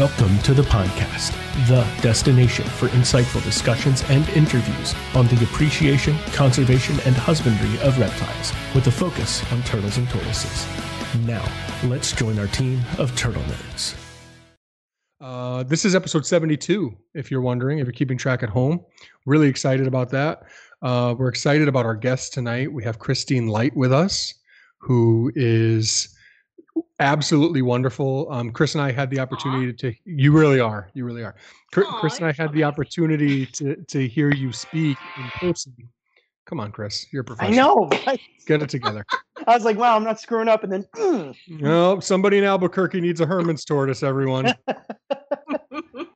[0.00, 1.32] Welcome to the podcast,
[1.68, 8.54] the destination for insightful discussions and interviews on the appreciation, conservation, and husbandry of reptiles,
[8.74, 10.66] with a focus on turtles and tortoises.
[11.26, 11.46] Now,
[11.84, 13.94] let's join our team of turtle nerds.
[15.20, 18.82] Uh, this is episode 72, if you're wondering, if you're keeping track at home.
[19.26, 20.44] Really excited about that.
[20.80, 22.72] Uh, we're excited about our guest tonight.
[22.72, 24.32] We have Christine Light with us,
[24.78, 26.16] who is
[27.00, 28.30] absolutely wonderful.
[28.30, 29.78] Um, Chris and I had the opportunity Aww.
[29.78, 29.94] to.
[30.04, 30.88] You really are.
[30.94, 31.34] You really are.
[31.74, 35.74] Aww, Chris and I had the opportunity to to hear you speak in person.
[36.46, 37.06] Come on, Chris.
[37.12, 37.88] You're a professional.
[37.92, 38.18] I know.
[38.46, 39.04] Get it together.
[39.46, 40.64] I was like, wow, I'm not screwing up.
[40.64, 41.34] And then, mm.
[41.48, 44.46] no, somebody in Albuquerque needs a Hermann's tortoise, everyone.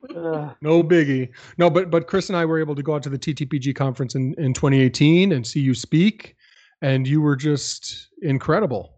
[0.09, 1.29] no biggie.
[1.57, 4.15] No, but but Chris and I were able to go out to the TTPG conference
[4.15, 6.35] in, in 2018 and see you speak,
[6.81, 8.95] and you were just incredible.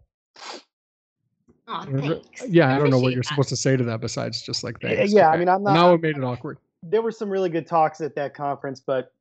[1.68, 2.44] Oh, thanks.
[2.48, 3.28] Yeah, I, I don't know what you're that.
[3.28, 5.08] supposed to say to that besides just like that.
[5.08, 5.34] Yeah, okay.
[5.34, 5.74] I mean, I'm not.
[5.74, 6.58] Now it made it awkward.
[6.82, 9.12] There were some really good talks at that conference, but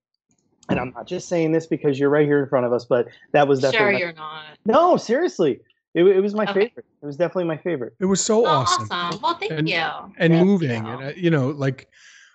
[0.69, 3.07] and I'm not just saying this because you're right here in front of us, but
[3.33, 3.79] that was definitely.
[3.85, 4.43] Sure, my, you're not.
[4.65, 5.59] No, seriously.
[5.93, 6.53] It, it was my okay.
[6.53, 6.85] favorite.
[7.01, 7.93] It was definitely my favorite.
[7.99, 8.87] It was so oh, awesome.
[8.91, 9.21] Awesome.
[9.21, 9.75] Well, thank and, you.
[10.17, 10.99] And yeah, moving, you know.
[10.99, 11.89] and uh, you know, like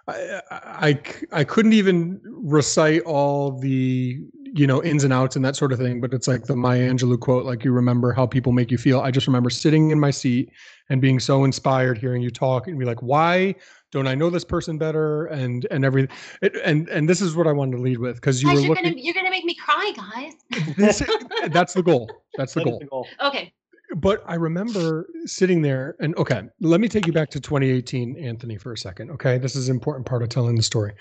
[0.09, 4.21] I, I, I couldn't even recite all the
[4.55, 6.89] you know ins and outs and that sort of thing but it's like the maya
[6.89, 9.98] angelou quote like you remember how people make you feel i just remember sitting in
[9.98, 10.50] my seat
[10.91, 13.55] and being so inspired hearing you talk and be like why
[13.92, 17.47] don't i know this person better and and everything it, and and this is what
[17.47, 19.45] i wanted to lead with because you guys, were you're looking gonna, you're gonna make
[19.45, 20.34] me cry guys
[20.77, 21.03] this,
[21.50, 22.78] that's the goal that's the that goal.
[22.78, 23.53] the goal okay
[23.95, 28.56] but I remember sitting there and okay, let me take you back to 2018, Anthony,
[28.56, 29.11] for a second.
[29.11, 29.36] Okay.
[29.36, 30.95] This is an important part of telling the story.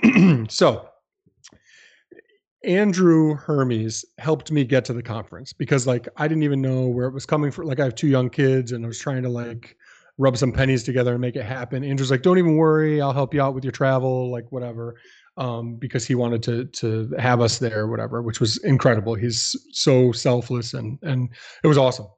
[0.48, 0.88] so
[2.64, 7.06] Andrew Hermes helped me get to the conference because like I didn't even know where
[7.06, 7.66] it was coming from.
[7.66, 9.76] Like I have two young kids and I was trying to like
[10.18, 11.82] rub some pennies together and make it happen.
[11.82, 14.96] Andrew's like, don't even worry, I'll help you out with your travel, like whatever.
[15.38, 19.14] Um, because he wanted to to have us there, whatever, which was incredible.
[19.14, 21.30] He's so selfless and and
[21.64, 22.08] it was awesome.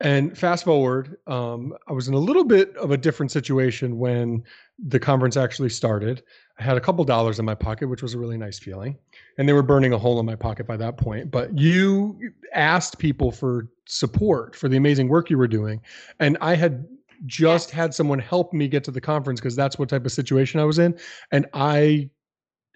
[0.00, 4.42] And fast forward, um, I was in a little bit of a different situation when
[4.78, 6.22] the conference actually started.
[6.58, 8.96] I had a couple dollars in my pocket, which was a really nice feeling.
[9.36, 11.30] And they were burning a hole in my pocket by that point.
[11.30, 12.18] But you
[12.54, 15.80] asked people for support for the amazing work you were doing.
[16.18, 16.86] And I had
[17.26, 20.58] just had someone help me get to the conference because that's what type of situation
[20.58, 20.98] I was in.
[21.30, 22.08] And I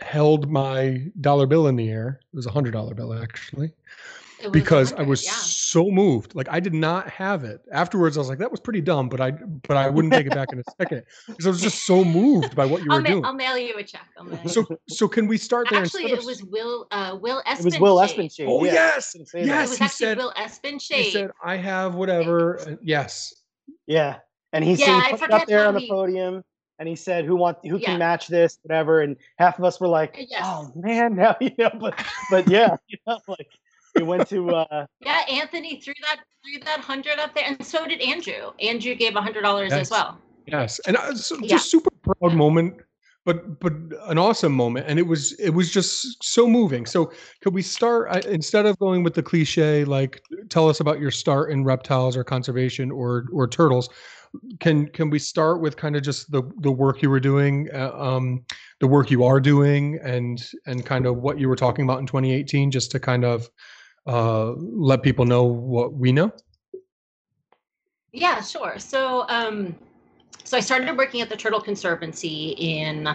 [0.01, 2.21] held my dollar bill in the air.
[2.33, 3.73] It was a hundred dollar bill actually
[4.51, 5.33] because I was yeah.
[5.33, 6.35] so moved.
[6.35, 7.61] Like I did not have it.
[7.73, 10.33] Afterwards, I was like, "That was pretty dumb," but I but I wouldn't take it
[10.33, 13.03] back in a second because I was just so moved by what you I'll were
[13.03, 13.25] ma- doing.
[13.25, 14.07] I'll mail you a check.
[14.47, 15.83] So so can we start there?
[15.83, 17.61] Actually, it was Will uh, Will Espenshade.
[17.61, 18.47] It was Will Espenshade.
[18.49, 18.73] Oh yeah.
[18.73, 19.35] yes, yes.
[19.35, 20.95] It was he said, Will Espenshade.
[21.05, 23.35] He said, "I have whatever." yes.
[23.87, 24.19] Yeah,
[24.53, 26.43] and he Yeah, yeah, I put up there on the he- podium.
[26.79, 27.59] And he said, "Who want?
[27.63, 27.89] Who Yeah.
[27.91, 28.59] can match this?
[28.63, 30.41] Whatever." And half of us were like, Yes.
[30.43, 33.51] "Oh man, now you know." But but yeah, you know, like
[33.97, 37.87] we went to uh, Yeah, Anthony threw that threw that hundred up there, and so
[37.87, 38.53] did Andrew.
[38.61, 39.83] Andrew gave a hundred dollars Yes.
[39.83, 40.19] as well.
[40.47, 41.49] Yes, and I was so- Yeah.
[41.49, 42.75] just super proud moment,
[43.25, 43.73] but but
[44.07, 46.87] an awesome moment, and it was it was just so moving.
[46.87, 47.13] So
[47.43, 51.11] could we start I, instead of going with the cliche like tell us about your
[51.11, 53.89] start in reptiles or conservation or or turtles?
[54.61, 57.91] Can can we start with kind of just the the work you were doing, uh,
[57.93, 58.45] um,
[58.79, 62.07] the work you are doing, and and kind of what you were talking about in
[62.07, 63.51] 2018, just to kind of
[64.07, 66.33] uh, let people know what we know.
[68.13, 68.79] Yeah, sure.
[68.79, 69.77] So, um,
[70.45, 73.09] so I started working at the Turtle Conservancy in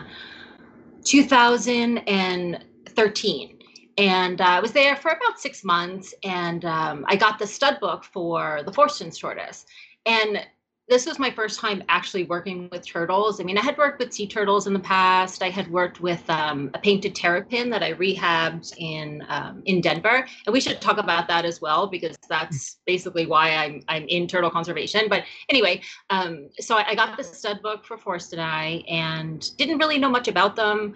[1.03, 3.59] 2013,
[3.97, 6.13] and uh, I was there for about six months.
[6.23, 9.65] And um, I got the stud book for the Forstens tortoise,
[10.05, 10.45] and
[10.87, 13.41] this was my first time actually working with turtles.
[13.41, 15.41] I mean, I had worked with sea turtles in the past.
[15.41, 20.27] I had worked with um, a painted terrapin that I rehabbed in um, in Denver,
[20.45, 24.27] and we should talk about that as well because that's basically why I'm I'm in
[24.27, 25.07] turtle conservation.
[25.09, 29.97] But anyway, um, so I, I got the stud book for Forsteni, and didn't really
[29.97, 30.93] know much about them.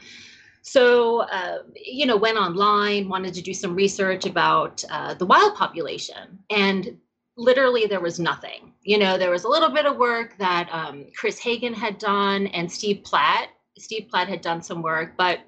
[0.62, 5.56] So, uh, you know, went online, wanted to do some research about uh, the wild
[5.56, 6.97] population, and
[7.39, 8.74] literally there was nothing.
[8.83, 12.47] You know, there was a little bit of work that um, Chris Hagen had done
[12.47, 13.50] and Steve Platt.
[13.77, 15.39] Steve Platt had done some work, but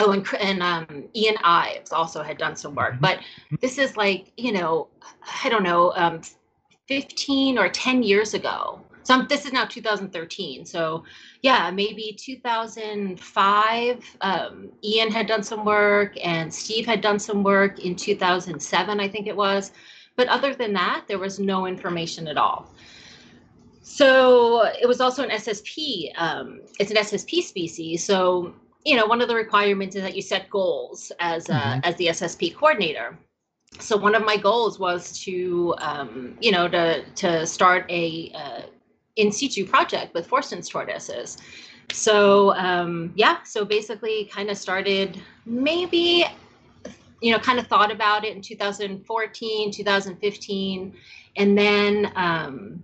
[0.00, 2.94] oh, and, and um, Ian Ives also had done some work.
[3.00, 3.20] But
[3.60, 4.88] this is like, you know,
[5.44, 6.22] I don't know, um,
[6.88, 8.80] 15 or 10 years ago.
[9.02, 10.64] So I'm, this is now 2013.
[10.64, 11.04] So
[11.42, 14.16] yeah, maybe 2005.
[14.20, 19.08] Um, Ian had done some work, and Steve had done some work in 2007, I
[19.08, 19.72] think it was.
[20.18, 22.68] But other than that, there was no information at all.
[23.82, 26.10] So it was also an SSP.
[26.16, 28.04] Um, it's an SSP species.
[28.04, 28.52] So
[28.84, 31.80] you know, one of the requirements is that you set goals as mm-hmm.
[31.84, 33.18] as the SSP coordinator.
[33.78, 38.62] So one of my goals was to, um, you know, to to start a uh,
[39.16, 41.38] in situ project with Forstens tortoises.
[41.92, 46.24] So um, yeah, so basically, kind of started maybe,
[47.20, 50.94] you know, kind of thought about it in 2014, 2015,
[51.36, 52.82] and then um,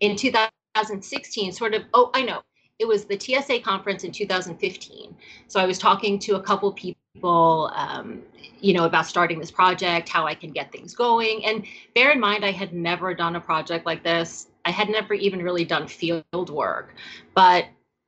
[0.00, 1.82] in 2016, sort of.
[1.94, 2.42] Oh, I know
[2.78, 5.14] it was the TSA conference in 2015.
[5.48, 8.22] So I was talking to a couple people, um,
[8.60, 11.44] you know, about starting this project, how I can get things going.
[11.44, 14.48] And bear in mind, I had never done a project like this.
[14.64, 16.94] I had never even really done field work,
[17.34, 17.64] but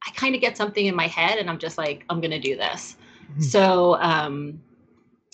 [0.06, 2.40] I kind of get something in my head and I'm just like, I'm going to
[2.40, 2.96] do this.
[3.32, 3.42] Mm-hmm.
[3.42, 4.60] So, um,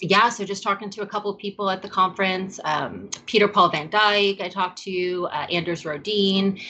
[0.01, 3.71] yeah, so just talking to a couple of people at the conference, um, Peter Paul
[3.71, 6.61] van Dijk, I talked to uh, Anders Rhodin,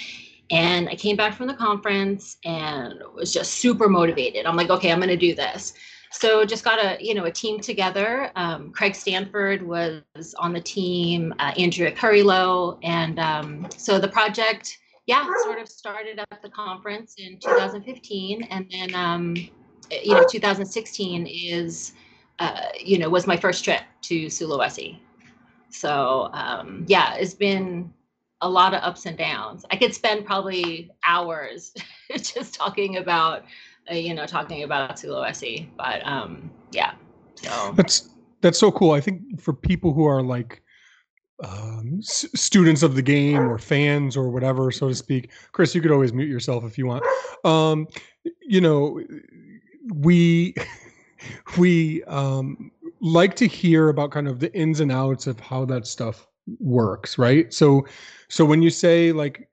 [0.51, 4.47] and I came back from the conference and was just super motivated.
[4.47, 5.73] I'm like, okay, I'm going to do this.
[6.13, 8.31] So just got a you know a team together.
[8.37, 10.03] Um, Craig Stanford was
[10.39, 16.21] on the team, uh, Andrea Currylow, and um, so the project, yeah, sort of started
[16.31, 19.35] at the conference in 2015, and then um,
[19.91, 21.93] you know 2016 is
[22.39, 24.99] uh, you know was my first trip to Sulawesi.
[25.71, 27.93] So um, yeah, it's been
[28.41, 29.65] a lot of ups and downs.
[29.71, 31.75] I could spend probably hours
[32.11, 33.45] just talking about,
[33.91, 35.69] uh, you know, talking about Sulawesi.
[35.77, 36.95] But um, yeah,
[37.35, 38.11] so that's
[38.41, 38.93] that's so cool.
[38.93, 40.63] I think for people who are like
[41.43, 45.81] um, s- students of the game or fans or whatever, so to speak, Chris, you
[45.81, 47.05] could always mute yourself if you want.
[47.45, 47.87] Um,
[48.43, 49.01] you know,
[49.95, 50.55] we
[51.59, 52.71] we um,
[53.01, 56.27] like to hear about kind of the ins and outs of how that stuff
[56.61, 57.53] works, right?
[57.53, 57.87] So,
[58.29, 59.49] so when you say like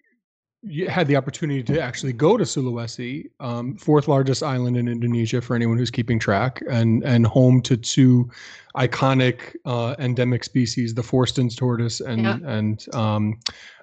[0.66, 5.42] you had the opportunity to actually go to Sulawesi, um, fourth largest island in Indonesia
[5.42, 8.30] for anyone who's keeping track, and and home to two
[8.78, 12.38] iconic uh, endemic species, the Forstens tortoise and yeah.
[12.44, 13.40] and um,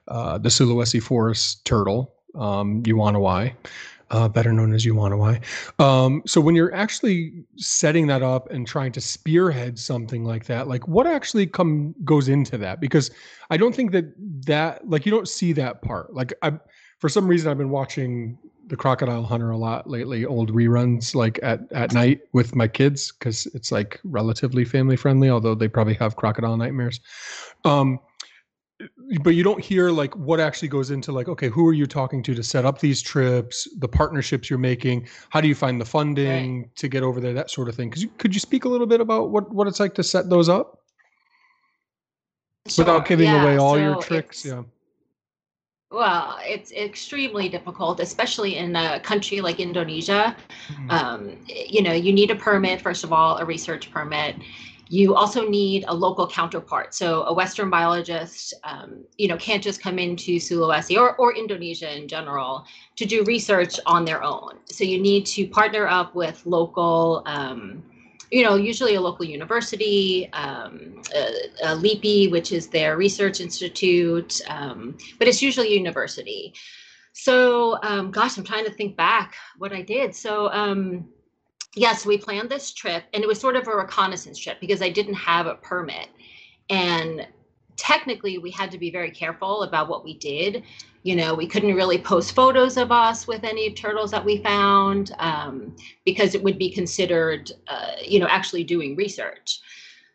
[0.08, 3.52] uh, the Sulawesi forest turtle, um, Yuwonoi
[4.10, 5.40] uh, better known as Yuwonoi.
[5.80, 10.68] Um, so when you're actually setting that up and trying to spearhead something like that,
[10.68, 12.80] like what actually come goes into that?
[12.80, 13.10] Because
[13.50, 14.12] I don't think that
[14.46, 16.12] that like you don't see that part.
[16.14, 16.52] Like I,
[16.98, 21.40] for some reason, I've been watching the Crocodile Hunter a lot lately, old reruns like
[21.42, 25.94] at at night with my kids because it's like relatively family friendly, although they probably
[25.94, 27.00] have crocodile nightmares.
[27.64, 27.98] Um,
[29.22, 32.22] but you don't hear like what actually goes into like okay who are you talking
[32.22, 35.84] to to set up these trips the partnerships you're making how do you find the
[35.84, 36.76] funding right.
[36.76, 39.00] to get over there that sort of thing because could you speak a little bit
[39.00, 40.82] about what what it's like to set those up
[42.68, 42.84] sure.
[42.84, 43.42] without giving yeah.
[43.42, 44.62] away all so your tricks yeah
[45.90, 50.36] well it's extremely difficult especially in a country like indonesia
[50.68, 50.90] mm-hmm.
[50.90, 54.36] um, you know you need a permit first of all a research permit
[54.90, 56.92] you also need a local counterpart.
[56.94, 61.96] So a Western biologist, um, you know, can't just come into Sulawesi or, or Indonesia
[61.96, 62.64] in general
[62.96, 64.58] to do research on their own.
[64.64, 67.84] So you need to partner up with local, um,
[68.32, 74.40] you know, usually a local university, um, a, a LIPI, which is their research institute,
[74.48, 76.52] um, but it's usually a university.
[77.12, 80.16] So, um, gosh, I'm trying to think back what I did.
[80.16, 81.10] So, um,
[81.74, 84.90] yes, we planned this trip and it was sort of a reconnaissance trip because I
[84.90, 86.08] didn't have a permit.
[86.68, 87.26] And
[87.76, 90.64] technically, we had to be very careful about what we did.
[91.02, 95.12] You know, we couldn't really post photos of us with any turtles that we found
[95.18, 95.74] um,
[96.04, 99.60] because it would be considered, uh, you know, actually doing research.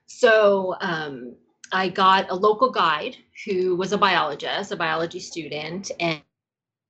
[0.06, 1.36] So um,
[1.72, 6.22] I got a local guide who was a biologist, a biology student, and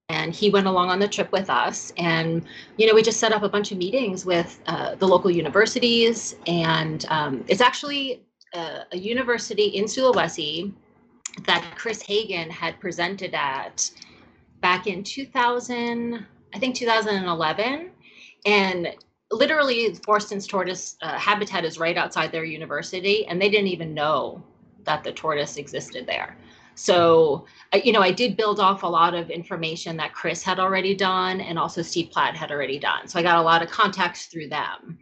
[0.10, 1.92] and he went along on the trip with us.
[1.98, 2.46] And
[2.78, 6.36] you know we just set up a bunch of meetings with uh, the local universities.
[6.48, 10.74] And um, it's actually a, a, university in sulawesi
[11.46, 13.92] that chris hagen had presented at
[14.62, 17.90] back in 2000 i think 2011
[18.46, 18.96] and
[19.32, 24.42] literally forstens tortoise uh, habitat is right outside their university and they didn't even know
[24.86, 26.38] that the tortoise existed there
[26.76, 30.94] so, you know, I did build off a lot of information that Chris had already
[30.94, 33.08] done and also Steve Platt had already done.
[33.08, 35.00] So I got a lot of contacts through them.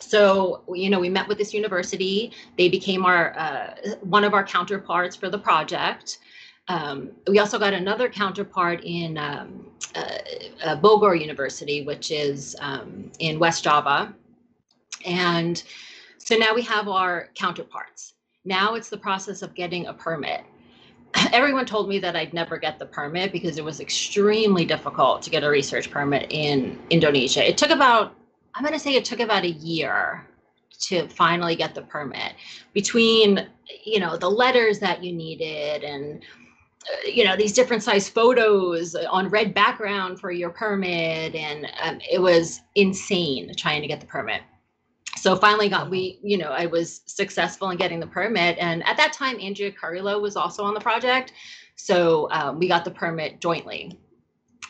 [0.00, 2.32] So, you know, we met with this university.
[2.56, 6.18] They became our uh, one of our counterparts for the project.
[6.68, 9.66] Um, we also got another counterpart in um,
[9.96, 10.18] uh,
[10.64, 14.14] uh, Bogor University, which is um, in West Java.
[15.04, 15.62] And
[16.18, 18.14] so now we have our counterparts.
[18.44, 20.44] Now it's the process of getting a permit
[21.32, 25.30] everyone told me that I'd never get the permit because it was extremely difficult to
[25.30, 27.46] get a research permit in Indonesia.
[27.46, 28.14] It took about,
[28.54, 30.26] I'm going to say it took about a year
[30.78, 32.34] to finally get the permit
[32.74, 33.48] between,
[33.84, 36.22] you know, the letters that you needed and,
[36.86, 41.34] uh, you know, these different size photos on red background for your permit.
[41.34, 44.42] And um, it was insane trying to get the permit
[45.26, 48.96] so finally got we you know i was successful in getting the permit and at
[48.96, 51.32] that time andrea Currylow was also on the project.
[51.74, 53.98] So um, we got the permit jointly.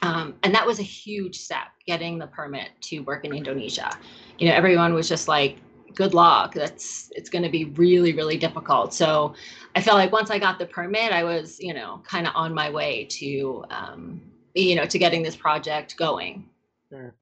[0.03, 3.91] Um, and that was a huge step getting the permit to work in indonesia.
[4.39, 5.59] You know everyone was just like
[5.95, 6.55] good luck.
[6.55, 8.95] That's it's going to be really really difficult.
[8.95, 9.35] So
[9.75, 12.55] i felt like once i got the permit i was you know kind of on
[12.55, 14.23] my way to um,
[14.55, 16.49] you know to getting this project going.
[16.89, 17.15] Sure.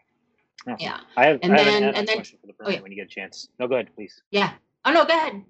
[0.67, 0.77] Awesome.
[0.81, 2.75] yeah I have, And I have then- an and then- question for the oh, permit
[2.77, 2.83] yeah.
[2.83, 3.49] when you get a chance.
[3.59, 4.23] No, go ahead, please.
[4.31, 4.53] yeah
[4.85, 5.43] oh no go ahead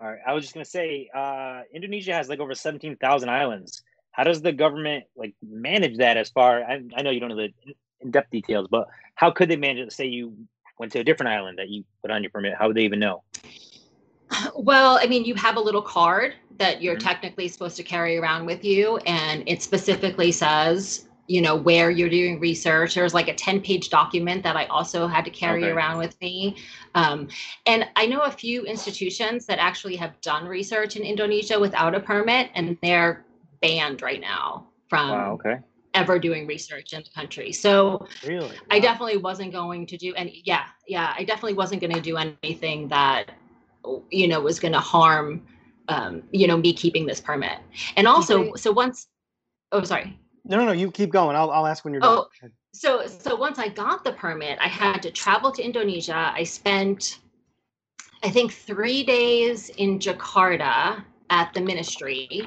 [0.00, 0.18] All right.
[0.26, 3.82] I was just gonna say, uh, Indonesia has like over seventeen thousand islands.
[4.12, 6.16] How does the government like manage that?
[6.16, 7.52] As far I, I know you don't know the
[8.00, 9.92] in-depth details, but how could they manage it?
[9.92, 10.36] Say you
[10.78, 12.54] went to a different island that you put on your permit.
[12.58, 13.22] How would they even know?
[14.56, 17.00] Well, I mean, you have a little card that you're Mhm.
[17.04, 22.10] technically supposed to carry around with you, and it specifically says, you know, where you're
[22.10, 22.94] doing research.
[22.94, 25.72] There's like a 10 page document that I also had to carry Okay.
[25.72, 26.56] around with me.
[26.94, 27.28] Um,
[27.66, 32.00] and I know a few institutions that actually have done research in Indonesia without a
[32.00, 33.24] permit, and they're
[33.62, 35.32] banned right now from wow.
[35.32, 35.60] Okay.
[35.94, 37.52] ever doing research in the country.
[37.52, 38.56] So, Really?
[38.70, 40.42] I definitely wasn't going to do any.
[40.44, 43.30] Yeah, yeah, I definitely wasn't going to do anything that,
[44.10, 45.46] you know, was going to harm,
[45.88, 47.58] um, you know, me keeping this permit.
[47.96, 49.06] And also, they- so once,
[49.72, 50.18] oh, sorry.
[50.44, 50.72] No, no, no.
[50.72, 51.36] You keep going.
[51.36, 52.18] I'll, I'll ask when you're done.
[52.18, 52.28] Oh,
[52.72, 56.32] So, so once I got the permit, I had to travel to Indonesia.
[56.34, 57.20] I spent,
[58.22, 62.46] I think, three days in Jakarta at the ministry,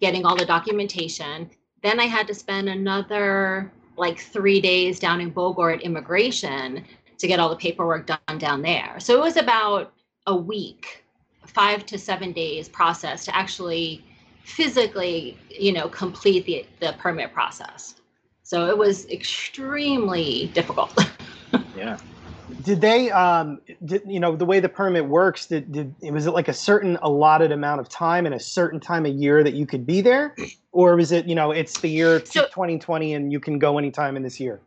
[0.00, 1.50] getting all the documentation.
[1.82, 6.84] Then I had to spend another like three days down in Bogor at immigration
[7.18, 8.98] to get all the paperwork done down there.
[8.98, 9.92] So it was about
[10.26, 11.04] a week,
[11.46, 14.04] five to seven days process to actually
[14.46, 17.96] physically, you know, complete the, the permit process.
[18.44, 20.96] So it was extremely difficult.
[21.76, 21.98] Yeah.
[22.62, 26.30] Did they, um, did, you know, the way the permit works, did, did was it
[26.30, 29.66] like a certain allotted amount of time and a certain time of year that you
[29.66, 30.34] could be there?
[30.72, 34.16] Or was it, you know, it's the year So- 2020 and you can go anytime
[34.16, 34.62] in this year?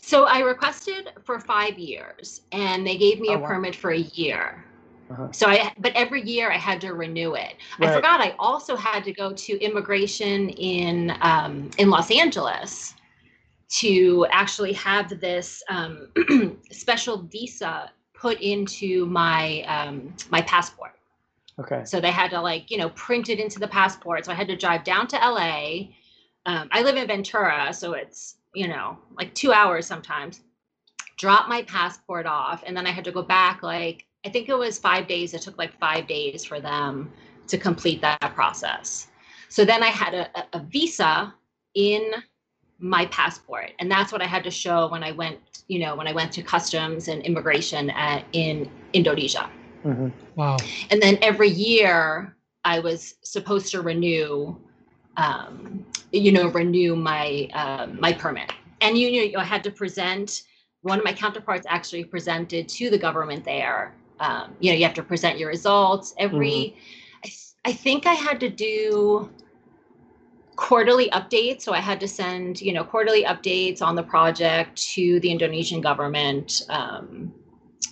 [0.00, 3.48] so I requested for five years and they gave me Oh, a wow.
[3.48, 4.64] permit for a year.
[5.12, 5.28] Uh-huh.
[5.32, 7.54] So I, but every year I had to renew it.
[7.80, 12.94] I forgot I also had to go to immigration in um, in Los Angeles
[13.80, 16.08] to actually have this um,
[16.70, 20.92] special visa put into my um, my passport.
[21.58, 21.84] Okay.
[21.84, 24.24] So they had to like, you know, print it into the passport.
[24.24, 25.88] So I had to drive down to LA.
[26.46, 30.40] Um, I live in Ventura, so it's, you know, like two hours sometimes.
[31.18, 32.64] Drop my passport off.
[32.66, 35.34] And then I had to go back like, I think it was five days.
[35.34, 37.12] It took like five days for them
[37.48, 39.08] to complete that process.
[39.48, 41.34] So then I had a, a- a visa
[41.74, 42.12] in
[42.78, 43.72] my passport.
[43.78, 45.38] And that's what I had to show when I went,
[45.68, 49.48] you know, when I went to customs and immigration at, in Indonesia
[49.82, 50.56] hmm Wow.
[50.90, 54.56] and then every year I was supposed to renew,
[55.16, 58.50] um, you know, renew my um, my permit.
[58.80, 60.44] And you, you know, I had to present.
[60.82, 63.94] One of my counterparts actually presented to the government there.
[64.22, 66.76] Um, you know, you have to present your results every.
[67.24, 69.28] I, th- I think I had to do
[70.54, 71.62] quarterly updates.
[71.62, 75.80] So i had to send you know quarterly updates on the project to the indonesian
[75.80, 77.32] government um,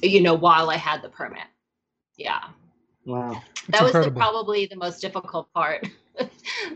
[0.02, 1.48] you know while i had the permit.
[2.16, 2.40] Yeah.
[3.06, 3.42] Wow.
[3.70, 5.88] that was the, probably the most difficult part.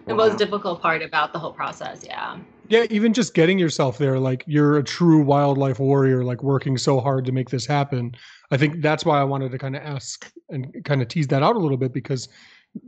[0.07, 0.29] The Wow.
[0.29, 2.03] most difficult part about the whole process.
[2.03, 6.79] Yeah Yeah, even just getting yourself there, like you're a true wildlife warrior, like working
[6.79, 8.15] so hard to make this happen.
[8.51, 11.43] I think that's why I wanted to kind of ask and kind of tease that
[11.43, 12.29] out a little bit because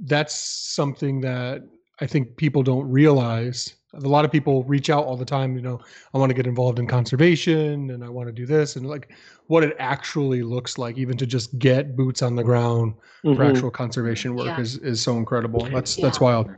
[0.05, 1.63] that's something that
[2.01, 3.75] I think people don't realize.
[3.95, 5.81] A lot of people reach out all the time, you know,
[6.13, 9.11] I want to get involved in conservation and I want to do this and like
[9.47, 13.49] what it actually looks like, even to just get boots on the ground for Mhm.
[13.49, 14.61] actual conservation work Yeah.
[14.61, 15.69] is, is so incredible.
[15.71, 16.49] That's that's wild.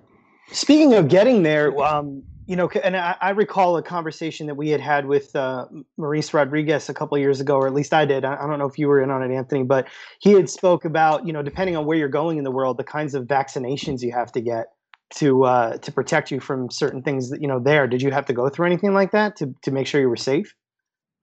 [0.50, 4.70] Speaking of getting there, um, you know, and I, I recall a conversation that we
[4.70, 5.66] had had with uh,
[5.98, 8.24] Maurice Rodriguez a couple years ago, or at least I did.
[8.24, 9.86] I, I don't know if you were in on it, Anthony, but
[10.18, 12.84] he had spoke about, you know, depending on where you're going in the world, the
[12.84, 14.68] kinds of vaccinations you have to get
[15.16, 17.86] to uh, to protect you from certain things that you know there.
[17.86, 20.16] Did you have to go through anything like that to to make sure you were
[20.16, 20.54] safe?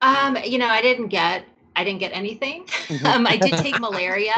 [0.02, 2.66] um you know i didn't get I didn't get anything.
[3.06, 4.34] um, I did take malaria.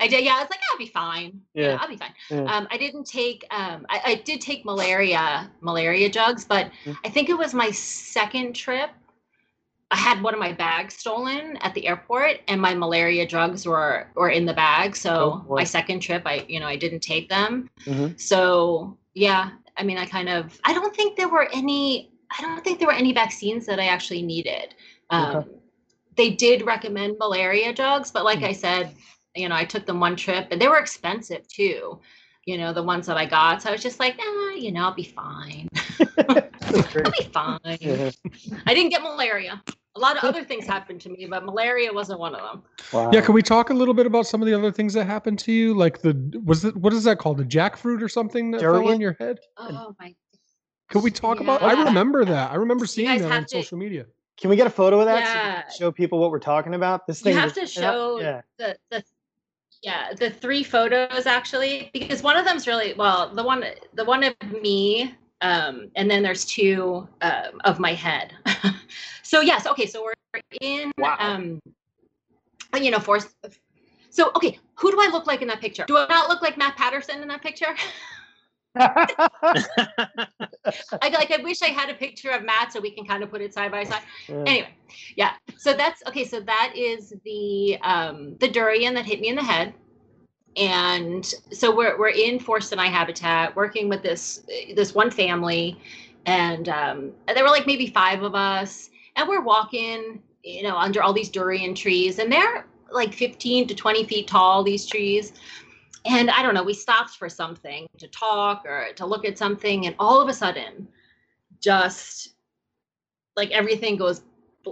[0.00, 0.24] I did.
[0.24, 1.40] Yeah, I was like, I'll be fine.
[1.54, 1.78] Yeah, Yeah.
[1.80, 2.12] I'll be fine.
[2.30, 2.42] Yeah.
[2.44, 3.44] Um, I didn't take.
[3.50, 6.96] Um, I, I did take malaria malaria drugs, but Mm.
[7.04, 8.90] I think it was my second trip.
[9.90, 14.08] I had one of my bags stolen at the airport, and my malaria drugs were
[14.16, 14.90] were in the bag.
[14.90, 15.56] Oh, So boy.
[15.56, 17.70] my second trip, I you know I didn't take them.
[17.86, 18.18] Mhm.
[18.20, 20.58] So yeah, I mean, I kind of.
[20.64, 22.10] I don't think there were any.
[22.36, 24.74] I don't think there were any vaccines that I actually needed.
[25.10, 25.48] Um, Okay.
[26.16, 28.48] They did recommend malaria drugs, but like Mm.
[28.48, 28.94] I said,
[29.34, 32.00] you know, I took them one trip, and they were expensive too.
[32.46, 33.62] You know, the ones that I got.
[33.62, 35.68] So I was just like, ah, you know, I'll be fine.
[36.28, 37.58] I'll be fine.
[37.80, 38.10] Yeah.
[38.66, 39.62] I didn't get malaria.
[39.96, 42.62] A lot of other things happened to me, but malaria wasn't one of them.
[42.92, 43.10] Wow.
[43.12, 45.38] Yeah, can we talk a little bit about some of the other things that happened
[45.40, 45.72] to you?
[45.72, 47.38] Like the was it what is that called?
[47.38, 48.94] The jackfruit or something that fell Durian?
[48.94, 49.38] on your head?
[49.56, 50.14] Oh my.
[50.90, 51.62] Can we talk about?
[51.62, 52.50] I remember that.
[52.50, 54.06] I remember seeing that on to- social media.
[54.36, 55.62] Can we get a photo of that so we Yeah.
[55.62, 57.06] can show people what we're talking about?
[57.06, 57.32] This thing.
[57.32, 57.40] You thing.
[57.48, 58.42] have was- to show Yeah.
[58.58, 59.04] the the
[59.82, 64.24] yeah the three photos actually because one of them's really well the one the one
[64.24, 68.32] of me um and then there's two um, of my head
[69.22, 71.16] so yes okay so we're in Wow.
[71.18, 71.60] um
[72.80, 73.26] you know force.
[74.08, 76.56] so okay who do i look like in that picture do i not look like
[76.56, 77.66] matt patterson in that picture
[78.76, 80.28] i
[81.02, 83.40] like i wish i had a picture of matt so we can kind of put
[83.40, 84.02] it side by side.
[84.28, 84.44] Yeah.
[84.46, 84.74] anyway
[85.16, 89.36] yeah so that's okay so that is the um the durian that hit me in
[89.36, 89.74] the head.
[90.56, 94.44] And so we're we're in Forsteni habitat working with this
[94.76, 95.80] this one family.
[96.26, 98.90] And um and there were like maybe five of us.
[99.16, 102.18] And we're walking you know under all these durian trees.
[102.18, 105.32] And they're like 15 to 20 feet tall these trees
[106.04, 109.86] and i don't know we stopped for something to talk or to look at something
[109.86, 110.86] and all of a sudden
[111.60, 112.34] just
[113.36, 114.22] like everything goes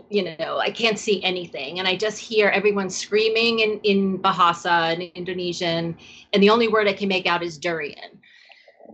[0.08, 1.78] you know i can't see anything.
[1.78, 5.96] And i just hear everyone screaming in in bahasa in indonesian
[6.32, 8.18] and the only word i can make out is durian.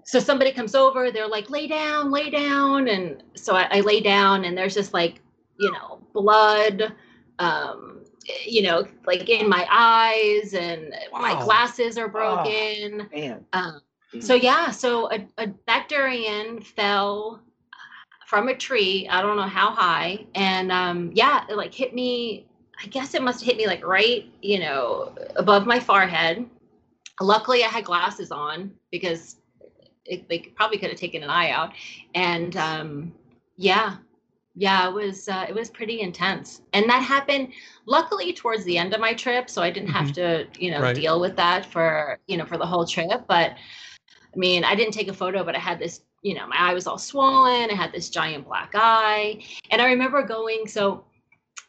[0.04, 4.00] So somebody comes over they're like lay down lay down and so i, I lay
[4.00, 5.20] down and there's just like
[5.58, 6.94] you know blood
[7.38, 7.97] um
[8.44, 13.44] you know like in my eyes and my glasses are broken Man.
[13.52, 13.80] um,
[14.20, 17.42] so yeah, so a, a, that durian fell
[18.26, 19.06] from a tree.
[19.10, 22.46] I don't know how high, and um, yeah, it like hit me.
[22.82, 26.48] I guess it must have hit me like right, you know, above my forehead.
[27.20, 29.36] Luckily, I had glasses on because
[30.04, 31.72] it, they probably could have taken an eye out,
[32.14, 33.12] and um,
[33.56, 33.96] yeah,
[34.58, 37.52] yeah, it was uh, it was pretty intense, and that happened.
[37.86, 40.96] Luckily, towards the end of my trip, so I didn't have to, you know, Right.
[40.96, 43.24] deal with that for you know for the whole trip.
[43.28, 46.56] But I mean, I didn't take a photo, but I had this, you know, my
[46.56, 47.70] eye was all swollen.
[47.70, 49.42] I had this giant black eye.
[49.70, 51.04] And I remember going, so,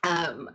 [0.04, 0.50] um,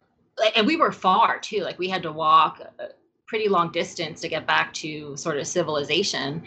[0.57, 1.61] and we were far too.
[1.61, 2.89] Like we had to walk a
[3.27, 6.43] pretty long distance to get back to sort of civilization.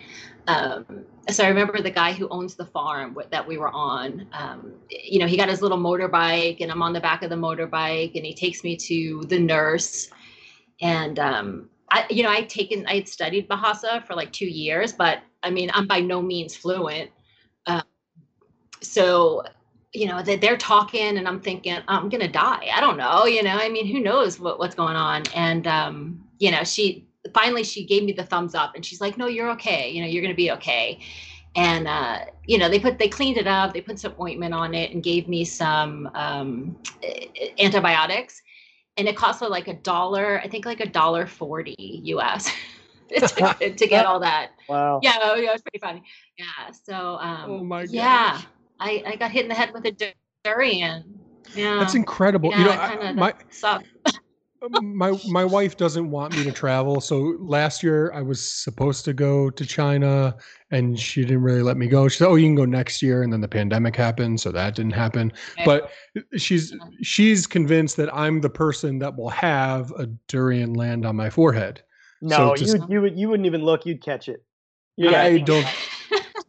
[0.47, 0.85] Um,
[1.29, 4.27] so I remember the guy who owns the farm that we were on.
[4.31, 7.35] Um, you know, he got his little motorbike, and I'm on the back of the
[7.35, 10.09] motorbike, and he takes me to the nurse.
[10.81, 14.93] And um, I, you know, I'd taken, I had studied Bahasa for like two years,
[14.93, 17.11] but I mean, I'm by no means fluent.
[17.65, 17.83] Um,
[18.81, 19.43] so,
[19.93, 22.69] you know, they, they're talking, and I'm thinking, I'm gonna die.
[22.73, 23.57] I don't know, you know.
[23.57, 25.23] I mean, who knows what, what's going on?
[25.35, 29.17] And um, you know, she finally she gave me the thumbs up, and she's like,
[29.17, 29.89] "No, you're okay.
[29.89, 30.99] You know, you're gonna be okay."
[31.55, 34.73] And uh, you know, they put they cleaned it up, they put some ointment on
[34.73, 36.77] it, and gave me some um,
[37.59, 38.41] antibiotics
[38.97, 42.51] and it cost her like a dollar, I think like a dollar forty US
[43.09, 44.51] to, to get all that.
[44.67, 44.99] Wow.
[45.01, 46.03] Yeah, oh, yeah, it was pretty funny.
[46.37, 48.41] Yeah, so um, Oh my yeah.
[48.81, 50.11] I, I got hit in the head with a du-
[50.43, 51.17] durian.
[51.55, 52.51] Yeah, That's incredible.
[52.51, 53.87] yeah, you know, I- kinda, my that sucked.
[54.61, 56.99] Um, my my wife doesn't want me to travel.
[57.01, 60.35] So last year I was supposed to go to China
[60.71, 62.07] and she didn't really let me go.
[62.07, 64.75] She said, "Oh, you can go next year." And then the pandemic happened, so that
[64.75, 65.31] didn't happen.
[65.65, 65.91] But
[66.37, 71.29] she's she's convinced that I'm the person that will have a durian land on my
[71.29, 71.81] forehead.
[72.21, 73.85] No, just- you you would you wouldn't even look.
[73.85, 74.43] You'd catch it.
[74.95, 75.67] You Yeah, got- I think- don't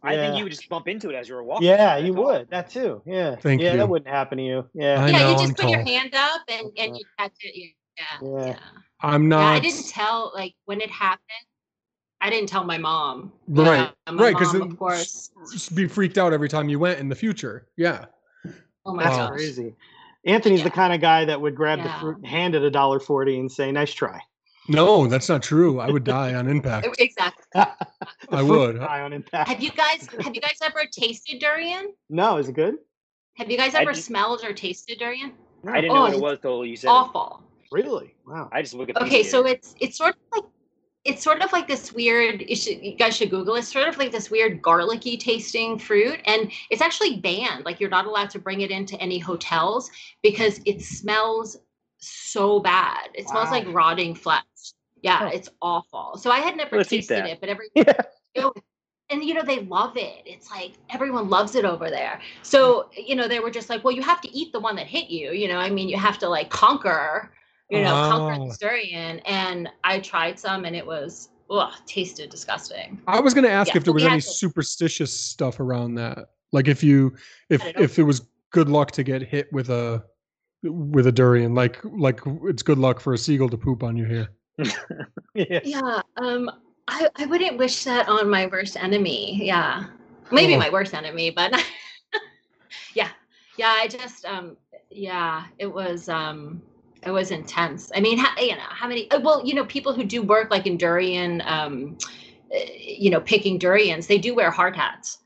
[0.01, 1.67] I think you would just bump into it as you were walking.
[1.67, 2.25] Yeah, you all.
[2.25, 2.49] would.
[2.49, 3.01] That too.
[3.05, 3.35] Yeah.
[3.35, 3.77] Thank yeah, you.
[3.79, 4.65] that wouldn't happen to you.
[4.73, 5.03] Yeah.
[5.03, 5.85] I yeah, know, you just I'm put your tall.
[5.85, 6.97] hand up and and uh-huh.
[6.97, 7.73] you catch it.
[7.99, 8.45] Yeah, yeah, Yeah.
[8.47, 8.55] yeah.
[9.01, 11.23] I'm Yeah, not I didn't tell like when it happened.
[12.21, 13.31] I didn't tell my mom.
[13.47, 15.31] Right, Yeah, my right, 'cause mom, then- of course.
[15.53, 17.67] s- be freaked out every time you went in the future.
[17.77, 18.05] Yeah.
[18.85, 19.29] Oh my That's gosh.
[19.31, 19.75] crazy.
[20.25, 21.99] Anthony's the kind of guy that would grab the Yeah.
[22.01, 24.19] fruit, hand it a dollar forty, and say, "Nice try."
[24.67, 25.79] No, that's not true.
[25.79, 26.87] I would die on impact.
[26.99, 27.45] Exactly.
[28.31, 28.77] I would.
[28.77, 29.47] fly on impact.
[29.49, 31.93] Have you guys have you guys ever tasted durian?
[32.09, 32.75] No, is it good?
[33.37, 35.31] Have you guys ever did- smelled or tasted durian?
[35.65, 36.91] I didn't oh, know Oh, what it it's was till you said it.
[37.71, 37.91] Awful.
[37.91, 38.15] Really?
[38.25, 38.49] Wow.
[38.51, 39.01] I just look at.
[39.01, 40.51] Okay, so it's it's sort of like
[41.05, 42.41] it's sort of like this weird.
[42.47, 43.59] You, should, you guys should Google it.
[43.59, 47.65] It's sort of like this weird garlicky tasting fruit, and it's actually banned.
[47.65, 49.89] Like you're not allowed to bring it into any hotels
[50.21, 51.57] because it smells
[51.99, 53.09] so bad.
[53.13, 54.43] It smells like rotting flesh.
[55.01, 55.31] Yeah, Huh.
[55.33, 56.17] it's awful.
[56.17, 57.93] So I had never Let's tasted it, but every Yeah.
[58.35, 58.53] you oh, know,
[59.09, 60.21] and you know they love it.
[60.25, 62.19] It's like everyone loves it over there.
[62.41, 63.01] So hmm.
[63.07, 65.09] you know they were just like, well, you have to eat the one that hit
[65.09, 65.31] you.
[65.31, 67.31] You know, I mean, you have to like conquer,
[67.69, 68.47] you know, conquer Oh.
[68.47, 69.19] this durian.
[69.19, 73.01] And I tried some, and it was, ugh, tasted disgusting.
[73.07, 76.29] I was going to ask Yeah, if there was any to- superstitious stuff around that.
[76.51, 77.13] Like if you
[77.49, 77.83] if I don't know.
[77.83, 80.03] if it was good luck to get hit with a
[80.63, 84.05] with a durian, like like it's good luck for a seagull to poop on you
[84.05, 84.29] here.
[85.35, 85.59] yeah.
[85.63, 86.49] Yeah, um,
[86.87, 89.37] I I wouldn't wish that on my worst enemy.
[89.45, 89.85] Yeah,
[90.31, 90.59] maybe Oh.
[90.59, 91.53] my worst enemy, but
[92.95, 93.09] yeah,
[93.57, 93.75] yeah.
[93.77, 94.57] I just um,
[94.89, 96.63] yeah, it was um.
[97.05, 97.91] It was intense.
[97.95, 99.09] I mean, how, you know, how many?
[99.11, 101.97] uh, Well, you know, people who do work like in durian, um,
[102.53, 105.19] uh, you know, picking durians, they do wear hard hats.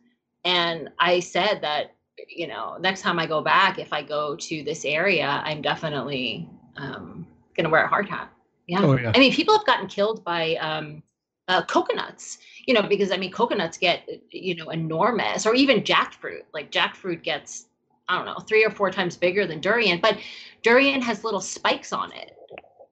[0.45, 1.95] And I said that,
[2.27, 6.47] you know, next time I go back, if I go to this area, I'm definitely
[6.77, 8.31] um, gonna wear a hard hat.
[8.67, 8.81] Yeah.
[8.83, 9.11] Oh yeah.
[9.15, 11.01] I mean, people have gotten killed by um,
[11.47, 16.43] uh, coconuts, you know, because I mean, coconuts get, you know, enormous, or even jackfruit.
[16.53, 17.65] Like jackfruit gets,
[18.07, 20.17] I don't know, three or four times bigger than durian, but
[20.63, 22.31] durian has little spikes on it.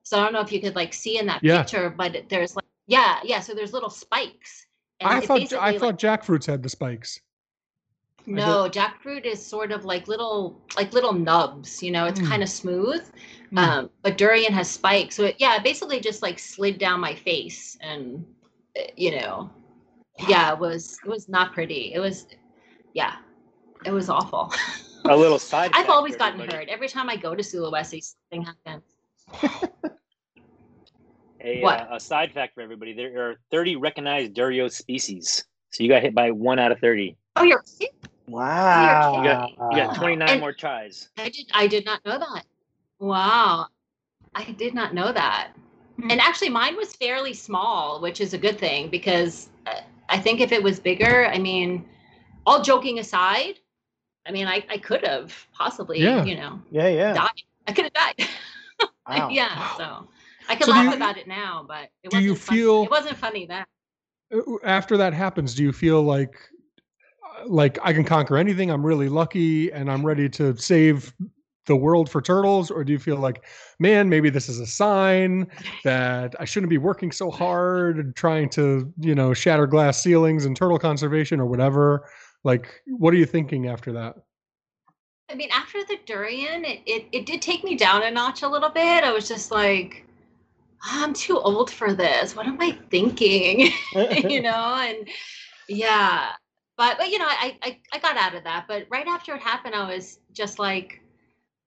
[0.04, 1.60] So I don't know if you could like see in that Yeah.
[1.64, 3.40] picture, but there's like, yeah, yeah.
[3.40, 4.68] So there's little spikes.
[5.04, 7.22] I thought I like, thought jackfruits had the spikes.
[8.28, 11.82] No, jackfruit is sort of like little, like little nubs.
[11.82, 12.28] You know, it's Mm.
[12.28, 13.04] kind of smooth.
[13.50, 13.58] Hmm.
[13.58, 17.16] Um, but durian has spikes, so it, yeah, it basically just like slid down my
[17.16, 18.24] face, and
[18.78, 19.50] uh, you know,
[20.28, 21.94] yeah, it was it was not pretty.
[21.94, 22.28] It was,
[22.94, 23.16] yeah,
[23.86, 24.54] it was awful.
[25.06, 25.72] a little side.
[25.74, 26.66] I've always gotten everybody.
[26.66, 28.14] hurt every time I go to Sulawesi.
[28.32, 28.84] Something happens.
[31.44, 31.82] A, What?
[31.82, 35.44] uh, a side fact for everybody: there are 30 recognized Durio species.
[35.72, 37.16] So you got hit by one out of 30.
[37.38, 37.96] Oh, you're kidding?
[38.28, 39.18] Wow.
[39.18, 41.10] You got you got 29 And- more tries.
[41.18, 41.46] I did.
[41.54, 42.46] I did not know that.
[43.00, 43.66] Wow,
[44.36, 45.54] I did not know that.
[46.10, 50.40] And actually, mine was fairly small, which is a good thing because uh, I think
[50.42, 51.86] if it was bigger, I mean,
[52.46, 53.60] all joking aside,
[54.26, 56.24] I mean, I, I could have possibly, Yeah.
[56.24, 57.14] you know, Yeah, yeah.
[57.14, 57.30] died.
[57.68, 58.28] I could have died.
[59.10, 59.30] Wow.
[59.30, 59.76] yeah.
[59.78, 60.08] So
[60.48, 62.60] I could So laugh you- about it now, but it do wasn't you funny.
[62.60, 63.66] feel- it wasn't funny then.
[64.34, 66.36] Uh, After that happens, do you feel like
[67.40, 68.70] uh, like I can conquer anything?
[68.72, 71.14] I'm really lucky and I'm ready to save
[71.68, 73.46] the world for turtles or do you feel like
[73.80, 75.48] man maybe this is a sign
[75.84, 80.44] that i shouldn't be working so hard and trying to you know shatter glass ceilings
[80.46, 82.04] and turtle conservation or whatever
[82.43, 84.15] like what are you thinking after that
[85.30, 88.49] I mean, after the durian, it, it, it did take me down a notch a
[88.49, 89.06] little bit.
[89.06, 90.06] I was just like,
[90.84, 92.36] I'm too old for this.
[92.36, 93.71] What am I thinking?
[94.30, 95.08] you know, and
[95.69, 96.32] yeah.
[96.77, 98.65] But but you know, I, I I got out of that.
[98.67, 101.01] But right after it happened, I was just like,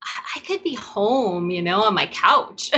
[0.02, 2.70] I, I could be home, you know, on my couch,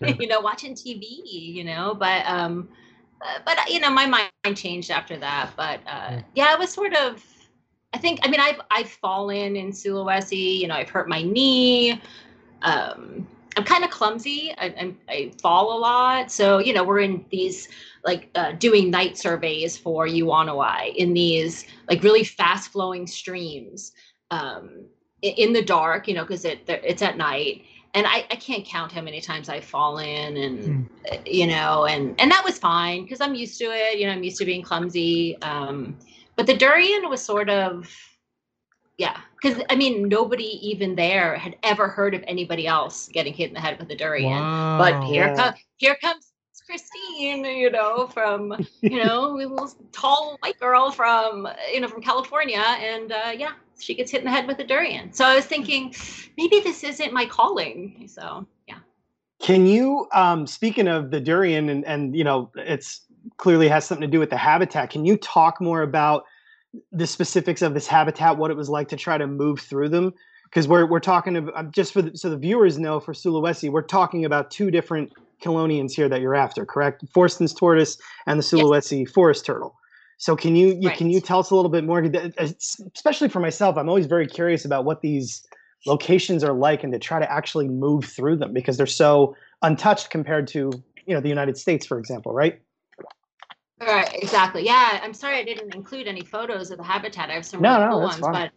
[0.18, 1.94] you know, watching TV, you know.
[1.94, 2.68] But um,
[3.20, 5.50] uh, but you know, my mind changed after that.
[5.56, 7.24] But uh, yeah, it was sort of.
[7.92, 8.20] I think.
[8.22, 10.58] I mean, I've I've fallen in Sulawesi.
[10.58, 12.00] You know, I've hurt my knee.
[12.62, 13.26] Um,
[13.56, 14.54] I'm kind of clumsy.
[14.56, 16.30] I, I'm, I fall a lot.
[16.30, 17.68] So you know, we're in these
[18.04, 23.92] like uh, doing night surveys for Yuwonoi in these like really fast flowing streams
[24.30, 24.84] um,
[25.22, 26.06] in the dark.
[26.06, 27.64] You know, because it it's at night.
[27.98, 32.14] And I, I can't count how many times I've fallen and uh, you know and
[32.20, 34.62] and that was fine because I'm used to it you know I'm used to being
[34.62, 35.98] clumsy um,
[36.36, 37.90] but the durian was sort of
[38.98, 43.48] yeah because i mean nobody even there had ever heard of anybody else getting hit
[43.48, 45.34] in the head with a durian but here Yeah.
[45.34, 46.32] comes here comes
[46.66, 52.02] christine you know from you know a little tall white girl from you know from
[52.02, 55.34] california and uh, yeah she gets hit in the head with a durian so i
[55.34, 55.94] was thinking
[56.36, 58.78] maybe this isn't my calling so yeah
[59.40, 63.02] Can you, um, speaking of the durian, and and you know, it's
[63.36, 64.90] clearly has something to do with the habitat.
[64.90, 66.24] Can you talk more about
[66.90, 70.12] the specifics of this habitat, what it was like to try to move through them?
[70.44, 73.82] Because we're we're talking about just for the, so the viewers know for Sulawesi, we're
[73.82, 77.04] talking about two different chelonians here that you're after, correct?
[77.14, 79.76] Forsten's tortoise and the Sulawesi forest turtle.
[80.18, 82.00] So can you, you can you tell us a little bit more,
[82.38, 83.76] especially for myself?
[83.76, 85.46] I'm always very curious about what these
[85.86, 90.10] locations are like and to try to actually move through them because they're so untouched
[90.10, 90.72] compared to
[91.06, 92.60] you know the United States, for example, right?
[93.80, 94.64] Right, exactly.
[94.64, 97.30] Yeah, I'm sorry I didn't include any photos of the habitat.
[97.30, 98.32] I have some really no, cool ones, fine.
[98.32, 98.50] but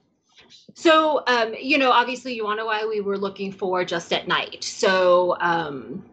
[0.73, 4.11] So, um, you know, obviously, you want to know why we were looking for just
[4.11, 4.63] at night.
[4.63, 6.03] So, um,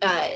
[0.00, 0.28] uh,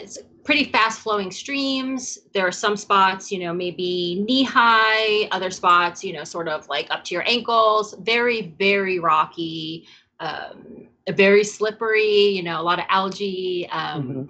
[0.47, 2.19] pretty fast flowing streams.
[2.33, 6.69] There are some spots, you know, maybe knee high, other spots, you know, sort of
[6.69, 9.87] like up to your ankles, very, very rocky,
[10.21, 13.69] um, very slippery, you know, a lot of algae.
[13.71, 14.23] Um, mm-hmm.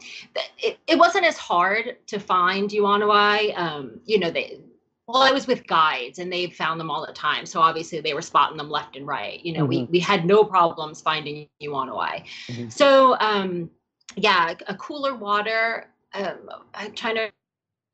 [0.59, 3.57] it, it wasn't as hard to find Yuwonoi.
[3.57, 4.59] Um, you know, they,
[5.07, 7.47] well, I was with guides and they found them all the time.
[7.47, 9.45] So obviously they were spotting them left and right.
[9.45, 9.69] You know, mm-hmm.
[9.69, 12.25] we, we had no problems finding Yuwonoi.
[12.49, 12.69] Mm-hmm.
[12.71, 13.71] So, um,
[14.17, 15.91] yeah, a cooler water.
[16.17, 17.31] Um, I'm trying to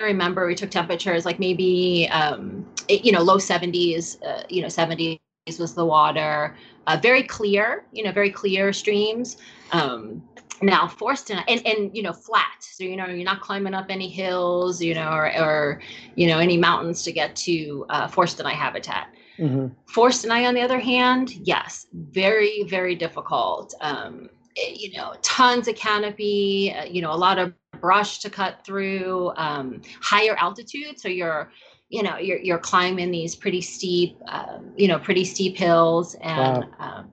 [0.01, 0.47] remember.
[0.47, 5.21] We took temperatures like maybe, um, it, you know, low 70s, uh, you know, 70s
[5.59, 6.57] was the water.
[6.87, 9.37] Uh, very clear, you know, very clear streams.
[9.73, 10.23] Um,
[10.63, 14.09] now forced and and you know flat so you know you're not climbing up any
[14.09, 15.83] hills you know or, or
[16.15, 19.09] you know any mountains to get to uh, Forsteni habitat
[19.39, 19.67] mm-hmm.
[19.93, 26.73] Forsteni on the other hand yes very very difficult um, you know tons of canopy
[26.79, 31.53] uh, you know a lot of brush to cut through um, higher altitude so you're
[31.91, 36.65] you know you're, you're climbing these pretty steep um, you know pretty steep hills and
[36.65, 36.71] wow.
[36.79, 37.13] um,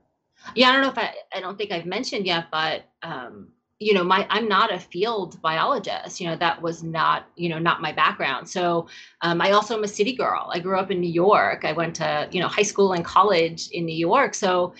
[0.54, 3.94] yeah, I don't know if I, I don't think I've mentioned yet, but um, you
[3.94, 6.20] know, my I'm not a field biologist.
[6.20, 8.48] You know, that was not you know not my background.
[8.48, 8.88] So
[9.22, 10.50] um, I also am a city girl.
[10.52, 11.64] I grew up in New York.
[11.64, 14.34] I went to you know high school and college in New York.
[14.34, 14.74] So.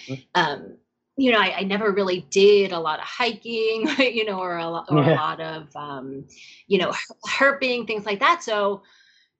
[1.21, 4.69] You know, I, I, never really did a lot of hiking, you know, or a,
[4.69, 5.13] lot, or yeah.
[5.13, 6.25] a lot of, um,
[6.67, 6.93] you know,
[7.29, 8.43] herping, things like that.
[8.43, 8.83] So,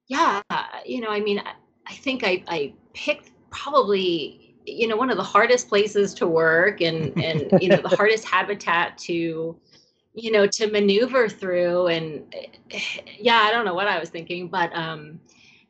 [0.07, 0.41] yeah,
[0.85, 1.53] you know, I mean, I,
[1.87, 6.81] I think I, I picked probably you know one of the hardest places to work
[6.81, 9.57] and and you know the hardest habitat to
[10.13, 12.33] you know to maneuver through and
[13.17, 15.19] yeah i don't know what i was thinking but um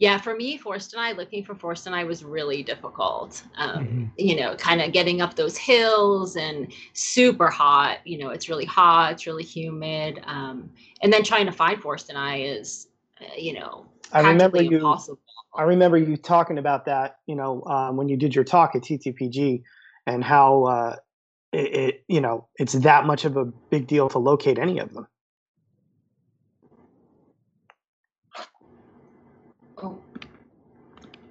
[0.02, 4.06] yeah for me Forsteni, looking for Forsteni was really difficult um mm-hmm.
[4.18, 8.66] you know kind of getting up those hills and super hot you know it's really
[8.66, 10.70] hot it's really humid um
[11.02, 12.90] and then trying to find Forsteni is
[13.22, 15.20] uh, you know i remember you impossible.
[15.54, 18.84] I remember you talking about that, you know, um, when you did your talk at
[18.84, 19.64] TTPG,
[20.08, 20.96] and how uh,
[21.52, 24.94] it, it, you know, it's that much of a big deal to locate any of
[24.94, 25.08] them.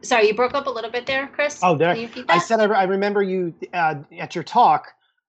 [0.02, 1.60] Sorry, you broke up a little bit there, Chris.
[1.62, 1.96] Oh, there.
[2.28, 4.88] I said I, I remember you uh, at your talk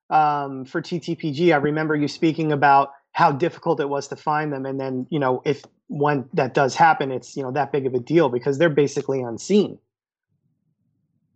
[0.09, 1.53] um, for TTPG.
[1.53, 5.19] I remember you speaking about how difficult it was to find them, and then you
[5.19, 8.57] know if when that does happen, it's you know that big of a deal because
[8.57, 9.77] they're basically unseen,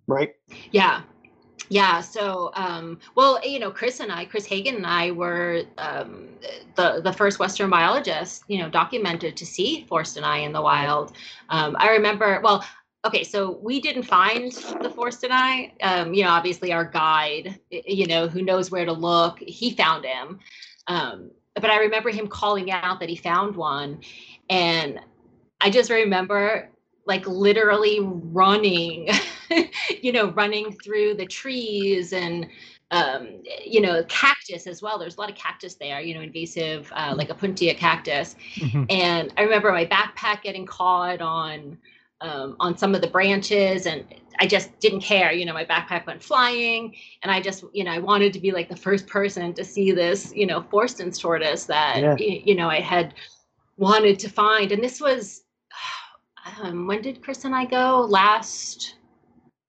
[0.08, 0.34] right?
[0.71, 1.02] Yeah,
[1.69, 2.02] yeah.
[2.02, 6.28] So, um, well, you know, Chris and I, Chris Hagen and I were um,
[6.76, 11.13] the the first Western biologists, you know, documented to see Forsteni in the wild.
[11.50, 12.65] Um, I remember, well.
[13.06, 15.72] Okay, so we didn't find the Forsteni.
[15.84, 20.06] Um, you know, obviously our guide, you know, who knows where to look, he found
[20.06, 20.39] him.
[20.88, 24.02] Um, but I remember him calling out that he found one,
[24.50, 25.00] and
[25.62, 26.70] I just remember
[27.06, 29.10] like literally running,
[30.02, 32.48] you know, running through the trees and
[32.91, 34.98] um, you know, cactus as well.
[34.98, 38.36] There's a lot of cactus there, you know, invasive, uh, like Opuntia cactus.
[38.56, 38.84] Mm-hmm.
[38.89, 41.78] And I remember my backpack getting caught on
[42.21, 44.06] um, on some of the branches, and
[44.39, 45.32] I just didn't care.
[45.32, 48.51] You know, my backpack went flying, and I just, you know, I wanted to be
[48.51, 52.15] like the first person to see this, you know, Forsten's tortoise that, yeah.
[52.17, 53.13] you know, I had
[53.78, 54.71] wanted to find.
[54.71, 55.43] And this was,
[56.62, 58.01] um, when did Chris and I go?
[58.01, 58.95] Last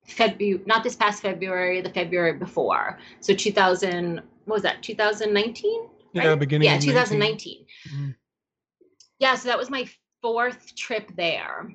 [0.07, 2.99] February, not this past February, the February before.
[3.21, 5.83] So 2000, what was that, 2019?
[5.83, 6.25] Right?
[6.25, 7.67] Yeah, beginning Yeah, 2019.
[7.89, 8.11] Mm-hmm.
[9.19, 9.89] Yeah, so that was my
[10.23, 11.71] fourth trip there.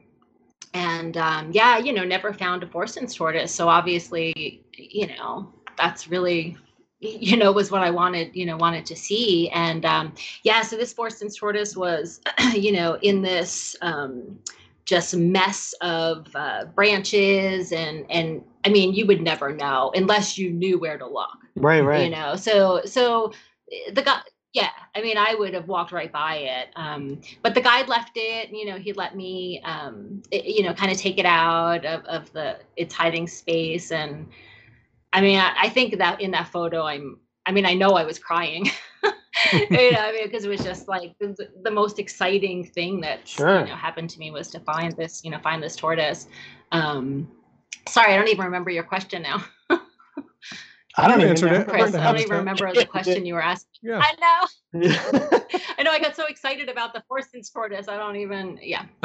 [0.74, 3.54] And um, yeah, you know, never found a Forsten's tortoise.
[3.54, 6.58] So obviously, you know, that's really
[7.00, 9.50] you know was what i wanted you know wanted to see.
[9.50, 12.22] And um yeah so this Forsten's tortoise was
[12.54, 14.40] you know in this um
[14.86, 20.50] just mess of uh, branches and and i mean you would never know unless you
[20.52, 22.04] knew where to look right right.
[22.04, 22.36] you know.
[22.36, 23.34] So so
[23.72, 24.22] eh, the guy
[24.54, 28.12] yeah i mean i would have walked right by it um but the guide left
[28.16, 31.86] it you know he let me um it, you know kind of take it out
[31.86, 34.28] of, of the its hiding space and
[35.14, 38.06] I mean, I, I, think that in that photo, I'm, I mean, I know I
[38.06, 38.66] was crying,
[39.52, 43.28] you know, I mean, because it was just like the, the most exciting thing that
[43.28, 43.62] sure.
[43.62, 46.28] you know, happened to me was to find this, you know, find this tortoise.
[46.72, 47.30] Um,
[47.88, 49.44] sorry, I don't even remember your question now.
[50.98, 53.70] I don't even know, Chris, I don't even remember the question you were asking.
[53.82, 54.02] Yeah.
[54.04, 54.14] I
[54.74, 54.82] know.
[55.78, 55.92] I know.
[55.92, 57.88] I got so excited about the Forsten's tortoise.
[57.88, 58.60] I don't even.
[58.62, 58.86] Yeah.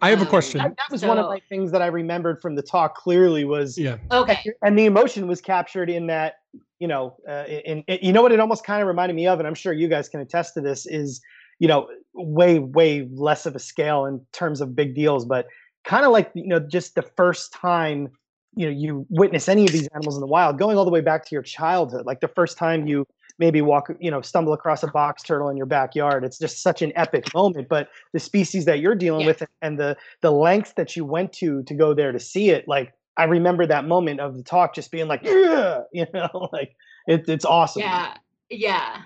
[0.00, 0.58] I have a Um, question.
[0.58, 3.44] That, that was one of So- my things that I remembered from the talk clearly
[3.44, 3.98] was Yeah.
[4.10, 4.38] Okay.
[4.62, 6.34] and the emotion was captured in that
[6.78, 9.38] you know uh, in, in you know what it almost kind of reminded me of
[9.38, 11.20] and i'm sure you guys can attest to this is
[11.60, 15.46] you know way way less of a scale in terms of big deals but
[15.84, 18.08] kind of like you know just the first time
[18.54, 21.00] you know you witness any of these animals in the wild going all the way
[21.00, 23.06] back to your childhood like the first time you
[23.38, 26.82] maybe walk you know stumble across a box turtle in your backyard it's just such
[26.82, 29.26] an epic moment but the species that you're dealing Yeah.
[29.28, 32.68] with and the the lengths that you went to to go there to see it
[32.68, 36.74] like i remember that moment of the talk just being like yeah you know like
[37.06, 38.14] it, it's awesome Yeah.
[38.50, 39.02] Yeah.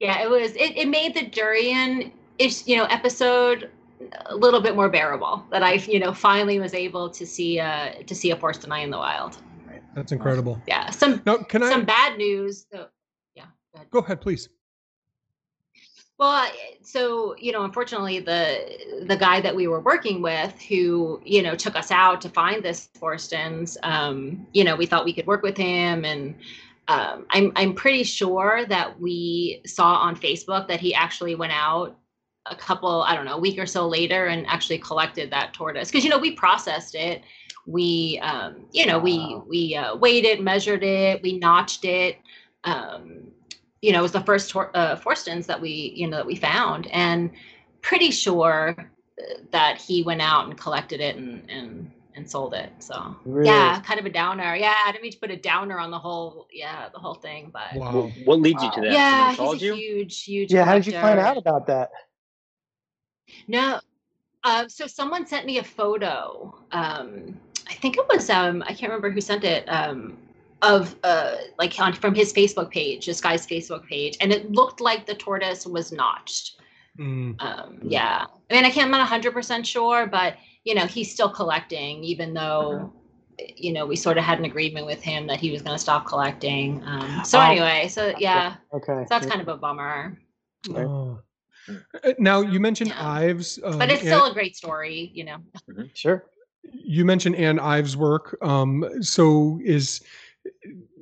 [0.00, 0.22] Yeah.
[0.22, 0.52] It was.
[0.56, 3.70] It, it made the durian ish, you know, episode
[4.26, 5.44] a little bit more bearable.
[5.50, 8.90] That I, you know, finally was able to see uh to see a Forsteni in
[8.90, 9.38] the wild.
[9.94, 10.60] That's incredible.
[10.66, 10.90] Yeah.
[10.90, 12.66] Some Now, can I some bad news.
[12.72, 12.86] So,
[13.34, 13.44] yeah.
[13.72, 13.90] Go ahead.
[13.90, 14.48] go ahead, please?
[16.20, 16.50] Well,
[16.82, 21.54] so you know, unfortunately, the the guy that we were working with, who you know
[21.54, 25.42] took us out to find this Forstens, um, you know, we thought we could work
[25.42, 26.34] with him, and
[26.88, 31.96] um, I'm I'm pretty sure that we saw on Facebook that he actually went out
[32.46, 35.90] a couple, I don't know, a week or so later, and actually collected that tortoise
[35.90, 37.22] because you know we processed it,
[37.66, 39.44] we um, you know we Wow.
[39.48, 42.18] we uh, weighed it, measured it, we notched it.
[42.64, 43.28] Um,
[43.82, 46.36] you know, it was the first tor- uh, Forstens that we, you know, that we
[46.36, 47.30] found, and
[47.80, 49.22] pretty sure uh,
[49.52, 52.70] that he went out and collected it and and and sold it.
[52.78, 53.46] So Really?
[53.46, 54.56] yeah, kind of a downer.
[54.56, 57.50] Yeah, I didn't mean to put a downer on the whole, yeah, the whole thing,
[57.52, 57.92] but Wow.
[57.92, 58.92] What, what leads you to that?
[58.92, 59.74] yeah, he's a you?
[59.74, 60.52] huge, huge.
[60.52, 61.90] yeah how did you find out about that
[63.48, 63.80] No.
[64.44, 66.54] Uh, so someone sent me a photo.
[66.72, 67.38] Um,
[67.68, 69.64] I think it was um, I can't remember who sent it.
[69.68, 70.16] Um,
[70.62, 74.80] of uh, like on from his Facebook page, this guy's Facebook page, and it looked
[74.80, 76.60] like the tortoise was notched.
[76.98, 78.86] Mm, Um, yeah, I mean, I can't.
[78.86, 82.92] I'm not 100 percent sure, but you know, he's still collecting, even though.
[83.56, 85.78] You know, we sort of had an agreement with him that he was going to
[85.80, 86.82] stop collecting.
[86.84, 90.20] Um, so Oh, anyway, so yeah, okay so that's kind of a bummer,
[90.68, 90.84] Right.
[90.84, 91.20] oh.
[91.68, 93.08] Uh, Now you mentioned Yeah.
[93.08, 95.10] Ives, um, but it's and- still a great story.
[95.14, 95.38] You know.
[95.94, 96.24] sure
[96.72, 98.36] you mentioned Ann Ives' work.
[98.42, 100.00] Um, so is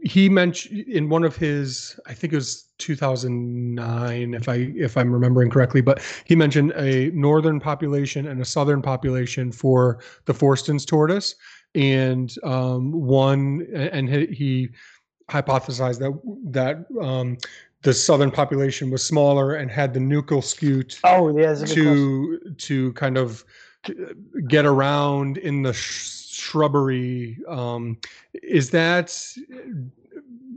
[0.05, 5.13] he mentioned in one of his, I think it was 2009, if I if I'm
[5.13, 10.85] remembering correctly, but he mentioned a northern population and a southern population for the Forsten's
[10.85, 11.35] tortoise,
[11.75, 14.69] and um, one and he, he
[15.31, 16.13] hypothesized that
[16.53, 17.37] that um,
[17.83, 21.85] the southern population was smaller and had the nuchal scute oh yeah that's a good
[21.85, 22.49] question.
[22.55, 23.45] to to kind of
[23.89, 23.93] uh,
[24.49, 27.97] get around in the sh- shrubbery um
[28.43, 29.17] is that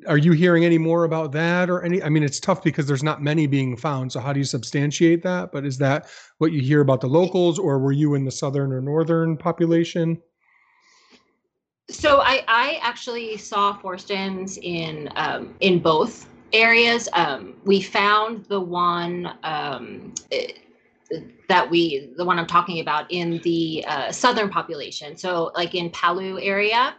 [0.07, 3.03] are you hearing any more about that or any i mean it's tough because there's
[3.03, 5.51] not many being found so how do you substantiate that?
[5.51, 6.07] But is that
[6.37, 10.21] what you hear about the locals or were you in the southern or northern population?
[11.89, 17.07] So I, I actually saw Forstens in um, in both areas.
[17.13, 20.47] Um, we found the one um, eh,
[21.47, 25.17] that we the one I'm talking about in the uh, southern population.
[25.17, 26.95] So like in Palu area,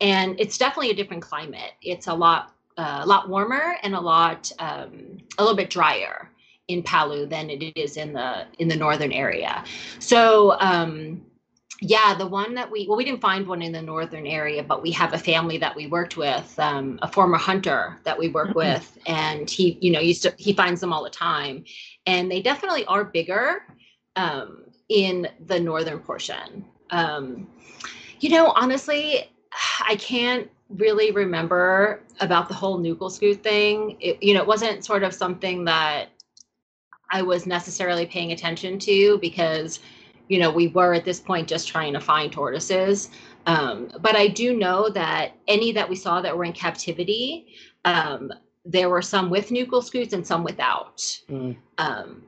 [0.00, 1.72] and it's definitely a different climate.
[1.82, 6.30] It's a lot uh, a lot warmer and a lot um, a little bit drier
[6.68, 9.64] in Palu than it is in the in the northern area.
[9.98, 11.22] So um,
[11.80, 14.82] yeah, the one that we well, we didn't find one in the northern area, but
[14.82, 18.54] we have a family that we worked with, um, a former hunter that we work
[18.54, 21.64] with, and he, you know, used to he finds them all the time,
[22.06, 23.62] and they definitely are bigger
[24.16, 26.64] um, in the northern portion.
[26.90, 27.46] Um,
[28.18, 29.30] you know, honestly,
[29.86, 33.96] I can't really remember about the whole nuchal scute thing.
[34.00, 36.08] It, you know, it wasn't sort of something that
[37.10, 39.80] I was necessarily paying attention to because
[40.28, 43.10] you know, we were at this point just trying to find tortoises.
[43.46, 47.46] Um, but I do know that any that we saw that were in captivity,
[47.84, 48.32] um,
[48.64, 50.98] there were some with nuchal scutes and some without.
[51.30, 51.56] Mm.
[51.78, 52.22] Um,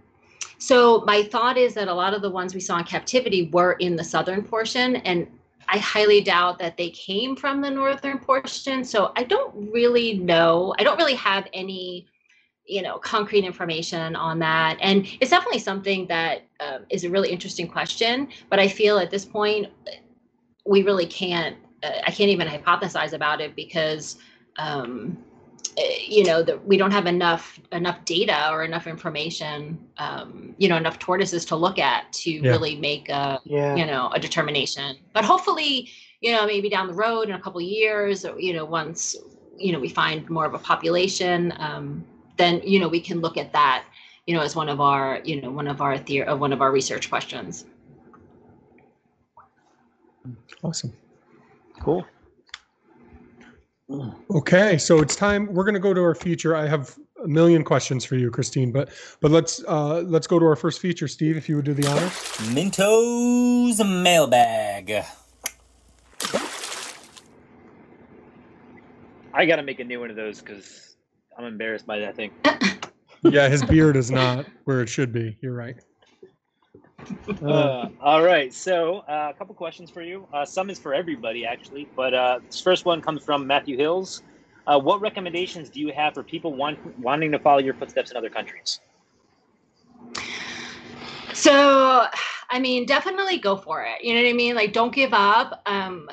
[0.59, 3.73] so my thought is that a lot of the ones we saw in captivity were
[3.75, 5.27] in the southern portion, and
[5.69, 8.85] I highly doubt that they came from the northern portion.
[8.85, 10.75] So I don't really know.
[10.79, 12.07] I don't really have any
[12.71, 14.79] you know concrete information on that.
[14.81, 19.10] And it's definitely something that um, is a really interesting question but i feel at
[19.10, 19.66] this point
[20.66, 24.18] we really can't uh, i can't even hypothesize about it because
[24.58, 25.16] um,
[25.79, 30.68] uh, you know that we don't have enough enough data or enough information um, you
[30.68, 32.50] know enough tortoises to look at to Yeah.
[32.50, 33.77] really make a yeah.
[33.77, 34.96] you know a determination.
[35.14, 35.88] But hopefully
[36.21, 39.16] you know maybe down the road in a couple of years or, you know once
[39.56, 42.04] you know we find more of a population um,
[42.41, 43.85] then you know we can look at that
[44.27, 46.61] you know as one of our you know one of our theor- uh, one of
[46.61, 47.65] our research questions
[50.63, 50.93] Awesome.
[51.81, 52.05] Cool.
[54.31, 55.47] Okay, so it's time.
[55.53, 56.55] We're going to go to our feature.
[56.55, 60.45] I have a million questions for you, Christine, but but let's uh, let's go to
[60.45, 61.09] our first feature.
[61.09, 62.55] Steve, if you would do the honors.
[62.55, 65.05] Minto's mailbag.
[69.33, 70.90] I got to make a new one of those because
[71.41, 72.31] I'm embarrassed by that thing.
[73.23, 75.37] Yeah, his beard is not where it should be.
[75.43, 75.77] You're right.
[77.43, 80.27] Uh, all right, so uh, a couple questions for you.
[80.33, 84.23] Uh, some is for everybody, actually, but uh, this first one comes from Matthew Hills.
[84.67, 88.17] Uh, what recommendations do you have for people want, wanting to follow your footsteps in
[88.17, 88.81] other countries?
[91.33, 92.07] So,
[92.51, 94.05] I mean, definitely go for it.
[94.05, 94.55] You know what I mean?
[94.55, 95.63] Like, don't give up.
[95.67, 96.11] Um,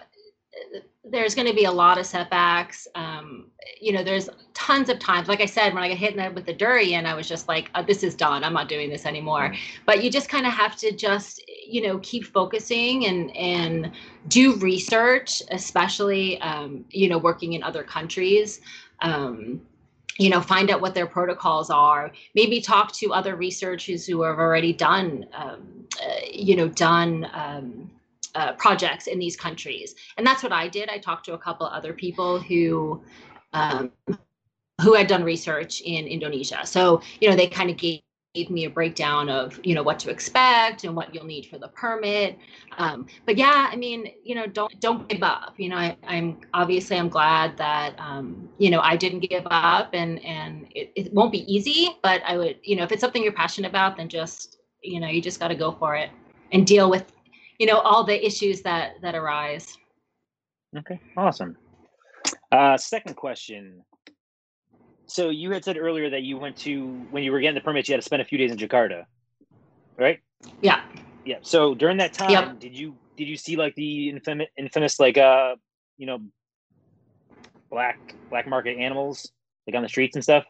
[1.11, 2.87] there's going to be a lot of setbacks.
[2.95, 3.47] Um,
[3.79, 6.31] you know, there's tons of times, like I said, when I got hit in the,
[6.31, 8.43] with the durian, I was just like, oh, this is done.
[8.43, 9.53] I'm not doing this anymore.
[9.85, 13.91] But you just kind of have to just, you know, keep focusing and, and
[14.27, 18.61] do research, especially, um, you know, working in other countries.
[19.01, 19.61] Um,
[20.19, 22.11] you know, find out what their protocols are.
[22.33, 27.91] Maybe talk to other researchers who have already done, um, uh, you know, done um,
[28.37, 29.95] uh, projects in these countries.
[30.17, 30.89] And that's what I did.
[30.89, 33.01] I talked to a couple other people who
[33.53, 33.91] um,
[34.83, 36.59] who had done research in Indonesia.
[36.63, 38.01] So, you know, they kind of gave
[38.35, 41.57] gave me a breakdown of you know what to expect and what you'll need for
[41.57, 42.37] the permit
[42.77, 46.37] um, but yeah i mean you know don't don't give up you know I, am
[46.53, 51.13] obviously i'm glad that um, you know i didn't give up and and it, it
[51.13, 54.07] won't be easy but i would you know if it's something you're passionate about then
[54.07, 56.11] just you know you just got to go for it
[56.51, 57.11] and deal with
[57.59, 59.77] you know all the issues that that arise
[60.77, 61.55] okay awesome
[62.51, 63.83] uh second question
[65.07, 67.87] so you had said earlier that you went to when you were getting the permits,
[67.87, 69.05] you had to spend a few days in Jakarta,
[69.97, 70.19] right?
[70.61, 70.83] Yeah.
[71.25, 71.37] Yeah.
[71.41, 72.59] So during that time, yep.
[72.59, 75.55] did you did you see like the infamous infamous like uh
[75.97, 76.19] you know
[77.71, 79.31] black black market animals
[79.65, 80.45] like on the streets and stuff?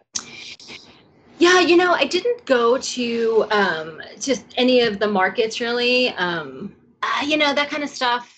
[1.39, 6.09] Yeah, you know, I didn't go to um just any of the markets really.
[6.09, 8.37] Um uh, you know, that kind of stuff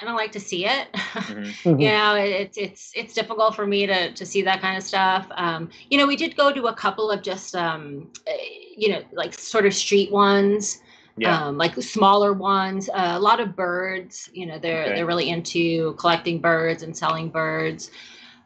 [0.00, 0.92] I don't like to see it.
[0.92, 1.80] Mm-hmm.
[1.80, 5.26] you know, it's it's it's difficult for me to to see that kind of stuff.
[5.32, 8.36] Um, you know, we did go to a couple of just um, eh,
[8.76, 10.80] you know, like sort of street ones.
[11.16, 11.44] Yeah.
[11.44, 14.30] Um, like smaller ones, uh, a lot of birds.
[14.32, 14.94] You know, they're okay.
[14.94, 17.90] they're really into collecting birds and selling birds.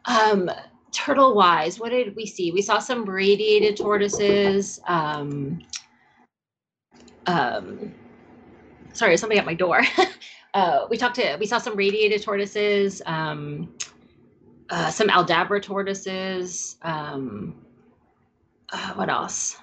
[0.05, 0.51] Um,
[0.91, 2.51] turtle wise, what did we see?
[2.51, 4.81] We saw some radiated tortoises.
[4.87, 5.61] Um,
[7.27, 7.93] um,
[8.95, 9.81] sorry, somebody at my door.
[10.53, 13.73] uh, we talked to we saw some radiated tortoises, um,
[14.69, 16.77] uh, some Aldabra tortoises.
[16.81, 17.55] Um,
[18.71, 19.57] uh, what else?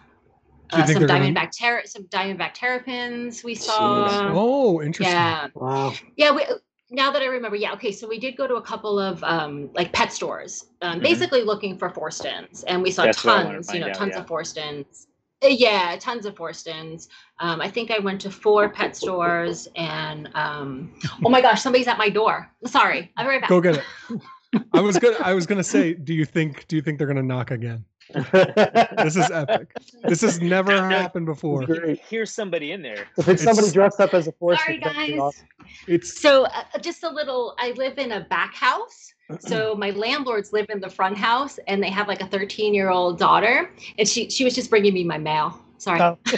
[0.72, 4.30] Uh, some diamondback ter- some diamondback terrapins we saw.
[4.33, 5.14] Oh, interesting.
[5.14, 5.49] Yeah.
[5.55, 5.93] Wow.
[6.16, 6.30] Yeah.
[6.33, 6.47] We,
[6.93, 7.91] now that I remember, yeah, okay.
[7.91, 11.03] So we did go to a couple of um, like pet stores, um, mm-hmm.
[11.03, 14.20] basically looking for Forstens, and we saw That's tons, you know, out, tons yeah.
[14.20, 15.09] of Forstens.
[15.43, 17.09] Uh, yeah, tons of Forstens.
[17.38, 20.93] Um, I think I went to four pet stores, and um,
[21.24, 22.51] oh my gosh, somebody's at my door.
[22.66, 23.51] Sorry, I'll be right back.
[23.51, 24.20] Go get it.
[24.74, 25.16] I was gonna.
[25.20, 26.66] I was gonna say, do you think?
[26.68, 27.84] Do you think they're gonna knock again?
[28.12, 29.74] this is epic.
[30.05, 31.64] This has never happened before.
[32.09, 33.07] Here's somebody in there.
[33.16, 35.45] If it's, it's somebody dressed up as a force, sorry guys.
[35.86, 37.55] It's so uh, just a little.
[37.59, 41.83] I live in a back house, so my landlords live in the front house, and
[41.83, 45.05] they have like a 13 year old daughter, and she she was just bringing me
[45.05, 45.61] my mail.
[45.79, 46.01] Sorry.
[46.01, 46.16] Oh.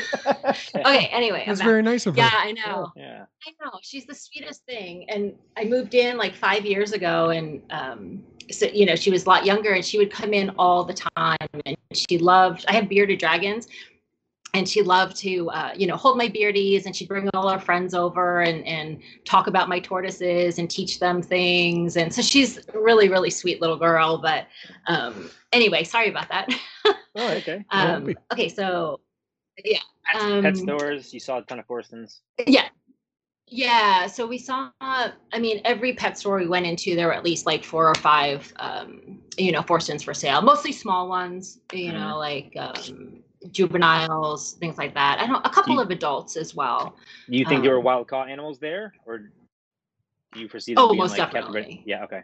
[0.75, 1.07] okay.
[1.13, 2.23] Anyway, that's very nice of her.
[2.23, 2.93] Yeah, I know.
[2.97, 3.73] Yeah, I know.
[3.83, 8.67] She's the sweetest thing, and I moved in like five years ago, and um, so
[8.67, 11.37] you know she was a lot younger, and she would come in all the time,
[11.67, 12.65] and she loved.
[12.69, 13.69] I have bearded dragons,
[14.55, 17.59] and she loved to uh, you know hold my beardies and she'd bring all her
[17.59, 21.97] friends over and and talk about my tortoises and teach them things.
[21.97, 24.47] And so she's a really really sweet little girl but
[24.87, 26.49] um anyway sorry about that.
[26.87, 27.65] Oh okay.
[27.71, 29.01] Um okay so
[29.65, 32.69] yeah pet, um, pet stores you saw a ton of forstens yeah.
[33.47, 37.25] Yeah so we saw i mean every pet store we went into there were at
[37.25, 41.93] least like four or five um you know forstens for sale mostly small ones you
[41.93, 41.99] mm-hmm.
[41.99, 45.19] know like um juveniles, things like that.
[45.21, 46.97] I don't a couple you, of adults as well.
[47.29, 50.75] Do you think um, there were um, wild caught animals there, or do you foresee?
[50.75, 51.83] Them oh, most like definitely.
[51.87, 52.05] Yeah.
[52.05, 52.23] Okay.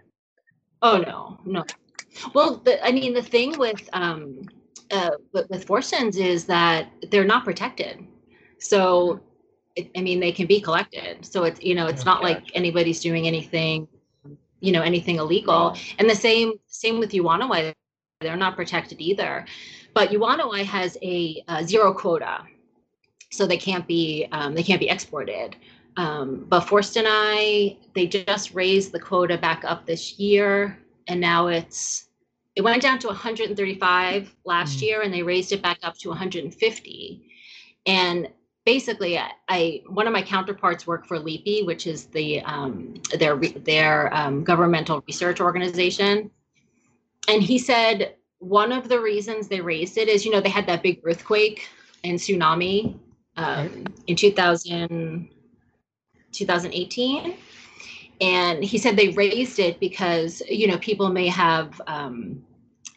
[0.83, 1.65] Oh no, no.
[2.35, 4.43] Well, the, I mean, the thing with um,
[4.91, 8.05] uh, with, with forstens is that they're not protected.
[8.59, 9.21] So,
[9.77, 11.25] it, I mean, they can be collected.
[11.25, 12.31] So it's you know, it's oh, not gosh.
[12.31, 13.87] like anybody's doing anything,
[14.61, 15.77] you know, anything illegal.
[15.99, 17.75] And the same same with Yuwonoi,
[18.21, 19.47] they're not protected either.
[19.95, 22.43] But Yuwonoi has a, a, zero quota,
[23.31, 25.57] so they can't be um, they can't be exported.
[25.97, 30.79] Um, but Forsteni, they just raised the quota back up this year,
[31.09, 32.09] and now it's
[32.57, 34.83] it went down to 135 last Mm.
[34.83, 37.23] year, and they raised it back up to 150.
[37.87, 38.29] And
[38.65, 43.37] basically, I, I one of my counterparts work for LIPI, which is the um, their
[43.37, 46.31] their um, governmental research organization,
[47.29, 50.67] and he said one of the reasons they raised it is you know they had
[50.67, 51.69] that big earthquake
[52.05, 52.99] and tsunami
[53.37, 55.29] um, in 2000
[56.33, 57.37] 2018
[58.21, 62.43] and he said they raised it because you know people may have um,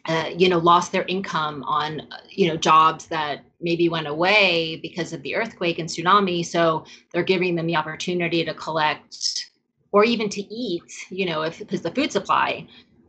[0.06, 5.12] uh, you know lost their income on you know jobs that maybe went away because
[5.12, 6.44] of the earthquake and tsunami.
[6.44, 9.50] So they're giving them the opportunity to collect
[9.92, 12.66] or even to eat you know if because the food supply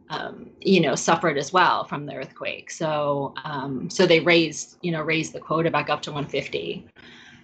[0.10, 2.72] um, you know suffered as well from the earthquake.
[2.72, 6.88] So um, so they raised you know raised the quota back up to 150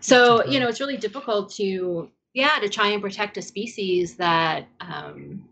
[0.01, 4.68] so you know it's really difficult to yeah to try and protect a species that
[4.82, 5.47] um,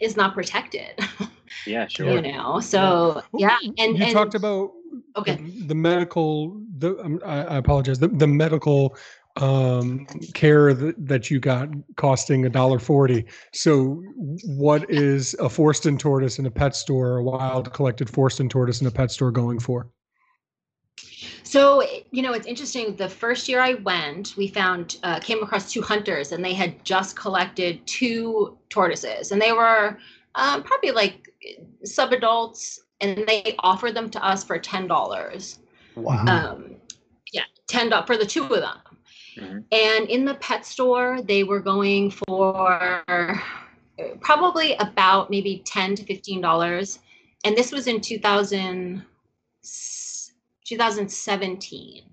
[0.00, 0.98] is not protected
[1.66, 2.10] Yeah, sure.
[2.10, 4.72] you know so yeah and you and talked about
[5.16, 5.36] okay.
[5.36, 8.96] the, the medical the um, I, I apologize the, the medical
[9.36, 10.04] um
[10.34, 14.02] care that, that you got costing a dollar 40 so
[14.44, 18.86] what is a Forsten tortoise in a pet store a wild collected Forsten tortoise in
[18.86, 19.88] a pet store going for
[21.44, 22.96] So, you know, it's interesting.
[22.96, 26.82] The first year I went, we found, uh, came across two hunters and they had
[26.84, 29.98] just collected two tortoises and they were
[30.34, 31.28] um, probably like
[31.84, 35.58] sub adults and they offered them to us for $10.
[35.96, 36.24] Wow.
[36.26, 36.76] Um,
[37.32, 38.78] yeah, $10 for the two of them.
[39.36, 39.64] Mhm.
[39.72, 43.04] And in the pet store, they were going for
[44.20, 46.98] probably about maybe 10 to $15.
[47.44, 49.04] And this was in 2000.
[50.64, 52.04] 2017.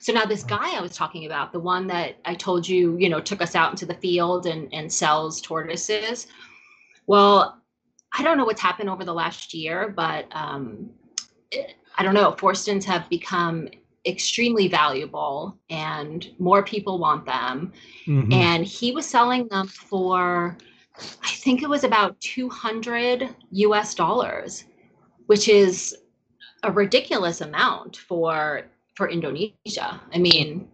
[0.00, 3.08] So now this guy I was talking about, the one that I told you, you
[3.08, 6.26] know, took us out into the field and, and sells tortoises.
[7.06, 7.60] Well,
[8.16, 10.90] I don't know what's happened over the last year, but um,
[11.96, 12.32] I don't know.
[12.38, 13.68] Forstens have become
[14.06, 17.72] extremely valuable and more people want them.
[18.06, 18.32] Mhm.
[18.32, 20.56] And he was selling them for,
[21.22, 24.64] I think it was about 200 US dollars,
[25.26, 25.96] which is
[26.62, 30.00] a ridiculous amount for for Indonesia.
[30.14, 30.68] I mean,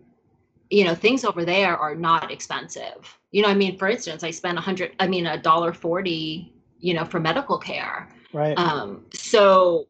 [0.70, 3.16] you know, things over there are not expensive.
[3.30, 6.52] You know, I mean, for instance, I spent a hundred, I mean, a dollar forty,
[6.80, 8.08] you know, for medical care.
[8.32, 8.58] right.
[8.58, 9.86] Um, so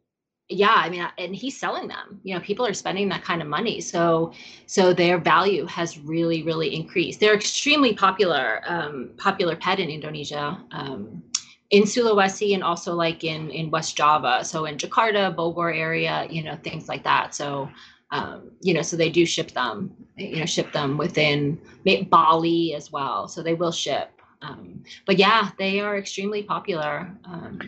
[0.48, 2.20] yeah, I mean, and he's selling them.
[2.24, 4.32] You know, people are spending that kind of money, so
[4.66, 7.20] so their value has really, really increased.
[7.20, 10.58] They're extremely popular, um, popular pet in Indonesia.
[10.72, 11.22] Um,
[11.70, 16.42] in Sulawesi and also like in in West Java, so in Jakarta, Bogor area, you
[16.42, 17.34] know, things like that.
[17.34, 17.68] So,
[18.10, 21.60] um, you know, so they do ship them, you know, ship them within
[22.08, 23.28] Bali as well.
[23.28, 24.10] So they will ship.
[24.40, 27.12] Um, but yeah, they are extremely popular.
[27.24, 27.60] Um,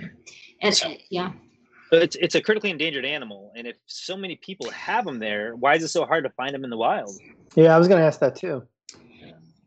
[0.63, 1.33] and So- yeah,
[1.91, 5.57] But it's it's a critically endangered animal, and if so many people have them there,
[5.57, 7.19] why is it so hard to find them in the wild?
[7.57, 8.63] yeah, I was going to ask that too.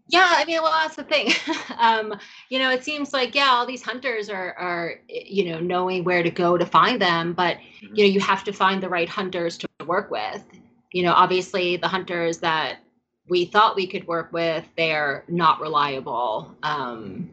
[0.08, 1.32] Yeah, I mean, well, that's the thing.
[1.78, 2.18] um,
[2.50, 6.24] you know, it seems like yeah, all these hunters are are you know knowing where
[6.24, 7.98] to go to find them, but Mhm.
[7.98, 10.44] you know, you have to find the right hunters to work with.
[10.92, 12.80] You know, obviously the hunters that
[13.28, 16.54] we thought we could work with, they're not reliable.
[16.64, 17.32] Um,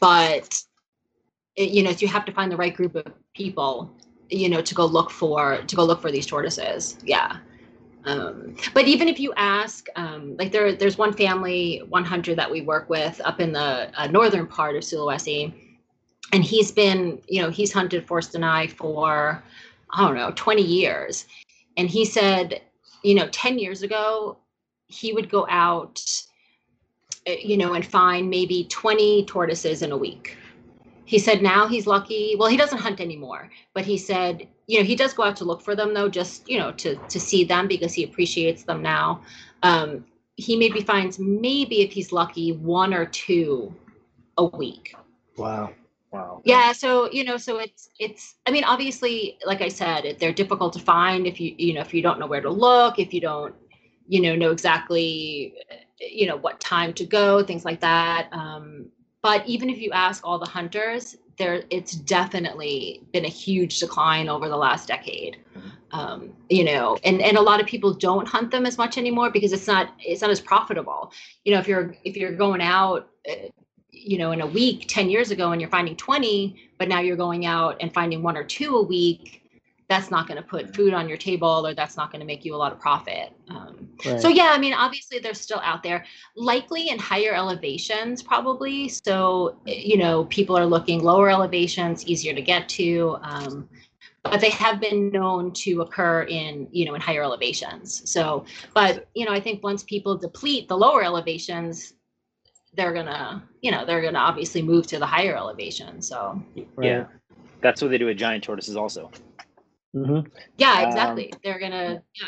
[0.00, 0.62] but
[1.54, 3.90] it, you know, so you have to find the right group of people,
[4.30, 6.98] you know, to go look for to go look for these tortoises.
[7.04, 7.38] Yeah.
[8.06, 12.48] Um, but even if you ask, um, like there, there's one family, one hunter that
[12.48, 15.52] we work with up in the uh, northern part of Sulawesi,
[16.32, 19.42] and he's been, you know, he's hunted Forsteni for,
[19.92, 21.26] I don't know, 20 years,
[21.76, 22.62] and he said,
[23.02, 24.38] you know, 10 years ago,
[24.86, 26.00] he would go out,
[27.26, 30.36] uh, you know, and find maybe 20 tortoises in a week.
[31.06, 32.34] He said now he's lucky.
[32.36, 35.44] Well, he doesn't hunt anymore, but he said, you know, he does go out to
[35.44, 38.82] look for them though, just you know, to to see them because he appreciates them
[38.82, 39.22] now.
[39.62, 40.04] Um,
[40.36, 43.74] he maybe finds maybe if he's lucky one or two
[44.36, 44.94] a week.
[45.36, 45.72] Wow.
[46.12, 46.40] Wow.
[46.44, 48.36] Yeah, so you know, so it's it's.
[48.46, 51.80] I mean, obviously, like I said, it, they're difficult to find if you you know
[51.80, 53.54] if you don't know where to look, if you don't
[54.08, 55.54] you know know exactly
[55.98, 58.28] you know what time to go, things like that.
[58.32, 58.86] Um,
[59.26, 64.28] but even if you ask all the hunters, there it's definitely been a huge decline
[64.28, 65.38] over the last decade.
[65.90, 69.32] Um, you know, and and a lot of people don't hunt them as much anymore
[69.32, 71.10] because it's not it's not as profitable.
[71.44, 73.08] You know, if you're if you're going out.
[73.28, 73.48] Uh,
[73.98, 77.16] you know in a week 10 years ago and you're finding 20 but now you're
[77.16, 79.42] going out and finding one or two a week
[79.88, 82.44] that's not going to put food on your table or that's not going to make
[82.44, 83.32] you a lot of profit.
[83.48, 84.20] Um, Right.
[84.20, 86.04] So yeah, I mean, obviously they're still out there,
[86.36, 88.88] likely in higher elevations, probably.
[88.88, 93.16] So you know, people are looking lower elevations, easier to get to.
[93.22, 93.68] Um,
[94.22, 98.02] but they have been known to occur in you know in higher elevations.
[98.10, 101.94] So, but you know, I think once people deplete the lower elevations,
[102.74, 106.08] they're gonna you know they're gonna obviously move to the higher elevations.
[106.08, 106.42] So
[106.74, 106.86] Right.
[106.86, 107.04] Yeah.
[107.62, 109.10] That's what they do with giant tortoises also.
[109.96, 110.30] Mhm.
[110.58, 111.32] yeah, Um, exactly.
[111.42, 112.26] they're gonna yeah.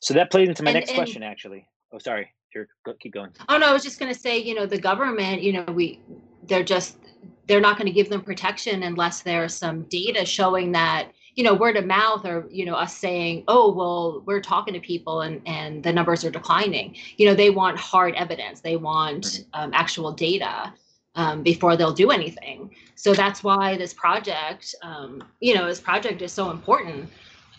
[0.00, 1.66] So that plays into my And- next and- question, actually.
[1.92, 2.30] Oh, sorry.
[2.52, 3.30] Here, go, keep going.
[3.48, 6.00] Oh no, I was just going to say, you know, the government, you know, we
[6.44, 6.96] they're just
[7.48, 11.54] they're not going to give them protection unless there's some data showing that, you know,
[11.54, 15.42] word of mouth or, you know, us saying, "Oh, well, we're talking to people and
[15.46, 18.60] and the numbers are declining." You know, they want hard evidence.
[18.60, 20.72] They want um, actual data.
[21.16, 26.20] Um, before they'll do anything, so that's why this project, um, you know, this project
[26.20, 27.08] is so important.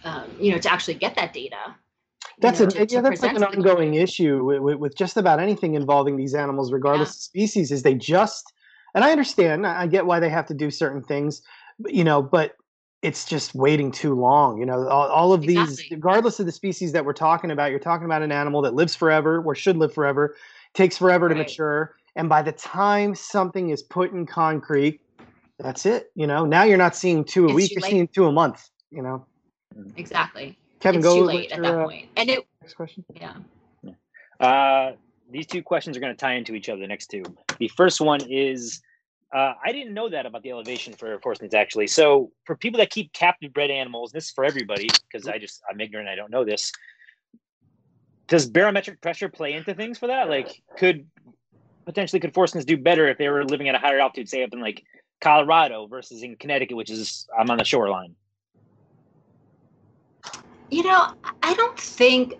[0.04, 1.58] Um, you know, to actually get that data.
[1.66, 4.96] you That's know, an to- to yeah, that's like an to ongoing issue with, with,
[4.96, 7.12] just about anything involving these animals, regardless Yeah.
[7.12, 7.72] of species.
[7.72, 8.54] Is they just,
[8.94, 11.42] and I understand, I get why they have to do certain things,
[11.88, 12.56] you know, but
[13.02, 14.60] it's just waiting too long.
[14.60, 15.96] You know, all, all of these, Exactly.
[15.98, 18.96] regardless of the species that we're talking about, you're talking about an animal that lives
[18.96, 20.36] forever or should live forever,
[20.74, 25.00] takes forever to mature, and by the time something is put in concrete,
[25.60, 26.12] that's it.
[26.16, 27.92] You know, now you're not seeing two a It's week; you're late.
[27.92, 28.68] seeing two a month.
[28.92, 29.26] You know,
[29.96, 30.58] Exactly.
[30.80, 32.10] Kevin, it's go too with late at your, that uh, point.
[32.18, 33.06] And it, next question.
[33.16, 33.34] yeah.
[34.40, 34.94] Uh,
[35.30, 36.82] these two questions are going to tie into each other.
[36.82, 37.24] The next two.
[37.60, 38.82] The first one is,
[39.36, 41.88] uh, I didn't know that about the elevation for force actually.
[41.88, 45.62] So for people that keep captive bred animals, this is for everybody because I just
[45.70, 46.10] I'm ignorant.
[46.10, 46.72] I don't know this.
[48.28, 50.30] Does barometric pressure play into things for that?
[50.30, 51.08] Like, could
[51.88, 54.52] potentially could Forstens do better if they were living at a higher altitude, say up
[54.52, 54.84] in like
[55.22, 58.14] Colorado versus in Connecticut, which is I'm on the shoreline.
[60.70, 62.34] You know, I don't think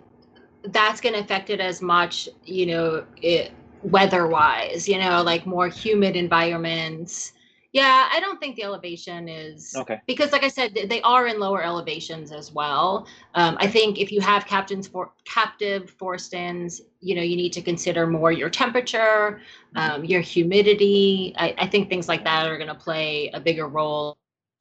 [0.64, 5.46] that's going to affect it as much, you know, it, weather wise, you know, like
[5.46, 7.32] more humid environments.
[7.78, 10.00] Yeah, I don't think the elevation is Okay.
[10.06, 13.06] because, like I said, they are in lower elevations as well.
[13.34, 17.62] Um, I think if you have captains for captive forstens, you know, you need to
[17.62, 19.40] consider more your temperature,
[19.76, 21.34] um, your humidity.
[21.36, 24.16] I, I think things like that are going to play a bigger role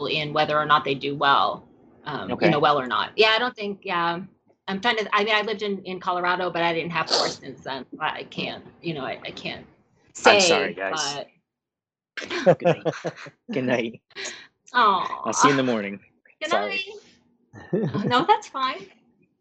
[0.09, 1.67] in whether or not they do well.
[2.05, 2.45] Um, Okay.
[2.45, 3.11] You know, well or not.
[3.15, 3.79] Yeah, I don't think.
[3.83, 4.21] Yeah,
[4.67, 5.09] I'm trying to.
[5.11, 7.85] I mean, I lived in in Colorado, but I didn't have forstens then.
[7.99, 8.63] I can't.
[8.81, 9.65] You know, I, I can't
[10.13, 10.35] say.
[10.35, 11.15] I'm sorry, guys.
[11.15, 11.27] But,
[12.45, 12.83] Good night.
[13.51, 14.01] Good night.
[14.73, 15.99] oh, I'll see you in the morning.
[16.41, 16.81] Good sorry.
[17.73, 17.89] night.
[17.93, 18.85] Oh, no, that's fine.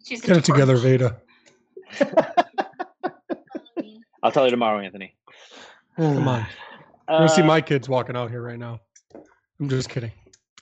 [0.05, 1.20] She's Get it together, Veda.
[4.22, 5.14] I'll tell you tomorrow, Anthony.
[5.97, 6.47] Come on.
[7.09, 8.81] You're gonna see Uh, my kids walking out here right now.
[9.61, 10.12] I'm just kidding.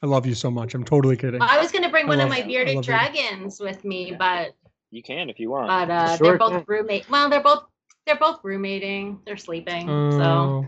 [0.03, 0.75] I love you so much.
[0.75, 1.41] I'm totally kidding.
[1.41, 2.87] I was gonna bring I one of my bearded love it.
[2.87, 4.55] dragons with me, but
[4.91, 5.69] You can if you want.
[5.69, 6.65] but uh, Sure they're both can.
[6.67, 7.09] roommate.
[7.09, 7.65] Well, they're both
[8.07, 9.21] they're both roommating.
[9.25, 9.87] They're sleeping.
[10.13, 10.67] so Oh,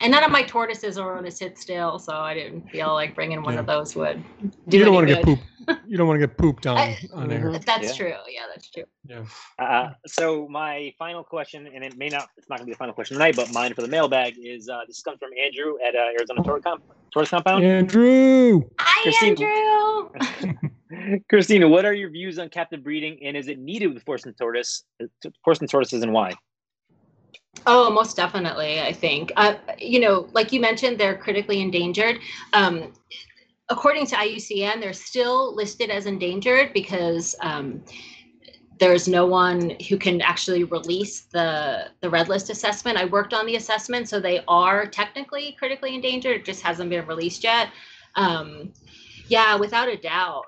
[0.00, 3.14] and none of my tortoises are going to sit still, so I didn't feel like
[3.14, 4.22] bringing one of those would
[4.68, 5.38] do you don't want to get good.
[5.38, 5.78] poop.
[5.86, 7.50] You don't want to get pooped on I- on air.
[7.58, 7.92] That's Yeah.
[7.94, 8.14] true.
[8.28, 8.84] Yeah, that's true.
[9.06, 9.24] Yeah.
[9.58, 12.76] Uh, so my final question, and it may not, it's not going to be the
[12.76, 15.94] final question tonight, but mine for the mailbag is uh, this comes from Andrew at
[15.94, 16.82] uh, Arizona Tortoise, Comp-
[17.12, 17.64] Tortoise Compound.
[17.64, 18.62] Andrew.
[18.78, 19.42] Hi, Christine.
[19.42, 20.60] Andrew.
[21.30, 24.84] Christina, what are your views on captive breeding, and is it needed with Forsten tortoise,
[25.44, 26.32] Forsten tortoises, and why?
[27.66, 28.80] Oh, most definitely.
[28.80, 29.32] I think.
[29.36, 32.18] Uh, you know, like you mentioned, they're critically endangered.
[32.52, 32.92] Um,
[33.68, 37.82] according to IUCN, they're still listed as endangered because um,
[38.78, 42.98] there's no one who can actually release the the red list assessment.
[42.98, 46.36] I worked on the assessment, so they are technically critically endangered.
[46.40, 47.68] It just hasn't been released yet.
[48.16, 48.72] Um,
[49.28, 50.44] yeah, without a doubt.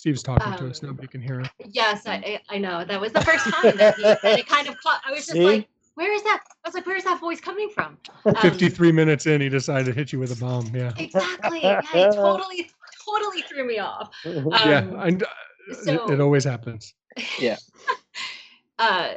[0.00, 0.82] Steve's talking to Um, us.
[0.82, 1.48] Nobody can hear him.
[1.68, 2.14] Yes, I
[2.50, 5.02] I I know that was the first time that, he, that it kind of caught.
[5.06, 5.44] I was just See?
[5.44, 9.26] like, "Where is that?" I was like, "Where's that voice coming from?" Um, 53 minutes
[9.26, 10.74] in, he decided to hit you with a bomb.
[10.74, 10.92] Yeah.
[10.96, 11.60] Exactly.
[11.62, 12.70] Yeah, it totally,
[13.06, 14.08] totally threw me off.
[14.24, 14.78] yeah.
[14.78, 16.94] Um, I, it, so- it always happens.
[17.38, 17.58] Yeah.
[18.78, 19.14] uh,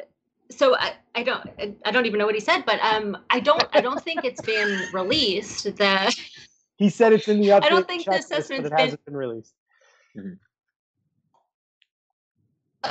[0.52, 1.50] so I, I don't,
[1.86, 4.42] I don't even know what he said, but um, I don't, I don't think it's
[4.42, 5.78] been released.
[5.78, 6.14] That
[6.76, 7.64] he said it's in the update.
[7.64, 9.54] I don't think the checklist, assessment's but it been- hasn't been released.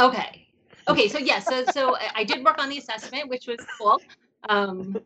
[0.01, 0.47] Okay,
[0.89, 1.09] okay.
[1.09, 4.01] So yes, so so I- I did work on the assessment, which was cool.
[4.49, 4.97] Um,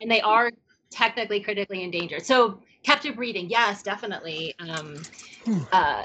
[0.00, 0.50] and they are
[0.90, 2.24] technically critically endangered.
[2.24, 4.54] So captive breeding, yes, definitely.
[4.58, 4.96] Um,
[5.44, 5.58] Hmm.
[5.72, 6.02] uh,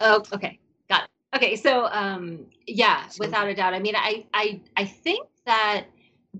[0.00, 0.58] oh, okay,
[0.88, 1.10] got it.
[1.36, 3.74] Okay, so um, yeah, without a doubt.
[3.74, 5.84] I mean, I I I think that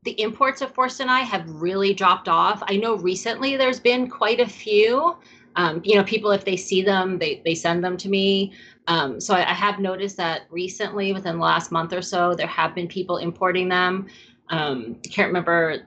[0.05, 2.63] the imports of forsteni have really dropped off.
[2.67, 5.17] I know recently there's been quite a few.
[5.57, 8.53] Um, you know, people if they see them, they they send them to me.
[8.89, 12.47] Um, so I, I, have noticed that recently, within the last month or so, there
[12.47, 14.07] have been people importing them.
[14.49, 15.79] Um, I can't remember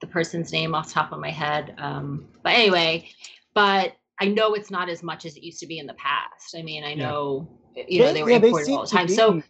[0.00, 3.08] the person's name off the top of my head, um, but anyway,
[3.54, 6.56] but I know it's not as much as it used to be in the past.
[6.56, 7.84] I mean, I know yeah.
[7.88, 9.08] you know they were yeah, imported all the time.
[9.08, 9.42] So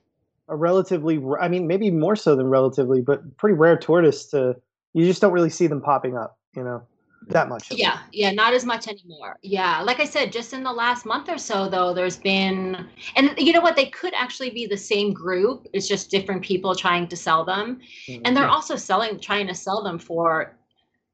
[0.48, 4.56] a relatively, I mean, maybe more so than relatively, but pretty rare tortoise to.
[4.92, 6.82] You just don't really see them popping up, you know
[7.30, 7.70] that much.
[7.70, 9.38] Yeah, yeah, not as much anymore.
[9.42, 13.34] Yeah, like I said, just in the last month or so, though, there's been, and
[13.38, 15.66] you know what, they could actually be the same group.
[15.72, 18.22] It's just different people trying to sell them, mm-hmm.
[18.24, 20.56] and they're also selling, trying to sell them for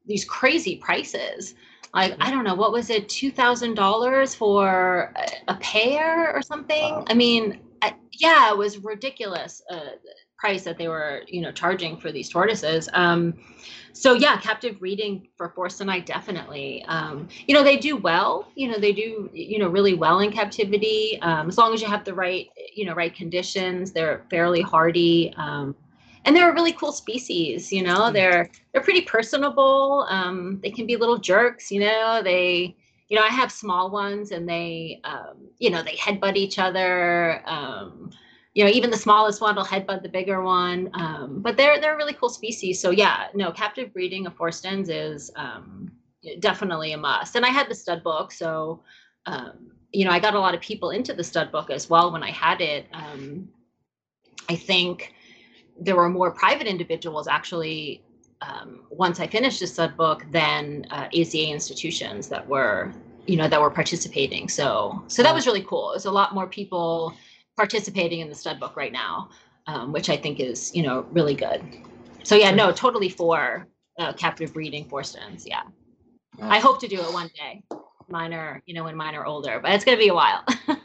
[0.05, 1.55] these crazy prices.
[1.93, 2.23] Like mm-hmm.
[2.23, 6.93] I don't know, what was it, two thousand dollars for a, a, pair or something?
[6.93, 7.05] Wow.
[7.07, 9.61] I mean, I, yeah, it was ridiculous.
[9.69, 9.91] Uh,
[10.37, 12.89] price that they were you know charging for these tortoises.
[12.93, 13.33] Um
[13.93, 16.83] so yeah captive breeding for forsteni definitely.
[16.87, 18.47] Um you know they do well.
[18.55, 21.19] You know they do you know really well in captivity.
[21.21, 25.33] Um as long as you have the right you know right conditions they're fairly hardy.
[25.37, 25.75] Um
[26.25, 30.05] and they're a really cool species you know they're they're pretty personable.
[30.09, 32.21] Um they can be little jerks you know.
[32.23, 32.75] They
[33.09, 37.41] you know i have small ones and they um you know they headbutt each other.
[37.47, 38.11] Um
[38.57, 40.89] you know, even the smallest one will headbutt the bigger one.
[40.95, 42.81] Um, but they're they're a really cool species.
[42.81, 45.91] So yeah, no, captive breeding of forstens is um,
[46.39, 47.35] definitely a must.
[47.35, 48.81] And I had the stud book, so
[49.27, 52.11] um, you know, I got a lot of people into the stud book as well
[52.11, 52.87] when I had it.
[52.93, 53.47] Um,
[54.49, 55.13] I think
[55.79, 58.01] there were more private individuals actually
[58.41, 62.91] um, once I finished the stud book than uh, AZA institutions that were
[63.27, 64.49] you know that were participating.
[64.49, 65.91] So so that was really cool.
[65.91, 67.13] It was a lot more people
[67.57, 69.29] participating in the stud book right now,
[69.65, 71.61] um, which I think is you know really good.
[72.23, 73.67] So yeah, no, totally for
[73.99, 75.45] uh, captive breeding forstens.
[75.45, 75.63] Yeah,
[76.41, 77.63] I hope to do it one day.
[78.09, 80.45] Mine are you know when mine are older, but it's gonna be a while.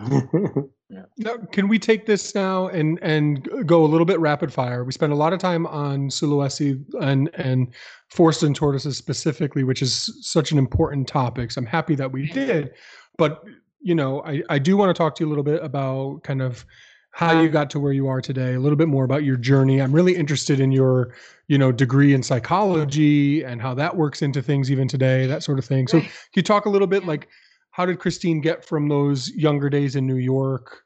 [0.88, 1.02] yeah.
[1.18, 4.84] Now, can we take this now and and go a little bit rapid fire?
[4.84, 7.72] We spent a lot of time on Sulawesi and and
[8.10, 11.50] forsten tortoises specifically, which is such an important topic.
[11.50, 12.72] So I'm happy that we did.
[13.18, 13.44] But
[13.82, 16.40] you know, I, I do want to talk to you a little bit about kind
[16.40, 16.64] of
[17.12, 19.82] how you got to where you are today, a little bit more about your journey.
[19.82, 21.14] I'm really interested in your,
[21.46, 25.58] you know, degree in psychology and how that works into things even today, that sort
[25.58, 25.86] of thing.
[25.88, 27.28] So, can you talk a little bit like
[27.72, 30.84] how did Christine get from those younger days in New York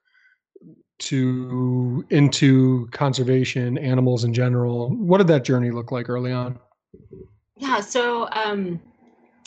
[0.98, 4.90] to into conservation, animals in general?
[4.96, 6.58] What did that journey look like early on?
[7.56, 8.80] Yeah, so um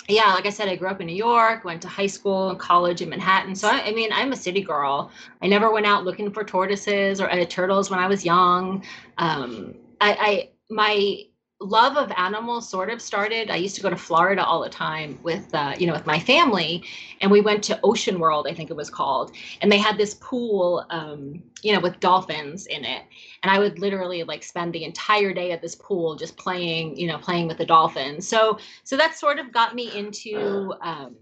[0.10, 2.60] yeah, like I said, I grew up in New York, went to high school and
[2.60, 3.56] college in Manhattan.
[3.56, 5.12] So I, I, mean, I'm a city girl.
[5.42, 8.84] I never went out looking for tortoises or uh, turtles when I was young.
[9.18, 11.24] Um, I, I my
[11.62, 13.52] love of animals sort of started.
[13.52, 16.18] I used to go to Florida all the time with, uh, you know, with my
[16.18, 16.84] family,
[17.20, 20.14] and we went to Ocean World, I think it was called, and they had this
[20.16, 23.04] pool, um, you know, with dolphins in it,
[23.44, 27.08] and I would literally like spend the entire day at this pool just playing, you
[27.08, 28.28] know, playing with the dolphins.
[28.28, 30.74] So, so that sort of got me into.
[30.82, 31.16] Um,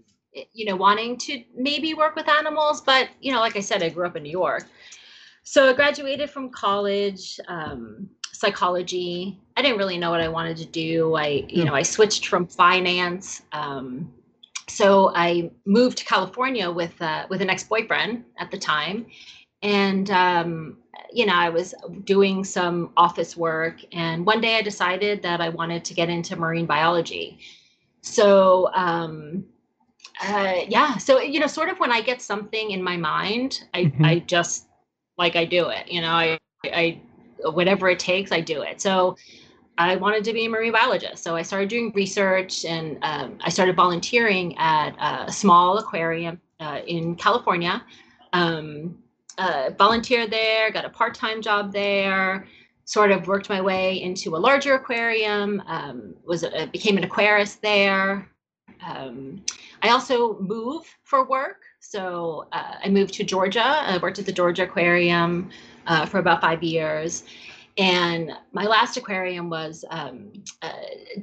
[0.52, 3.88] you know, wanting to maybe work with animals, but you know, like I said, I
[3.88, 4.68] grew up in New York,
[5.42, 7.40] so I graduated from college.
[7.48, 8.08] Um,
[8.38, 9.36] psychology.
[9.56, 11.16] I didn't really know what I wanted to do.
[11.16, 13.42] I, you know, I switched from finance.
[13.50, 14.12] Um,
[14.68, 19.06] so I moved to California with uh, with an ex boyfriend at the time,
[19.62, 20.78] and um,
[21.12, 21.74] you know I was
[22.04, 23.80] doing some office work.
[23.92, 27.40] And one day I decided that I wanted to get into marine biology.
[28.02, 29.44] So um,
[30.22, 33.84] uh, yeah, so you know, sort of when I get something in my mind, I
[33.84, 34.04] mm-hmm.
[34.04, 34.66] I just
[35.16, 35.90] like I do it.
[35.90, 37.00] You know, I I
[37.44, 38.80] whatever it takes, I do it.
[38.80, 39.16] So
[39.78, 41.22] I wanted to be a marine biologist.
[41.22, 46.80] So I started doing research and um, I started volunteering at a small aquarium uh,
[46.86, 47.82] in California.
[48.32, 48.98] Um,
[49.38, 52.46] uh, volunteered there, got a part time job there,
[52.84, 57.60] sort of worked my way into a larger aquarium, um, was a, became an aquarist
[57.60, 58.28] there.
[58.84, 59.44] Um,
[59.82, 61.62] I also move for work.
[61.80, 63.64] So uh, I moved to Georgia.
[63.64, 65.50] I worked at the Georgia Aquarium
[65.88, 67.24] uh, for about five years.
[67.76, 70.32] And my last aquarium was um,
[70.62, 70.72] uh,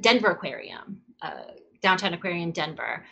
[0.00, 1.52] Denver Aquarium, uh,
[1.82, 3.04] downtown aquarium Denver.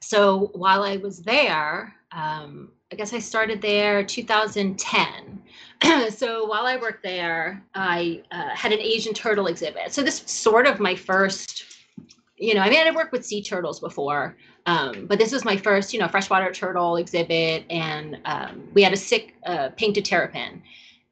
[0.00, 5.42] So while I was there, um, I guess I started there 2010.
[6.10, 9.92] so while I worked there, I uh, had an Asian turtle exhibit.
[9.92, 11.64] So this was sort of my first,
[12.36, 14.36] you know, I mean, I worked with sea turtles before,
[14.66, 18.92] um, but this was my first, you know, freshwater turtle exhibit, and um, we had
[18.92, 20.62] a sick uh, painted terrapin.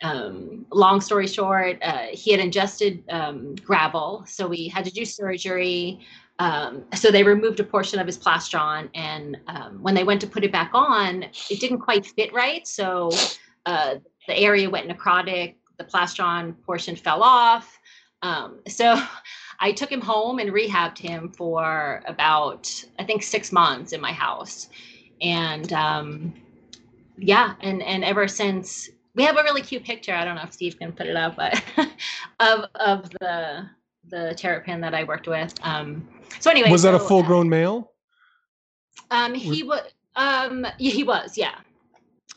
[0.03, 5.05] um, long story short, uh, he had ingested um, gravel, so we had to do
[5.05, 6.01] surgery.
[6.41, 10.27] Um, so they removed a portion of his plastron, and um, when they went to
[10.27, 12.67] put it back on, it didn't quite fit right.
[12.67, 13.11] So
[13.67, 13.97] uh,
[14.27, 15.55] the area went necrotic.
[15.79, 17.79] The plastron portion fell off.
[18.67, 19.01] So
[19.61, 24.13] I took him home and rehabbed him for about I think six months in my
[24.13, 24.69] house,
[25.21, 26.35] and um,
[27.19, 30.15] yeah, and and ever since we have a really cute picture.
[30.15, 31.63] I don't know if Steve can put it up, but
[32.41, 33.69] of of the
[34.09, 35.55] the terrapin that I worked with.
[35.63, 36.09] Um,
[36.41, 37.93] so anyway, was that a so, full uh, grown male?
[39.11, 39.83] Um, he was.
[40.17, 41.37] Um, he was.
[41.37, 41.57] Yeah.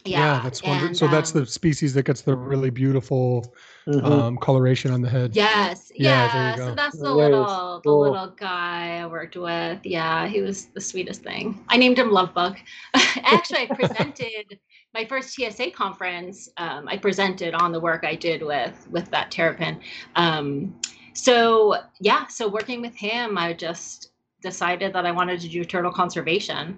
[0.10, 0.88] Yeah, that's wonderful.
[0.88, 3.54] and, So that's um, the species that gets the really beautiful
[3.88, 4.04] Mhm.
[4.06, 5.36] um, coloration on the head.
[5.36, 5.92] Yes.
[5.96, 6.34] Yeah, Yeah.
[6.34, 7.16] there you so that's the Nice.
[7.16, 8.02] little the Cool.
[8.02, 9.80] little guy I worked with.
[9.86, 11.64] Yeah, he was the sweetest thing.
[11.70, 12.58] I named him Lovebug.
[13.24, 14.60] Actually, I presented
[14.94, 16.50] my first TSA conference.
[16.58, 19.80] Um, I presented on the work I did with with that terrapin.
[20.16, 20.76] Um,
[21.14, 25.92] so yeah, so working with him, I just decided that I wanted to do turtle
[25.92, 26.78] conservation,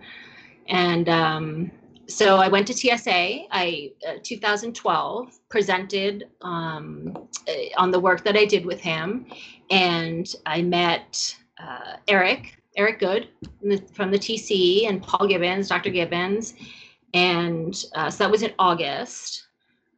[0.68, 1.72] and um,
[2.10, 3.46] so I went to TSA.
[3.52, 9.28] I uh, 2012 presented um, uh, on the work that I did with him,
[9.70, 13.30] and I met uh, Eric Eric Goode
[13.60, 15.90] from the, from the TC and Paul Gibbons, Dr.
[15.90, 16.54] Gibbons,
[17.14, 19.46] and uh, so that was in August.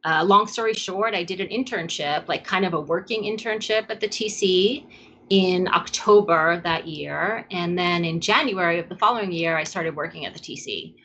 [0.04, 4.00] Uh, long story short, I did an internship, like kind of a working internship at
[4.00, 4.86] the TC
[5.30, 7.46] in October that year.
[7.52, 10.96] And then in January of the following year, I started working at the TC.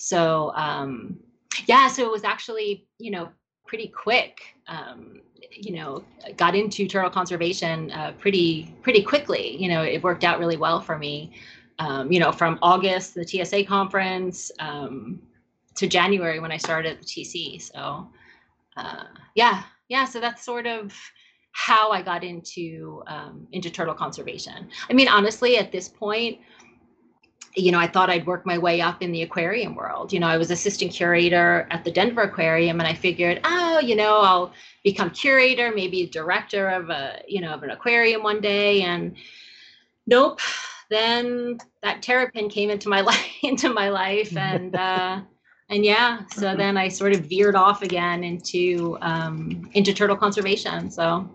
[0.00, 1.18] So, um,
[1.66, 3.28] yeah, so it was actually, you know,
[3.66, 4.40] pretty quick.
[4.66, 5.20] Um,
[5.52, 6.02] you know,
[6.36, 9.56] got into turtle conservation uh, pretty pretty quickly.
[9.62, 11.32] You know, it worked out really well for me.
[11.78, 15.20] Um, you know, from August, the TSA conference, um,
[15.76, 17.60] to January when I started at the TC.
[17.60, 18.08] So,
[18.76, 20.06] uh, yeah, yeah.
[20.06, 20.94] So that's sort of
[21.52, 24.68] how I got into um, into turtle conservation.
[24.88, 26.38] I mean, honestly, at this point,
[27.56, 30.12] you know, I thought I'd work my way up in the aquarium world.
[30.12, 33.96] You know, I was assistant curator at the Denver Aquarium, and I figured, oh, you
[33.96, 34.52] know, I'll
[34.84, 38.82] become curator, maybe director of a, you know, of an aquarium one day.
[38.82, 39.16] And
[40.06, 40.40] nope.
[40.90, 45.20] Then that terrapin came into my life, into my life, and uh,
[45.68, 50.90] and yeah, so then I sort of veered off again into um, into turtle conservation.
[50.90, 51.28] So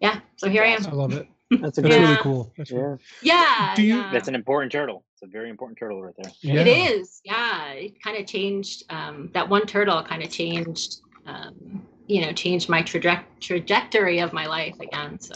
[0.00, 0.86] yeah, so here I am.
[0.86, 1.26] I love it.
[1.50, 2.02] That's a That's good.
[2.02, 2.52] really cool.
[2.56, 3.36] That's really- Yeah.
[3.48, 4.10] Yeah, Do you- yeah.
[4.12, 5.04] That's an important turtle.
[5.22, 6.32] It's a very important turtle right there.
[6.40, 6.62] Yeah.
[6.62, 7.70] It is, yeah.
[7.74, 8.82] It kind of changed.
[8.90, 10.96] Um, that one turtle kind of changed.
[11.26, 15.20] Um, you know, changed my traje- trajectory of my life again.
[15.20, 15.34] So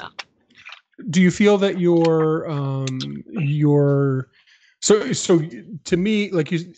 [1.10, 4.28] do you feel that your um your
[4.80, 5.40] so so
[5.84, 6.74] to me like you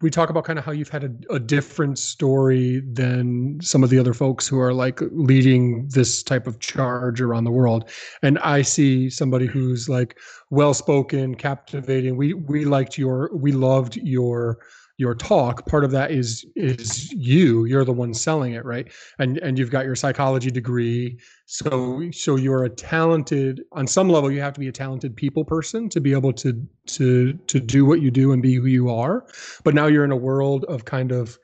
[0.00, 3.90] we talk about kind of how you've had a, a different story than some of
[3.90, 7.88] the other folks who are like leading this type of charge around the world.
[8.22, 10.18] And i see somebody who's like
[10.50, 12.16] well spoken captivating.
[12.16, 14.58] We we liked your we loved your
[14.98, 17.64] your talk part of that is is you.
[17.64, 18.92] You're the one selling it right?
[19.20, 21.18] And and you've got your psychology degree.
[21.46, 25.44] So so you're a talented on some level you have to be a talented people
[25.44, 28.90] person to be able to to to do what you do and be who you
[28.90, 29.24] are.
[29.62, 31.38] But now you're in a world of kind of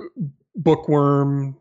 [0.00, 0.04] uh,
[0.56, 1.58] bookworm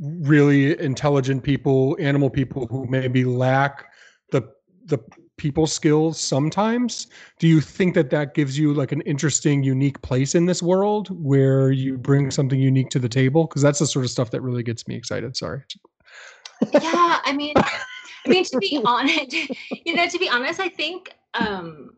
[0.00, 3.92] really intelligent people animal people who maybe lack
[4.32, 4.42] the
[4.86, 4.98] the
[5.36, 7.08] people skills sometimes
[7.38, 11.08] do you think that that gives you like an interesting unique place in this world
[11.22, 14.40] where you bring something unique to the table because that's the sort of stuff that
[14.40, 15.62] really gets me excited sorry
[16.72, 19.32] yeah, I mean, I mean to be honest,
[19.84, 21.94] you know, to be honest, I think um,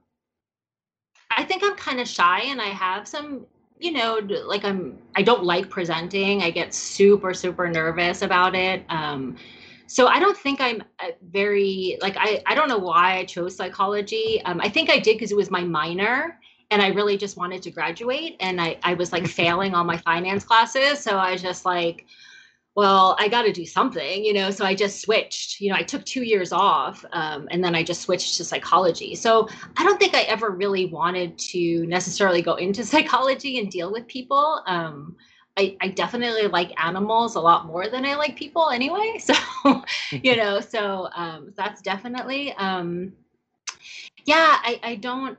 [1.31, 3.47] I think I'm kind of shy, and I have some,
[3.79, 6.43] you know, like I'm I don't like presenting.
[6.43, 8.85] I get super super nervous about it.
[8.89, 9.37] Um,
[9.89, 13.57] so I don't think I'm uh, very like I I don't know why I chose
[13.57, 14.41] psychology.
[14.45, 16.39] Um, I think I did because it was my minor.
[16.71, 19.97] And I really just wanted to graduate, and I, I was like failing all my
[19.97, 21.01] finance classes.
[21.01, 22.05] So I was just like,
[22.77, 24.51] well, I got to do something, you know.
[24.51, 25.61] So I just switched.
[25.63, 29.15] You know, I took two years off, um, and then I just switched to psychology.
[29.15, 33.91] So I don't think I ever really wanted to necessarily go into psychology and deal
[33.91, 34.63] with people.
[34.67, 35.17] Um,
[35.59, 39.19] I, I definitely like animals a lot more than I like people anyway.
[39.29, 39.35] So,
[40.13, 43.13] you know, so um, that's definitely, um,
[44.25, 45.37] yeah, I, I don't,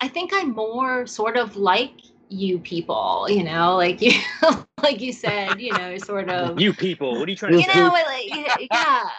[0.00, 1.92] I think I'm more sort of like
[2.28, 4.12] you people, you know, like you,
[4.82, 7.66] like you said, you know, sort of You people, what are you trying to you
[7.72, 7.74] say?
[7.74, 9.10] know, like yeah.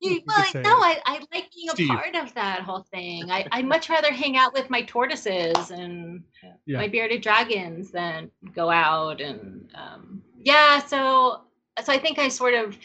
[0.00, 0.70] You, You well, like, no.
[0.70, 1.90] I, I like being Steve.
[1.90, 3.30] a part of that whole thing.
[3.30, 6.22] I, I'd much rather hang out with my tortoises and
[6.66, 6.78] Yeah.
[6.78, 10.78] my bearded dragons than go out and um, yeah.
[10.84, 11.42] So
[11.82, 12.76] so I think I sort of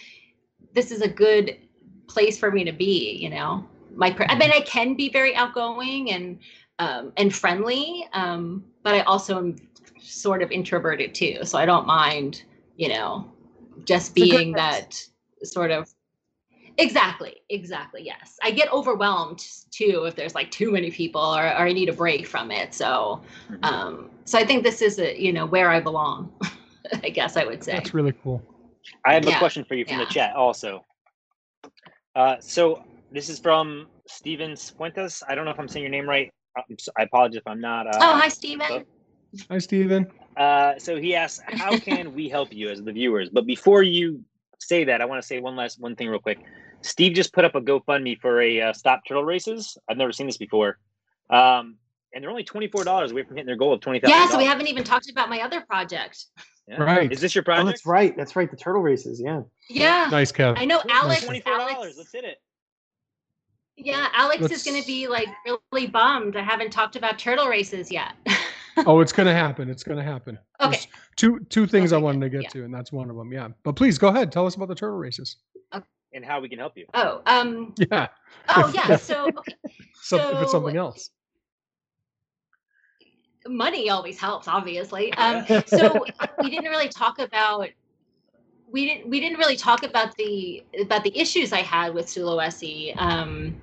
[0.74, 1.57] this is a good
[2.07, 3.18] place for me to be.
[3.22, 6.39] You know, my I mean I can be very outgoing and
[6.80, 9.55] um, and friendly, um, but I also am
[9.99, 11.39] sort of introverted too.
[11.43, 12.43] So I don't mind,
[12.76, 13.32] you know,
[13.86, 15.01] just being that
[15.43, 15.93] sort of
[16.78, 18.03] Exactly, exactly.
[18.03, 18.38] Yes.
[18.41, 21.93] I get overwhelmed too if there's like too many people or, or I need a
[21.93, 22.74] break from it.
[22.74, 23.63] So Mhm.
[23.63, 26.32] um so I think this is a, you know where I belong.
[27.03, 27.74] I guess I would say.
[27.74, 28.41] That's really cool.
[29.05, 30.05] I have a question for you from yeah.
[30.05, 30.86] the chat also.
[32.15, 35.24] Uh, so this is from Steven Fuentes.
[35.28, 36.32] I don't know if I'm saying your name right.
[36.57, 37.88] I'm so- I apologize if I'm not.
[37.88, 38.86] Uh, oh, hi Steven.
[39.49, 40.07] Hi, Steven.
[40.38, 44.24] Uh, so he asks, "How can we help you as the viewers?" But before you
[44.59, 46.39] say that, I want to say one last one thing real quick.
[46.84, 49.77] Steve just put up a GoFundMe for a uh, stop turtle races.
[49.89, 50.77] I've never seen this before,
[51.29, 51.77] um,
[52.13, 54.17] and they're only twenty four dollars away from hitting their goal of twenty thousand.
[54.17, 56.25] Yeah, so we haven't even talked about my other project.
[56.77, 57.11] Right.
[57.11, 57.65] Is this your Oh, project?
[57.67, 58.15] that's right.
[58.15, 58.49] That's right.
[58.49, 59.19] The turtle races.
[59.19, 59.41] Yeah.
[59.69, 60.07] Yeah.
[60.11, 60.57] Nice, Kev.
[60.57, 61.23] I know Alex.
[61.23, 61.95] Twenty four dollars.
[61.97, 62.38] Let's hit it.
[63.75, 65.27] yeah, Alex is Let's- going to be like
[65.71, 66.36] really bummed.
[66.38, 68.13] I haven't talked about turtle races yet.
[68.88, 69.69] Oh, it's gonna happen.
[69.69, 70.36] It's gonna happen.
[70.59, 70.71] Okay.
[70.71, 72.49] There's two two things I wanted to get yeah.
[72.49, 73.31] to, and that's one of them.
[73.31, 73.49] Yeah.
[73.61, 74.31] But please go ahead.
[74.31, 75.38] Tell us about the turtle races.
[76.14, 76.86] And how we can help you.
[76.93, 78.07] oh, um, Yeah.
[78.49, 78.95] oh yeah.
[78.97, 79.55] So okay.
[80.01, 81.09] So, if it's something else.
[83.47, 86.05] money always helps obviously um so
[86.41, 87.68] we didn't really talk about
[88.72, 92.93] we didn't we didn't really talk about the about the issues i had with sulawesi
[92.97, 93.53] um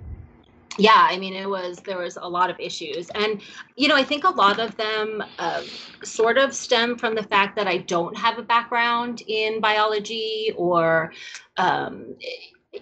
[0.79, 3.09] yeah i mean it was there was a lot of issues.
[3.15, 3.41] And
[3.77, 5.63] you know i think a lot of them uh,
[6.03, 11.13] sort of stem from the fact that i don't have a background in biology or
[11.57, 12.17] um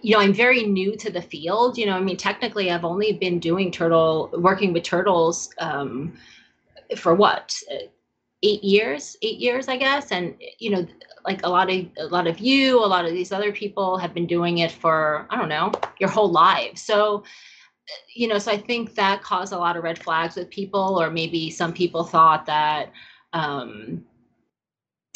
[0.02, 1.78] you know i'm very new to the field.
[1.78, 6.16] You know i mean technically i've only been doing turtle working with turtles um
[6.96, 7.54] for what?
[8.42, 9.16] Eight years?
[9.22, 10.12] Eight years i guess.
[10.12, 10.86] And you know
[11.24, 14.14] like a lot of a lot of you a lot of these other people have
[14.14, 17.22] been doing it for i don't know your whole life so
[18.14, 21.10] you know so i think that caused a lot of red flags with people or
[21.10, 22.92] maybe some people thought that
[23.32, 24.04] um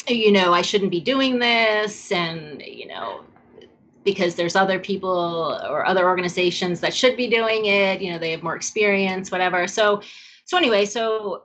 [0.07, 3.23] you know i shouldn't be doing this and you know
[4.03, 8.31] because there's other people or other organizations that should be doing it you know they
[8.31, 9.67] have more experience whatever.
[9.67, 10.01] So
[10.45, 11.43] so anyway so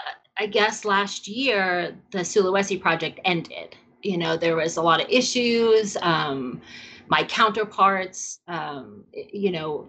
[0.00, 3.76] uh, i guess last year the sulawesi project ended.
[4.02, 6.60] You know there was a lot of issues um
[7.08, 9.86] my counterparts um you know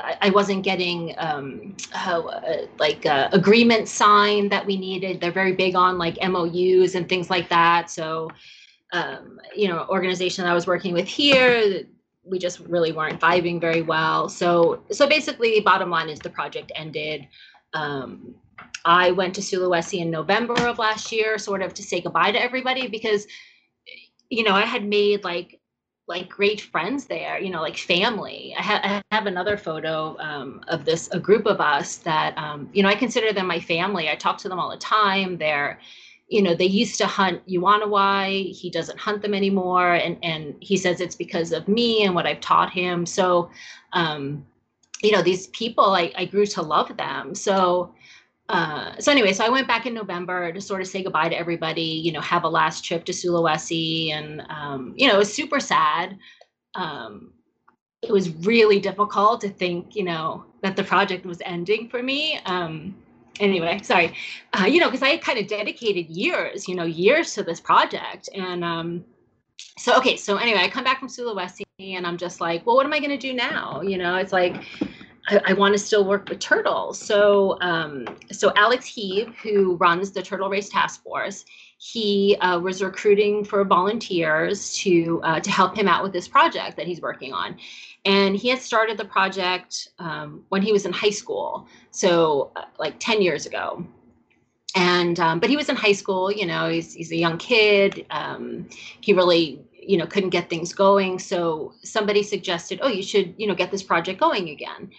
[0.00, 5.20] I, wasn't getting um, how, uh, like uh, agreement signed that we needed.
[5.20, 7.90] They're very big on like MOUs and things like that.
[7.90, 8.30] So,
[8.92, 11.82] um, you know, organization I was working with here,
[12.24, 14.28] we just really weren't vibing very well.
[14.28, 17.26] So, so basically, bottom line is the project ended.
[17.74, 18.34] Um,
[18.84, 22.40] I went to Sulawesi in November of last year, sort of to say goodbye to
[22.40, 23.26] everybody because,
[24.28, 25.60] you know, I had made like
[26.08, 28.54] like great friends there, you know, like family.
[28.58, 28.80] I, ha-
[29.10, 32.88] I have another photo um, of this, a group of us that, um, you know,
[32.88, 34.08] I consider them my family.
[34.08, 35.38] I talk to them all the time.
[35.38, 35.78] They're,
[36.28, 38.52] you know, they used to hunt Yuwonoi.
[38.52, 39.94] He doesn't hunt them anymore.
[39.94, 43.06] And, and he says it's because of me and what I've taught him.
[43.06, 43.50] So,
[43.92, 44.44] um,
[45.02, 47.34] you know, these people, I, I grew to love them.
[47.34, 47.94] So,
[48.48, 51.38] uh, so anyway, so I went back in November to sort of say goodbye to
[51.38, 55.32] everybody, you know, have a last trip to Sulawesi, and um, you know, it was
[55.32, 56.18] super sad.
[56.74, 57.32] Um,
[58.02, 62.40] it was really difficult to think, you know, that the project was ending for me.
[62.46, 62.96] Um,
[63.38, 64.14] anyway, sorry,
[64.58, 67.60] uh, you know, because I had kind of dedicated years, you know, years to this
[67.60, 69.04] project, and um,
[69.78, 72.86] so okay, so anyway, I come back from Sulawesi, and I'm just like, well, what
[72.86, 73.80] am I going to do now?
[73.82, 74.64] You know, it's like
[75.28, 76.98] I, I want to still work with turtles.
[76.98, 81.44] So, um, so Alex Heeb, who runs the Turtle Race Task Force,
[81.78, 86.76] he uh, was recruiting for volunteers to uh, to help him out with this project
[86.76, 87.56] that he's working on,
[88.04, 92.66] and he had started the project um, when he was in high school, so uh,
[92.78, 93.84] like ten years ago.
[94.76, 98.06] And um, but he was in high school, you know, he's he's a young kid.
[98.10, 98.68] Um,
[99.00, 103.46] he really you know couldn't get things going so somebody suggested oh you should you
[103.46, 104.90] know get this project going again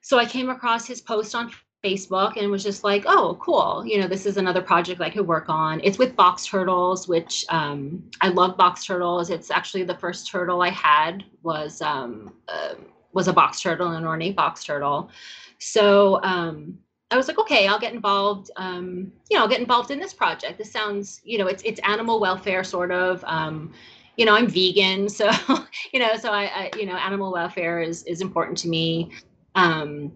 [0.00, 1.50] so i came across his post on
[1.84, 5.26] facebook and was just like oh cool you know this is another project i could
[5.26, 9.96] work on it's with box turtles which um, i love box turtles it's actually the
[9.96, 12.74] first turtle i had was um, uh,
[13.12, 15.10] was a box turtle an ornate box turtle
[15.58, 16.78] so um,
[17.10, 18.50] I was like, okay, I'll get involved.
[18.56, 20.58] Um, you know, I'll get involved in this project.
[20.58, 23.24] This sounds, you know, it's it's animal welfare sort of.
[23.26, 23.72] Um,
[24.18, 25.30] you know, I'm vegan, so
[25.92, 29.12] you know, so I, I, you know, animal welfare is is important to me.
[29.54, 30.12] Um,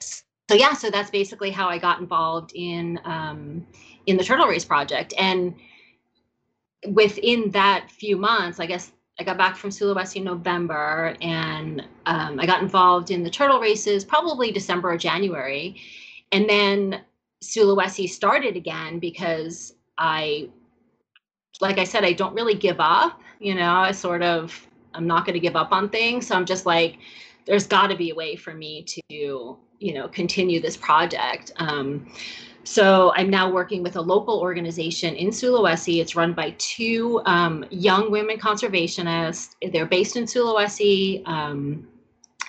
[0.00, 3.64] so yeah, so that's basically how I got involved in um,
[4.06, 5.14] in the turtle race project.
[5.16, 5.54] And
[6.88, 12.40] within that few months, I guess I got back from Sulawesi in November, and um,
[12.40, 15.80] I got involved in the turtle races probably December or January,
[16.32, 17.00] and then
[17.44, 20.48] Sulawesi started again because I,
[21.60, 23.20] like I said, I don't really give up.
[23.38, 26.46] You know, I sort of I'm not going to give up on things, so I'm
[26.46, 26.98] just like,
[27.44, 31.52] there's got to be a way for me to you know continue this project.
[31.56, 32.10] Um,
[32.64, 36.00] so I'm now working with a local organization in Sulawesi.
[36.00, 39.54] It's run by two um, young women conservationists.
[39.72, 41.26] They're based in Sulawesi.
[41.28, 41.86] Um,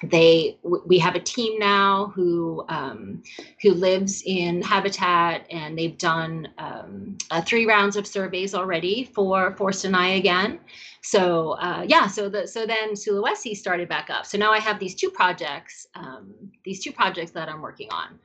[0.04, 3.24] they we have a team now who um,
[3.62, 9.56] who lives in habitat and they've done um, uh, three rounds of surveys already for
[9.56, 10.60] Forsteni again.
[11.02, 14.26] So uh, yeah so the so then sulawesi started back up.
[14.26, 16.34] So now i have these two projects um,
[16.64, 18.20] these two projects that i'm working on.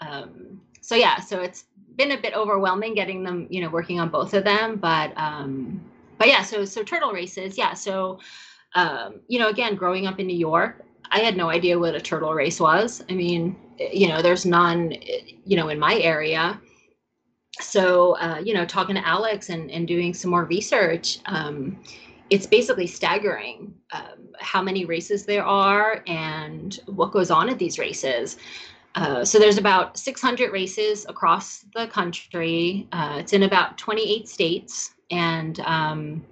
[0.00, 1.64] Um, so yeah so it's
[1.96, 5.80] been a bit overwhelming getting them you know working on both of them but um,
[6.18, 8.18] but yeah so so turtle races yeah so
[8.74, 12.00] um, you know again growing up in new york I had no idea what a
[12.00, 13.02] turtle race was.
[13.08, 14.94] I mean, you know, there's none,
[15.44, 16.60] you know, in my area.
[17.60, 21.80] So, uh, you know, talking to Alex and, and doing some more research, um,
[22.30, 27.78] it's basically staggering um, how many races there are and what goes on at these
[27.78, 28.36] races.
[28.94, 32.86] Uh, so there's about 600 races across the country.
[32.92, 36.24] Uh, it's in about 28 states, and um,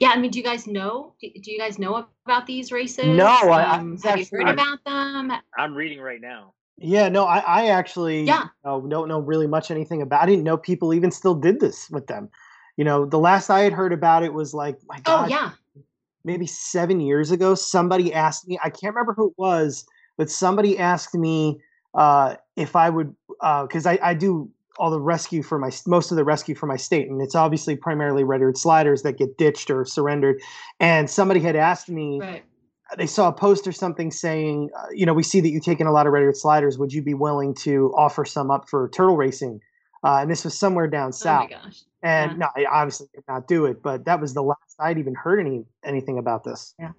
[0.00, 1.14] yeah, I mean, do you guys know?
[1.20, 3.06] Do, do you guys know about these races?
[3.06, 5.32] No, I, um, have you heard about them?
[5.56, 6.54] I'm reading right now.
[6.78, 8.44] Yeah, no, I, I actually yeah.
[8.64, 10.22] You know, don't know really much anything about.
[10.22, 12.28] I didn't know people even still did this with them.
[12.76, 15.28] You know, the last I had heard about it was like, my oh, God, oh
[15.28, 15.50] yeah,
[16.24, 17.56] maybe seven years ago.
[17.56, 19.84] Somebody asked me, I can't remember who it was,
[20.16, 21.60] but somebody asked me
[21.94, 24.48] uh, if I would, because uh, I, I do
[24.78, 27.08] all the rescue for my most of the rescue for my state.
[27.08, 30.40] And it's obviously primarily red-eared sliders that get ditched or surrendered.
[30.80, 32.44] And somebody had asked me right.
[32.96, 35.86] they saw a post or something saying uh, you know we see that you've taken
[35.86, 36.78] a lot of red-eared sliders.
[36.78, 39.60] Would you be willing to offer some up for turtle racing?
[40.04, 41.50] Uh, and this was somewhere down south.
[41.52, 41.70] oh
[42.04, 42.36] and yeah.
[42.36, 45.40] no i obviously did not do it but that was the last i'd even heard
[45.40, 46.74] any anything about this.
[46.78, 46.92] Yeah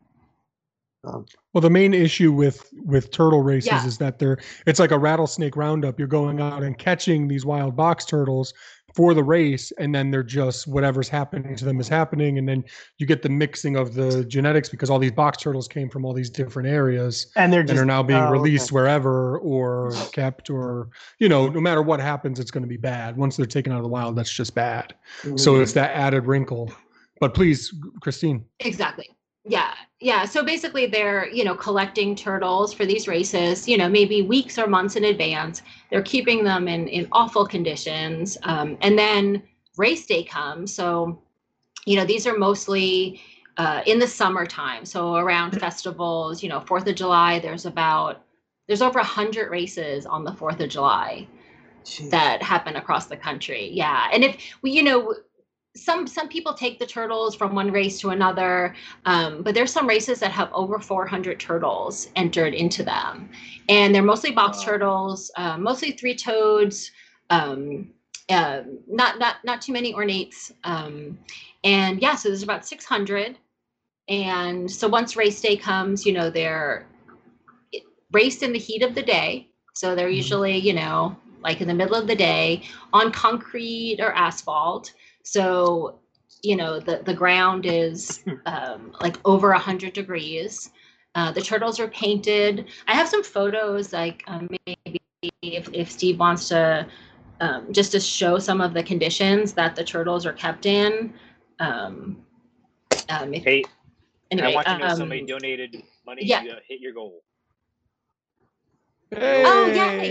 [1.05, 3.85] um, well, the main issue with with turtle races yeah.
[3.85, 5.97] is that they're it's like a rattlesnake roundup.
[5.97, 8.53] You're going out and catching these wild box turtles
[8.95, 12.65] for the race, and then they're just whatever's happening to them is happening, and then
[12.97, 16.13] you get the mixing of the genetics because all these box turtles came from all
[16.13, 18.75] these different areas, and they're just, and are now being oh, released okay.
[18.75, 20.89] wherever or kept, or
[21.19, 23.15] you know, no matter what happens, it's going to be bad.
[23.15, 24.93] Once they're taken out of the wild, that's just bad.
[25.21, 25.37] Mm-hmm.
[25.37, 26.73] So it's that added wrinkle.
[27.21, 28.43] But please, Christine.
[28.59, 29.09] Exactly
[29.45, 34.21] yeah yeah so basically they're you know collecting turtles for these races you know maybe
[34.21, 35.61] weeks or months in advance.
[35.89, 39.43] They're keeping them in in awful conditions um, and then
[39.77, 40.73] race day comes.
[40.73, 41.21] So
[41.85, 43.21] you know these are mostly
[43.57, 48.23] uh, in the summertime so around festivals you know fourth of july there's about
[48.67, 51.27] there's over 100 races on the fourth of july
[51.83, 52.09] Jeez.
[52.11, 53.69] that happen across the country.
[53.71, 55.15] Yeah and if we you know
[55.75, 59.87] some some people take the turtles from one race to another um, but there's some
[59.87, 63.29] races that have over 400 turtles entered into them.
[63.67, 66.91] And they're mostly box turtles uh, mostly three toeds
[67.29, 67.91] um,
[68.29, 71.17] uh, not not not too many ornates um,
[71.63, 73.37] and yeah so there's about 600
[74.07, 76.87] and so once race day comes you know they're
[78.11, 80.15] raced in the heat of the day so they're mm-hmm.
[80.15, 84.93] usually you know like in the middle of the day on concrete or asphalt
[85.31, 85.99] so,
[86.41, 90.71] you know, the, the ground is um, like over 100 degrees.
[91.13, 92.65] Uh, the turtles are painted.
[92.87, 94.99] I have some photos, like um, maybe
[95.41, 96.87] if, if Steve wants to,
[97.41, 101.13] um, just to show some of the conditions that the turtles are kept in.
[101.59, 102.25] Um,
[103.09, 103.63] um, if, hey,
[104.31, 106.41] anyway, I want to know um, somebody donated money yeah.
[106.41, 107.21] to hit your goal.
[109.11, 109.43] Hey.
[109.45, 110.01] Oh yeah,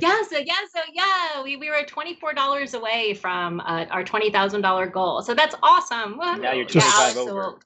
[0.00, 0.22] yeah.
[0.30, 4.30] So yeah, so yeah, we, we were twenty four dollars away from uh, our twenty
[4.30, 5.22] thousand dollar goal.
[5.22, 6.18] So that's awesome.
[6.18, 6.36] Woo.
[6.36, 7.58] Now you're Just- twenty five so- over.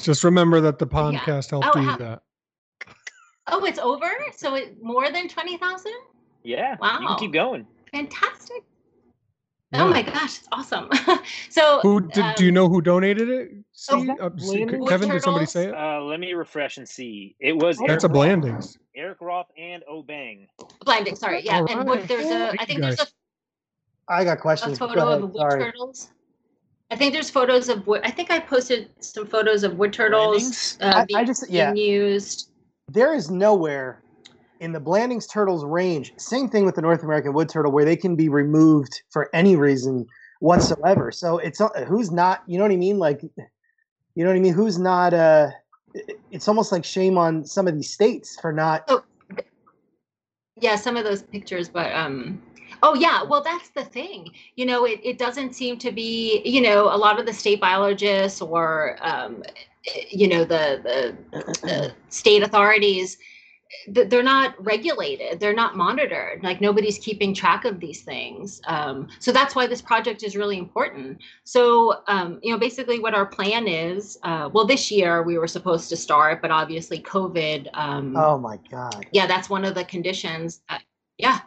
[0.00, 2.22] Just remember that the podcast helped Oh, do how- that.
[3.46, 4.10] Oh, it's over.
[4.36, 5.92] So it more than twenty thousand.
[6.42, 6.98] Yeah, you Wow.
[7.06, 7.66] can keep going.
[7.92, 8.64] Fantastic.
[9.74, 9.84] Yeah.
[9.84, 10.88] Oh my gosh, it's awesome.
[11.50, 13.50] so Who did, do you um, know who donated it?
[13.54, 14.88] Oh, See, uh, see, Blandings?
[14.88, 15.74] Kevin, did somebody say it?
[15.74, 17.34] Uh, let me refresh and see.
[17.40, 18.78] It was Oh, That's a Eric Roth- Blandings.
[18.94, 20.46] Eric Roth and Obang.
[20.84, 21.16] blending?
[21.16, 21.58] Sorry, yeah.
[21.58, 22.08] All And wood, right.
[22.08, 22.28] there's a.
[22.28, 23.02] Thank I think there's a.
[23.02, 23.14] I guys.
[24.20, 24.78] I got a questions.
[24.78, 25.22] Go photo ahead.
[25.24, 25.64] of wood Sorry.
[25.64, 26.10] turtles.
[26.92, 28.02] I think there's photos of wood.
[28.04, 30.78] I think I posted some photos of wood turtles Blandings?
[30.82, 31.72] uh, I- I just- yeah.
[31.72, 32.50] being used.
[32.92, 34.02] there is nowhere
[34.64, 37.96] in the Blandings turtles range, same thing with the North American wood turtle, where they
[37.96, 40.06] can be removed for any reason
[40.40, 41.12] whatsoever.
[41.12, 42.98] So it's uh, who's not, you know what I mean?
[42.98, 44.54] Like, you know what I mean?
[44.54, 45.12] Who's not?
[45.12, 45.50] Uh,
[46.32, 48.84] it's almost like shame on some of these states for not.
[48.88, 49.04] Oh,
[50.58, 52.40] yeah, some of those pictures, but um,
[52.82, 54.30] oh yeah, well that's the thing.
[54.56, 56.40] You know, it it doesn't seem to be.
[56.42, 59.42] You know, a lot of the state biologists or um,
[60.08, 63.18] you know the the, the state authorities
[63.88, 69.32] they're not regulated they're not monitored like nobody's keeping track of these things um, so
[69.32, 71.20] that's why this project is really important.
[71.44, 75.48] So um, you know basically what our plan is uh, well this year we were
[75.48, 79.06] supposed to start but obviously covid um, oh my god.
[79.12, 80.78] yeah that's one of the conditions uh,
[81.18, 81.40] yeah.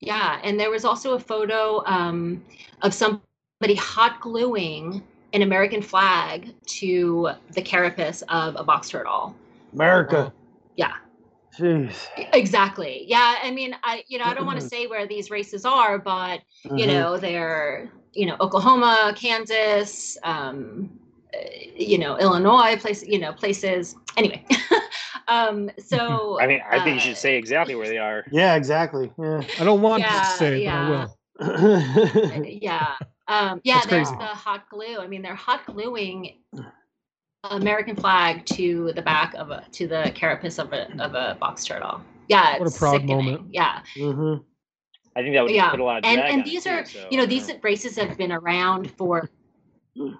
[0.00, 2.44] Yeah and there was also a photo um,
[2.82, 5.02] of somebody hot gluing
[5.32, 9.34] an american flag to the carapace of a box turtle.
[9.72, 10.32] America.
[10.76, 10.92] Yeah
[11.58, 12.08] Jeez.
[12.32, 13.04] Exactly.
[13.06, 13.36] Yeah.
[13.42, 16.40] I mean, I you know I don't want to say where these races are, but
[16.66, 16.78] Mm-hmm.
[16.78, 20.90] you know they're you know Oklahoma, Kansas, um,
[21.34, 21.38] uh,
[21.76, 23.94] you know Illinois, place you know places.
[24.16, 24.44] Anyway,
[25.28, 28.24] um, so I mean, I think you uh, should say exactly where they are.
[28.32, 29.12] Yeah, exactly.
[29.18, 29.42] Yeah.
[29.58, 31.06] I don't want Yeah, to say, yeah.
[31.40, 32.46] but I will.
[32.46, 32.94] yeah.
[33.28, 34.18] Um, yeah, That's there's crazy.
[34.18, 34.98] the hot glue.
[34.98, 36.42] I mean, they're hot gluing
[37.50, 41.64] American flag to the back of a to the carapace of a of a box
[41.64, 42.00] turtle.
[42.28, 43.24] Yeah, What a proud sickening.
[43.26, 43.54] moment.
[43.54, 44.34] Yeah, hmm
[45.14, 46.64] I think that would Yeah, put a lot of and drag and on it these
[46.64, 49.28] too, are so, you know these races have been around for.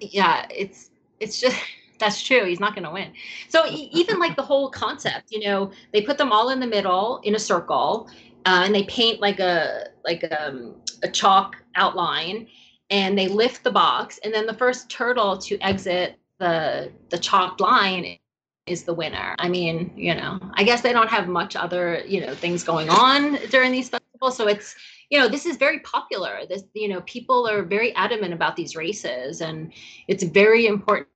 [0.00, 0.90] Yeah, it's
[1.20, 1.56] it's just
[1.98, 2.44] that's true.
[2.44, 3.12] He's not going to win.
[3.48, 7.20] So even like the whole concept, you know, they put them all in the middle
[7.24, 8.08] in a circle,
[8.46, 12.46] uh, and they paint like a like um, a chalk outline,
[12.90, 17.60] and they lift the box, and then the first turtle to exit the the chalked
[17.60, 18.18] line
[18.66, 19.34] is the winner.
[19.38, 22.90] I mean, you know, I guess they don't have much other you know things going
[22.90, 24.74] on during these festivals, so it's
[25.10, 26.40] you know this is very popular.
[26.48, 29.72] This you know people are very adamant about these races, and
[30.06, 31.08] it's very important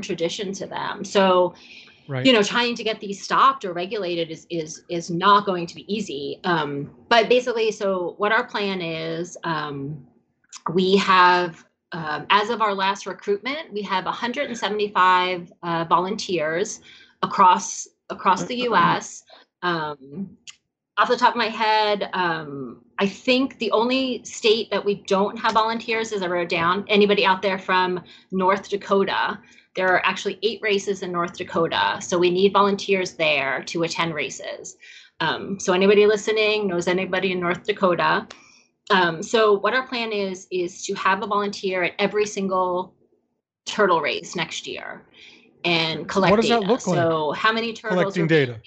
[0.00, 1.04] tradition to them.
[1.04, 1.54] So
[2.08, 2.24] Right.
[2.24, 5.74] you know trying to get these stopped or regulated is is is not going to
[5.74, 10.06] be easy um, but basically so what our plan is um,
[10.72, 16.80] we have um, as of our last recruitment we have 175 uh, volunteers
[17.22, 19.24] across across the us
[19.62, 20.36] um,
[20.98, 25.38] off the top of my head um, i think the only state that we don't
[25.38, 29.38] have volunteers is i wrote down anybody out there from north dakota
[29.78, 34.12] there are actually eight races in North Dakota, so we need volunteers there to attend
[34.12, 34.76] races.
[35.20, 38.26] Um, so anybody listening knows anybody in North Dakota.
[38.90, 42.94] Um, so what our plan is is to have a volunteer at every single
[43.66, 45.02] turtle race next year
[45.64, 46.96] and collect What does that look like?
[46.96, 48.60] So how many turtles Collecting data.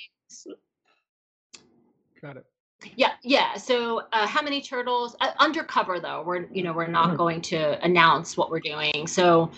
[2.22, 2.46] Got it.
[2.96, 3.56] Yeah, yeah.
[3.56, 5.16] So, uh, how many turtles?
[5.22, 9.08] Uh, undercover, though, we're you know we're not going to announce what we're doing.
[9.08, 9.52] So,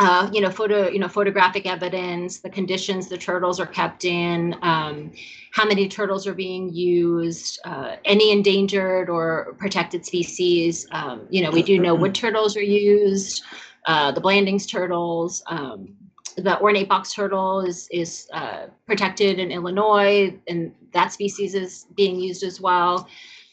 [0.00, 4.56] uh, you know, photo, you know, photographic evidence, the conditions the turtles are kept in,
[4.62, 5.12] um,
[5.52, 10.86] how many turtles are being used, uh, any endangered or protected species.
[10.92, 13.42] Um, you know, we do know wood turtles are used,
[13.84, 15.42] uh, the Blandings turtles.
[15.48, 15.94] Um,
[16.36, 22.18] the ornate box turtle is is uh, protected in Illinois, and that species is being
[22.18, 23.06] used as well.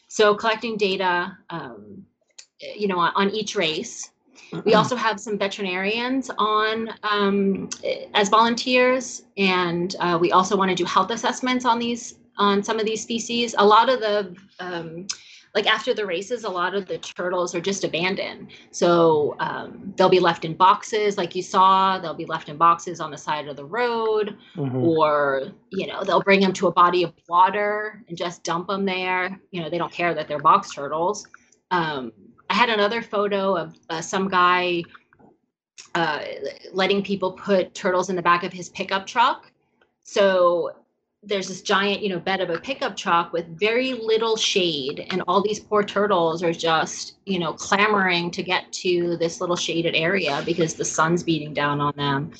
[0.06, 2.06] So collecting data, um,
[2.58, 4.10] you know, on, on each race.
[4.64, 7.68] We also have some veterinarians on um,
[8.14, 12.78] as volunteers, and uh, we also want to do health assessments on these on some
[12.78, 13.54] of these species.
[13.58, 15.06] A lot of the um,
[15.54, 18.48] like after the races, a lot of the turtles are just abandoned.
[18.70, 21.98] So um, they'll be left in boxes, like you saw.
[21.98, 24.82] They'll be left in boxes on the side of the road, Mhm.
[24.82, 28.84] or you know they'll bring them to a body of water and just dump them
[28.84, 29.40] there.
[29.50, 31.26] You know they don't care that they're box turtles.
[31.70, 32.12] Um,
[32.50, 34.82] I had another photo of uh, some guy
[35.94, 36.20] uh,
[36.72, 39.50] letting people put turtles in the back of his pickup truck.
[40.02, 40.72] So
[41.22, 45.22] there's this giant, you know, bed of a pickup truck with very little shade, and
[45.26, 49.96] all these poor turtles are just, you know, clamoring to get to this little shaded
[49.96, 52.32] area because the sun's beating down on them.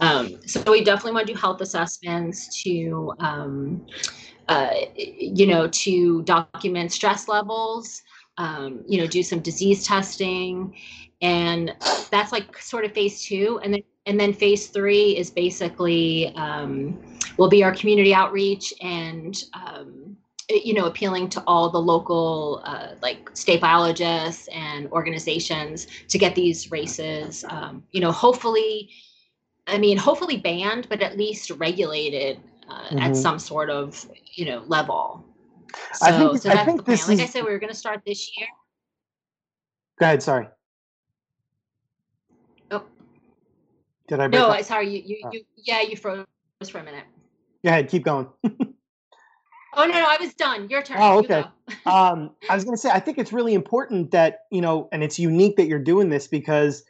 [0.00, 3.86] Um, so we definitely want to do health assessments to, um,
[4.48, 8.02] uh, you know, to document stress levels.
[8.38, 10.74] Um, you know, do some disease testing,
[11.22, 11.74] and
[12.10, 16.98] that's like sort of phase two, and then and then phase three is basically um,
[17.38, 20.16] will be our community outreach and um,
[20.48, 26.34] you know appealing to all the local uh, like state biologists and organizations to get
[26.34, 28.88] these races um, you know hopefully
[29.66, 32.38] i mean hopefully banned but at least regulated
[32.68, 33.16] uh, at Mhm.
[33.16, 35.24] some sort of you know level
[35.94, 38.02] so, I think- so I think this like i said we were going to start
[38.06, 38.48] this year
[39.98, 40.22] Go ahead.
[40.22, 40.46] Sorry.
[42.70, 42.84] Oh.
[44.08, 44.62] Did I break No, up?
[44.64, 44.88] Sorry.
[44.90, 45.30] You, you, Oh.
[45.32, 46.26] you, yeah, you froze
[46.68, 47.04] for a minute.
[47.64, 47.88] Go ahead.
[47.88, 48.28] Keep going.
[49.78, 50.70] Oh no, no, I was done.
[50.70, 50.96] Your turn.
[50.98, 51.44] Oh, okay.
[51.86, 55.04] um, I was going to say, I think it's really important that you know, and
[55.04, 56.82] it's unique that you're doing this because,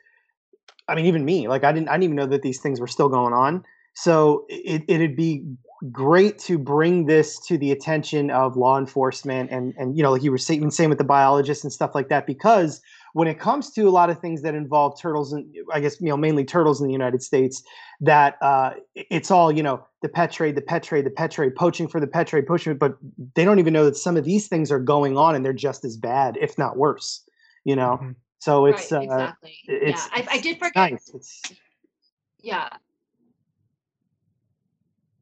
[0.86, 2.86] I mean, even me, like I didn't, I didn't even know that these things were
[2.86, 3.64] still going on.
[3.94, 5.44] So it, it'd be
[5.92, 10.22] great to bring this to the attention of law enforcement and and you know, like
[10.22, 12.80] you were saying, same with the biologists and stuff like that, because
[13.12, 16.08] when it comes to a lot of things that involve turtles and I guess you
[16.08, 17.62] know mainly turtles in the United States,
[18.00, 21.54] that uh, it's all you know the pet trade, the pet trade, the pet trade,
[21.56, 22.96] poaching for the pet trade, poaching, but
[23.34, 25.84] they don't even know that some of these things are going on and they're just
[25.84, 27.22] as bad, if not worse.
[27.64, 28.14] You know, Mhm.
[28.38, 30.92] so it's right, uh, it's- yeah, I, I did forget.
[30.92, 31.10] nice.
[31.12, 31.42] It's
[32.42, 32.68] Yeah.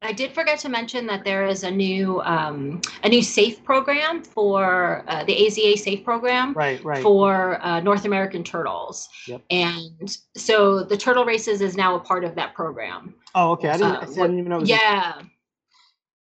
[0.05, 4.23] I did forget to mention that there is a new um, a new SAFE program
[4.23, 7.03] for uh, the AZA SAFE program right, right.
[7.03, 9.43] for uh, North American turtles, Yep.
[9.51, 13.15] and so the turtle races is now a part of that program.
[13.35, 13.71] oh, okay.
[13.71, 14.57] I didn't, uh, I didn't even know.
[14.57, 15.23] It was Yeah,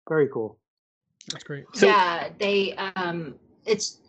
[0.08, 0.58] very cool.
[1.32, 1.66] That's great.
[1.74, 3.36] So- yeah, they um,
[3.66, 4.00] it's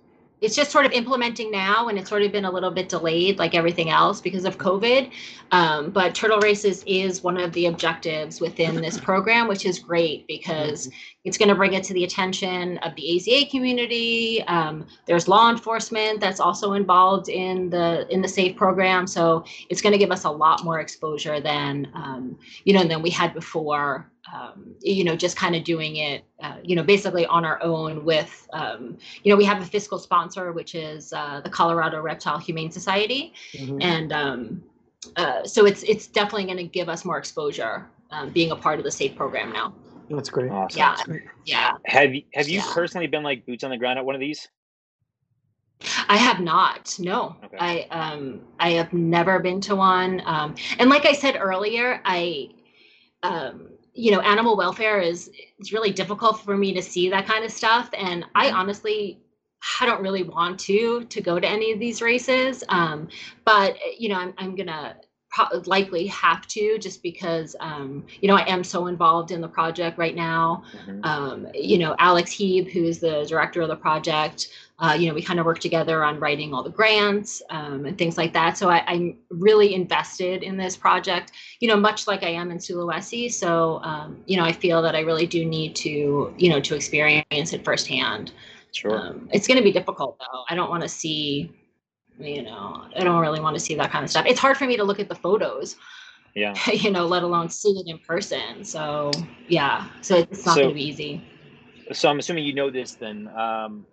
[0.40, 3.38] it's just sort of implementing now, and it's sort of been a little bit delayed,
[3.38, 5.10] like everything else, because of COVID.
[5.52, 10.26] Um, but turtle races is one of the objectives within this program, which is great
[10.26, 10.90] because
[11.24, 14.42] it's going to bring it to the attention of the AZA community.
[14.44, 19.80] Um, there's law enforcement that's also involved in the in the SAFE program, so it's
[19.80, 23.32] going to give us a lot more exposure than um, you know than we had
[23.32, 24.10] before.
[24.32, 28.04] Um, you know, just kind of doing it, uh, you know, basically on our own.
[28.04, 32.38] With um, you know, we have a fiscal sponsor, which is uh, the Colorado Reptile
[32.38, 33.82] Humane Society, Mhm.
[33.82, 34.62] and um,
[35.16, 38.78] uh, so it's it's definitely going to give us more exposure um, being a part
[38.78, 39.74] of the SAFE program now.
[40.08, 40.50] That's great.
[40.50, 40.78] Awesome.
[40.78, 41.22] Yeah, That's great.
[41.44, 41.72] yeah.
[41.86, 42.72] Have you have you Yeah.
[42.72, 44.48] personally been like boots on the ground at one of these?
[46.08, 46.96] I have not.
[46.98, 47.58] No, Okay.
[47.58, 50.22] I um I have never been to one.
[50.24, 52.48] Um, and like I said earlier, I
[53.22, 57.44] um you know animal welfare is it's really difficult for me to see that kind
[57.44, 58.54] of stuff, and I Mhm.
[58.54, 59.20] honestly
[59.80, 62.62] I don't really want to to go to any of these races.
[62.68, 63.08] Um,
[63.44, 64.96] but you know I'm I'm gonna
[65.34, 69.48] pro- likely have to just because um you know I am so involved in the
[69.48, 71.04] project right now Mhm.
[71.04, 74.48] um, you know, Alex Heeb, who is the director of the project,
[74.78, 77.96] uh, you know, we kind of work together on writing all the grants um, and
[77.96, 78.58] things like that.
[78.58, 82.58] So I, I'm really invested in this project, you know, much like I am in
[82.58, 83.32] Sulawesi.
[83.32, 86.74] So, um, you know, I feel that I really do need to, you know, to
[86.74, 88.32] experience it firsthand.
[88.72, 88.98] Sure.
[88.98, 90.42] Um, it's going to be difficult though.
[90.48, 91.52] I don't want to see,
[92.18, 94.26] you know, I don't really want to see that kind of stuff.
[94.26, 95.76] It's hard for me to look at the photos,
[96.34, 96.54] yeah.
[96.72, 98.64] you know, let alone see it in person.
[98.64, 99.10] So
[99.48, 101.22] yeah, so it's not So- going to be easy.
[101.92, 103.28] So I'm assuming you know this then.
[103.36, 103.84] Um,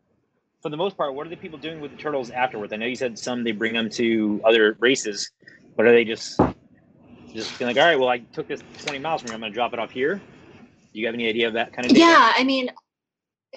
[0.62, 2.72] for the most part, what are the people doing with the turtles afterwards?
[2.72, 5.30] I know you said some they bring them to other races,
[5.76, 6.40] but are they just
[7.34, 9.52] just being like, all right, well, I took this 20 miles from here, I'm going
[9.52, 10.16] to drop it off here?
[10.94, 11.90] Do you have any idea of that kind of?
[11.94, 12.00] data?
[12.00, 12.70] Yeah, I mean,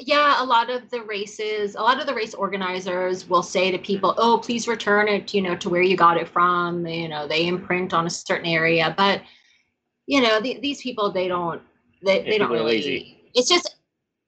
[0.01, 3.79] yeah, a lot of the races, a lot of the race organizers will say to
[3.79, 7.29] people, "Oh, please return it, you know, to where you got it from." You know,
[7.29, 9.23] they imprint on a certain area, but
[10.07, 11.63] you know, the, these people they don't
[12.03, 12.77] they, they don't really.
[12.77, 13.31] lazy.
[13.35, 13.77] It's just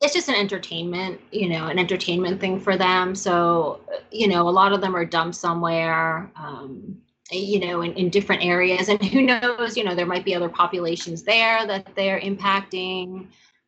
[0.01, 3.15] it's just an entertainment, you know, an entertainment thing for them.
[3.15, 3.81] So,
[4.13, 6.31] you know, a lot of them are dumped somewhere.
[6.37, 6.99] Um,
[7.33, 9.77] you know, in, in different areas, and who knows?
[9.77, 13.27] You know, there might be other populations there that they're impacting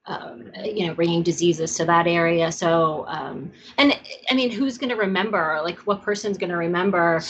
[0.08, 2.50] um, you know, bringing diseases to that area.
[2.50, 3.98] So, um, and
[4.30, 5.60] I mean, who's going to remember?
[5.62, 7.20] Like, what person's going to remember?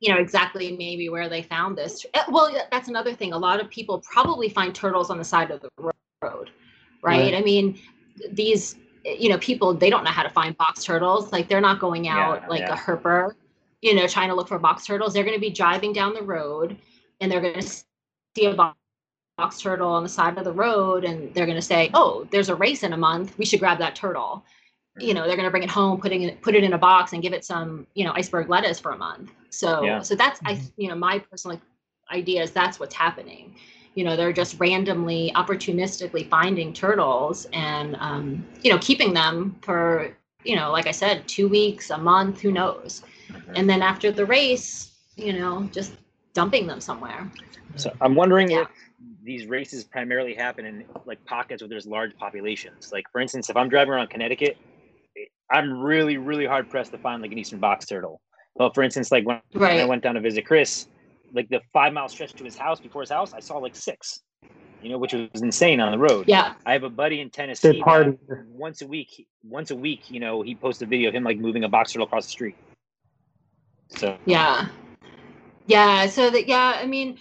[0.00, 2.04] You know exactly maybe where they found this.
[2.14, 3.32] Uh, Well, that's another thing.
[3.32, 5.92] A lot of people probably find turtles on the side of the road,
[6.22, 6.50] right?
[7.02, 7.34] Right.
[7.34, 7.78] I mean,
[8.30, 11.32] these you know people they don't know how to find box turtles.
[11.32, 12.74] Like they're not going out Yeah, like yeah.
[12.74, 13.34] a herper,
[13.82, 15.14] you know, trying to look for box turtles.
[15.14, 16.76] They're going to be driving down the road
[17.20, 18.78] and they're going to see a box
[19.36, 22.48] box turtle on the side of the road and they're going to say oh there's
[22.48, 24.44] a race in a month we should grab that turtle
[25.00, 27.12] you know they're going to bring it home putting it put it in a box
[27.12, 30.00] and give it some you know iceberg lettuce for a month so Yeah.
[30.02, 30.72] so that's i Mhm.
[30.76, 31.60] you know my personal
[32.12, 33.56] idea is that's what's happening
[33.94, 40.16] you know they're just randomly opportunistically finding turtles and um, you know keeping them for
[40.44, 43.42] you know like i said two weeks a month who knows Mhm.
[43.56, 45.94] and then after the race you know just
[46.34, 47.28] dumping them somewhere
[47.76, 48.62] So I'm wondering Yeah.
[48.62, 48.68] if
[49.24, 52.90] these races primarily happen in like pockets where there's large populations.
[52.92, 54.56] Like for instance, if I'm driving around Connecticut,
[55.50, 58.20] I'm really, really hard pressed to find like an eastern box turtle.
[58.56, 60.86] But for instance, like when when I went down to visit Chris,
[61.32, 64.20] like the five mile stretch to his house before his house, I saw like six.
[64.82, 66.28] You know, which was insane on the road.
[66.28, 67.80] yeah I have a buddy in Tennessee.
[67.80, 68.18] Party.
[68.48, 71.38] Once a week, once a week, you know, he posts a video of him like
[71.38, 72.56] moving a box turtle across the street.
[73.88, 74.68] So Yeah.
[75.66, 76.06] Yeah.
[76.06, 77.16] So that yeah, I mean,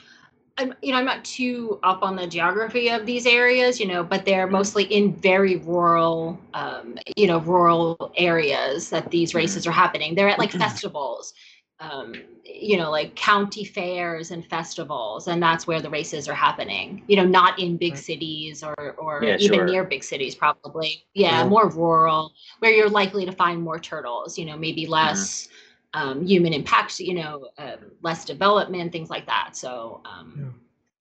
[0.58, 4.04] I'm you know, I'm not too up on the geography of these areas, you know,
[4.04, 4.54] but they're mm-hmm.
[4.54, 9.40] mostly in very rural um, you know, rural areas that these mm-hmm.
[9.40, 10.14] races are happening.
[10.16, 10.60] They're at like mm-hmm.
[10.60, 11.34] festivals.
[11.80, 12.14] Um,
[12.46, 17.04] you know, like county fairs and festivals, and that's where the races are happening.
[17.08, 19.66] You know, not in big cities or or Yeah, even sure.
[19.66, 21.04] near big cities, probably.
[21.14, 21.48] Yeah, Yeah.
[21.50, 24.38] more rural, where you're likely to find more turtles.
[24.38, 25.50] You know, maybe less
[25.94, 29.56] um, human impacts, you know, uh, less development, things like that.
[29.56, 30.56] So, um,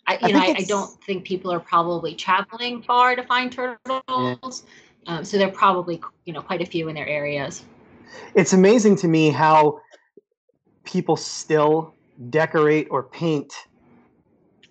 [0.06, 3.50] I, I you know, I, I don't think people are probably traveling far to find
[3.52, 4.64] turtles.
[5.06, 7.64] Um, so there are probably, you know, quite a few in their areas.
[8.34, 9.80] it's amazing to me how
[10.84, 11.94] people still
[12.30, 13.52] decorate or paint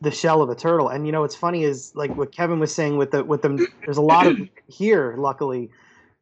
[0.02, 2.74] the shell of a turtle and you know what's funny is like what kevin was
[2.74, 4.36] saying with the with them there's a lot of
[4.68, 5.70] here luckily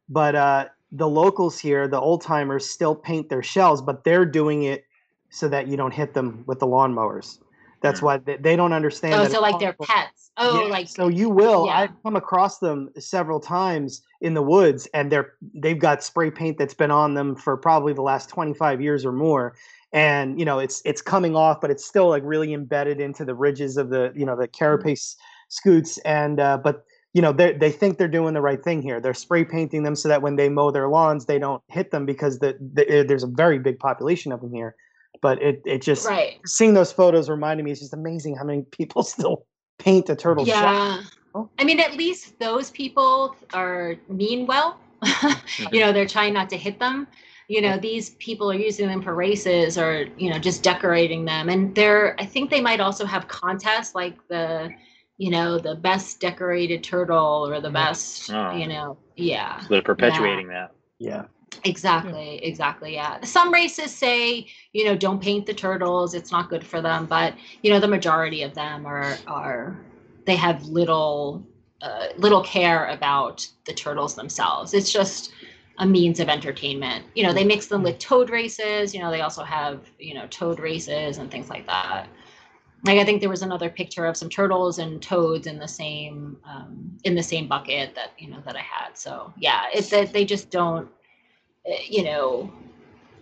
[0.08, 4.64] but uh the locals here the old timers still paint their shells but they're doing
[4.64, 4.84] it
[5.30, 7.38] so that you don't hit them with the lawnmowers
[7.82, 8.04] that's Mm.
[8.04, 10.30] why they, they don't understand Oh, that so like they're pets.
[10.36, 11.66] Oh, Yeah, like so you will.
[11.66, 11.78] yeah.
[11.78, 16.58] I've come across them several times in the woods, and they're they've got spray paint
[16.58, 19.54] that's been on them for probably the last twenty five years or more.
[19.92, 23.34] And you know, it's it's coming off, but it's still like really embedded into the
[23.34, 25.16] ridges of the you know the carapace
[25.48, 25.98] scutes.
[25.98, 29.00] And uh, but you know they they think they're doing the right thing here.
[29.00, 32.06] They're spray painting them so that when they mow their lawns, they don't hit them
[32.06, 34.76] because the, the eh, there's a very big population of them here.
[35.20, 36.38] But it it just right.
[36.46, 39.46] seeing those photos reminded me it's just amazing how many people still
[39.78, 40.46] paint a turtle.
[40.46, 41.02] Yeah.
[41.34, 41.48] Oh.
[41.58, 44.78] I mean, at least those people are mean well.
[45.72, 47.06] you know, they're trying not to hit them.
[47.48, 51.48] You know, these people are using them for races or, you know, just decorating them.
[51.48, 54.70] And they're, I think they might also have contests like the,
[55.20, 57.74] you know, the best decorated turtle or the mm-hmm.
[57.74, 58.56] best, Oh.
[58.56, 59.60] you know, yeah.
[59.60, 60.72] so they're perpetuating that.
[60.98, 61.24] Yeah.
[61.64, 62.44] Exactly, hmm.
[62.44, 62.94] exactly.
[62.94, 63.20] Yeah.
[63.22, 67.34] Some races say, you know, don't paint the turtles, it's not good for them, but
[67.62, 69.78] you know, the majority of them are are
[70.24, 71.46] they have little
[71.82, 74.72] uh, little care about the turtles themselves.
[74.72, 75.32] It's just
[75.80, 77.04] a means of entertainment.
[77.14, 78.14] You know, they mix them with mm-hmm.
[78.14, 82.06] toad races, you know, they also have, you know, toad races and things like that.
[82.84, 86.38] Like I think there was another picture of some turtles and toads in the same
[86.44, 88.96] um, in the same bucket that you know that I had.
[88.96, 90.88] So yeah, it's that they just don't
[91.68, 92.52] uh, you know,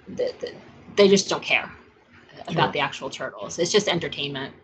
[0.07, 0.53] the, the,
[0.97, 1.71] they just don't care
[2.47, 3.59] about the actual turtles.
[3.59, 4.55] It's just entertainment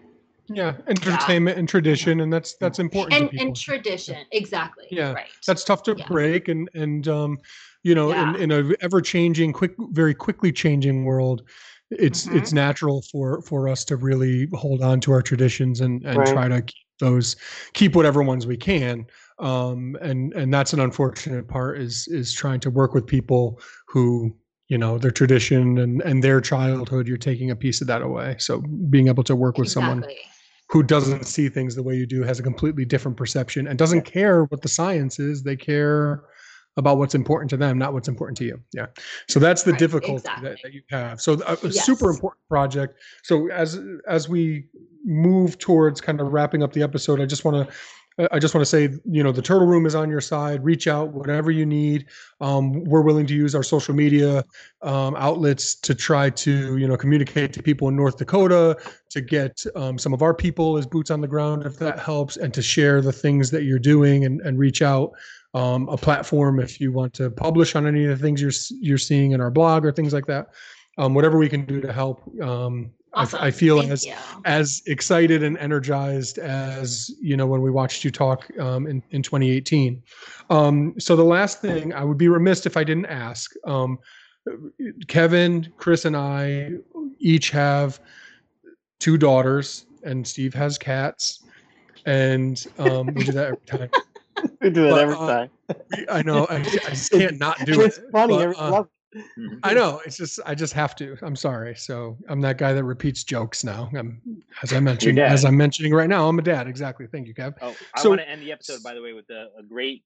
[0.49, 3.15] Yeah, entertainment and tradition, and that's that's important.
[3.15, 4.17] and and tradition.
[4.31, 4.87] Exactly.
[4.91, 5.29] Yeah, Right.
[5.47, 6.07] that's tough to Yeah.
[6.07, 7.39] break and and um
[7.83, 8.35] you know Yeah.
[8.35, 11.43] in, in a ever changing quick very quickly changing world
[11.99, 12.37] it's Mhm.
[12.37, 16.33] it's natural for for us to really hold on to our traditions and and Right.
[16.33, 17.37] try to keep those
[17.75, 19.07] keep whatever ones we can.
[19.39, 24.35] Um and and that's an unfortunate part is is trying to work with people who
[24.69, 28.37] you know their tradition and and their childhood you're taking a piece of that away.
[28.39, 28.61] So
[28.91, 30.05] being able to work with someone
[30.71, 34.03] who doesn't see things the way you do has a completely different perception and doesn't
[34.03, 35.43] care what the science is.
[35.43, 36.23] They care
[36.77, 38.87] about what's important to them not what's important to you yeah
[39.29, 40.61] so that's the Right, difficulty that, exactly.
[40.63, 43.79] that you have so a, a super important project so as
[44.09, 44.67] as we
[45.05, 47.75] move towards kind of wrapping up the episode i just want to
[48.31, 50.63] I just want to say, you know, the Turtle Room is on your side.
[50.63, 52.07] Reach out, whatever you need.
[52.41, 54.45] Um, we're willing to use our social media
[54.83, 58.79] um, outlets to try to, you know, communicate to people in North Dakota,
[59.11, 62.37] to get um, some of our people as boots on the ground, if that helps,
[62.37, 65.11] and to share the things that you're doing and, and reach out.
[65.55, 68.99] Um, a platform if you want to publish on any of the things you're you're
[68.99, 70.49] seeing in our blog or things like that.
[70.99, 72.23] Um, whatever we can do to help.
[72.43, 73.41] Um, Awesome.
[73.41, 74.15] I, I feel Thank as you.
[74.45, 79.23] as excited and energized as you know when we watched you talk um, in in
[79.23, 80.03] 2018.
[80.51, 83.53] Um, so the last thing I would be remiss if I didn't ask.
[83.67, 83.99] Um,
[85.07, 86.73] Kevin, Chris, and I
[87.19, 88.01] each have
[88.99, 91.45] two daughters, and Steve has cats,
[92.07, 93.91] and um, we do that every time.
[94.61, 95.51] We do it But, every uh, time.
[95.97, 98.05] We- I know I, I just can't not do it's it.
[98.13, 98.37] funny.
[98.37, 98.89] but, I uh, love.
[99.63, 100.01] I know.
[100.05, 101.17] It's just I just have to.
[101.23, 101.75] I'm sorry.
[101.77, 103.89] So I'm that guy that repeats jokes now.
[103.97, 104.21] I'm
[104.63, 106.29] as I mentioned as I'm mentioning right now.
[106.29, 106.67] I'm a dad.
[106.67, 107.07] Exactly.
[107.07, 107.55] Thank you, Kev.
[107.63, 110.03] Oh, I So- want to end the episode by the way with a, a great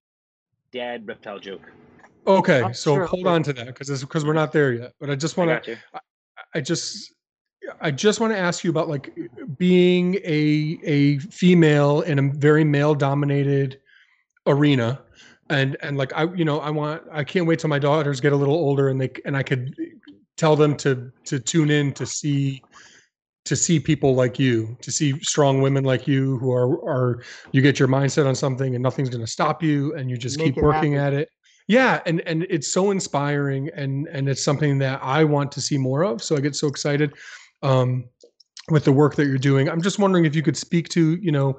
[0.72, 1.62] dad reptile joke.
[2.26, 2.62] Okay.
[2.62, 4.92] Oh, so sure, hold on to that because because we're not there yet.
[5.00, 5.70] But I just want to.
[5.70, 5.76] you.
[6.54, 7.14] I just.
[7.82, 9.14] I just want to ask you about like
[9.58, 13.80] being a a female in a very male dominated
[14.48, 15.00] arena.
[15.50, 18.32] And and like I you know I want I can't wait till my daughters get
[18.32, 19.74] a little older and they and I could
[20.36, 22.62] tell them to to tune in to see
[23.46, 27.22] to see people like you to see strong women like you who are are
[27.52, 30.36] you get your mindset on something and nothing's going to stop you and you just
[30.38, 31.14] Make keep working happen.
[31.14, 31.30] at it.
[31.66, 35.78] Yeah and and it's so inspiring and and it's something that i want to see
[35.78, 37.14] more of so i get so excited.
[37.62, 38.04] Um
[38.70, 39.68] with the work that you're doing.
[39.68, 41.58] I'm just wondering if you could speak to you know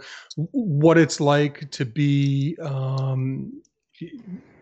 [0.51, 3.51] what it's like to be um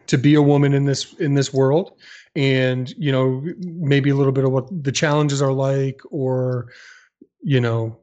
[0.08, 1.94] to be a woman in this in this world
[2.36, 6.68] and you know maybe a little bit of what the challenges are like or
[7.42, 7.98] you know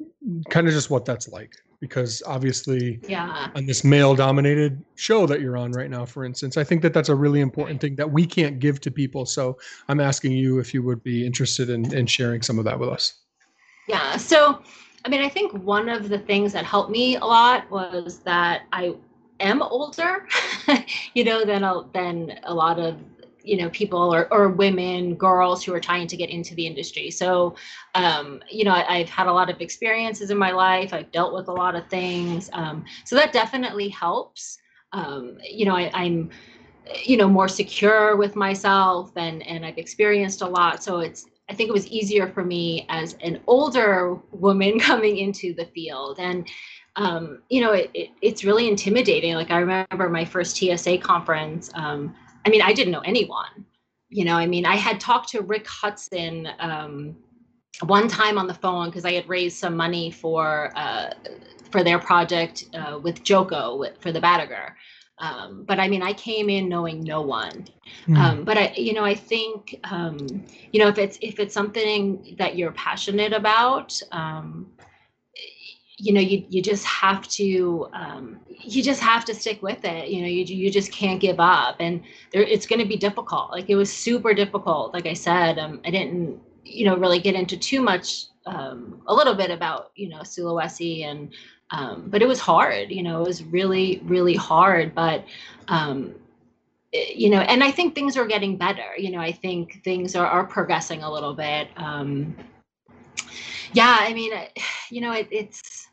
[0.51, 1.55] kind of just what that's like.
[1.81, 3.49] Because obviously yeah.
[3.55, 6.95] on this male dominated show that you're on right now for instance i think that
[6.95, 9.27] that's a really important thing that we can't give to people.
[9.27, 9.59] So
[9.89, 12.89] i'm asking you if you would be interested in, in sharing some of that with
[12.89, 13.24] us
[13.89, 14.63] yeah so
[15.05, 18.63] i mean i think one of the things that helped me a lot was that
[18.73, 18.95] i
[19.41, 20.27] am older
[21.15, 22.97] you know than a, than a lot of
[23.45, 27.11] you know people or, or women girls who are trying to get into the industry.
[27.11, 27.55] So
[27.95, 30.93] um, you know I, have had a lot of experiences in my life.
[30.93, 34.59] I've dealt with a lot of things um, so that definitely helps.
[34.93, 36.31] Um, you know I, i'm
[37.03, 40.83] you know more secure with myself and and i've experienced a lot.
[40.83, 45.55] So it's i think it was easier for me as an older woman coming into
[45.55, 46.49] the field and
[46.97, 51.71] um, you know it, it, it's really intimidating like i remember my first tsa conference
[51.75, 52.15] um,
[52.45, 53.65] I mean, I didn't know anyone.
[54.11, 57.17] You know, I mean, I had talked to Rick Hudson um,
[57.83, 61.11] one time on the phone because I had raised some money for uh,
[61.71, 64.73] for their project uh, with Joko for the Batagur.
[65.19, 67.67] Um, but I mean, I came in knowing no one.
[68.07, 68.19] Mm.
[68.19, 72.35] Um, but I, you know, I think, um, you know, if it's if it's something
[72.39, 74.73] that you're passionate about, um,
[75.97, 80.09] you know you you just have to um, you just have to stick with it
[80.09, 83.51] you know you you just can't give up and there it's going to be difficult
[83.53, 87.35] like it was super difficult like i said um, i didn't you know really get
[87.35, 91.33] into too much um, a little bit about you know Sulawesi and
[91.75, 95.25] um, but it was hard you know it was really really hard but
[95.69, 96.15] um,
[96.93, 98.91] eh, you know and i think things are getting better.
[98.97, 101.69] You know i think things are, are progressing a little bit.
[101.77, 102.37] Um,
[103.73, 104.33] yeah i mean
[104.91, 105.89] you know it, it's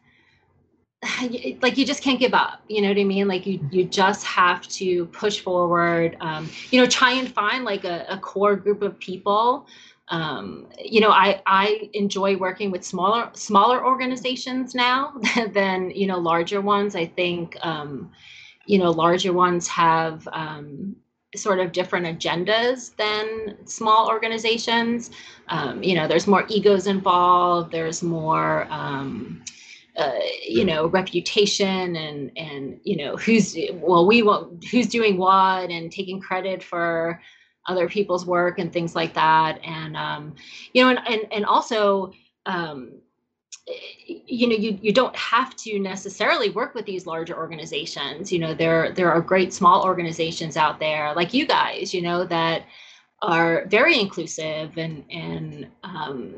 [1.62, 3.28] like you just can't give up you know what i mean?
[3.28, 6.16] Like you you just have to push forward.
[6.22, 9.66] Um, you know try and find like a, a core group of people
[10.12, 15.14] um, you know i i enjoy working with smaller smaller organizations now
[15.54, 16.96] than you know larger ones.
[16.96, 18.12] I think um,
[18.66, 20.96] you know larger ones have um,
[21.34, 25.12] sort of different agendas than small organizations.
[25.48, 29.44] Um, you know there's more egos involved there's more um,
[29.96, 35.70] uh, you know reputation and and you know who's well we want who's doing what
[35.70, 37.22] and taking credit for
[37.68, 39.60] other people's work and things like that.
[39.64, 40.36] And um,
[40.74, 42.14] you know and and, and also
[42.46, 42.94] um,
[44.06, 48.32] you know you, you don't have to necessarily work with these larger organizations.
[48.32, 52.26] You know there there are great small organizations out there like you guys you know
[52.26, 52.64] that
[53.22, 56.34] are very inclusive and and um,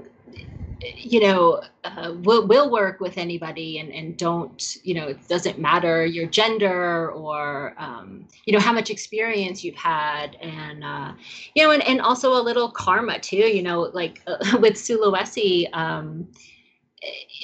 [0.96, 5.58] you know uh, will will work with anybody and and don't you know it doesn't
[5.58, 11.14] matter your gender or um, you know how much experience you've had and uh,
[11.56, 15.70] you know and, and also a little karma too you know like uh, with Sulawesi
[15.74, 16.28] um,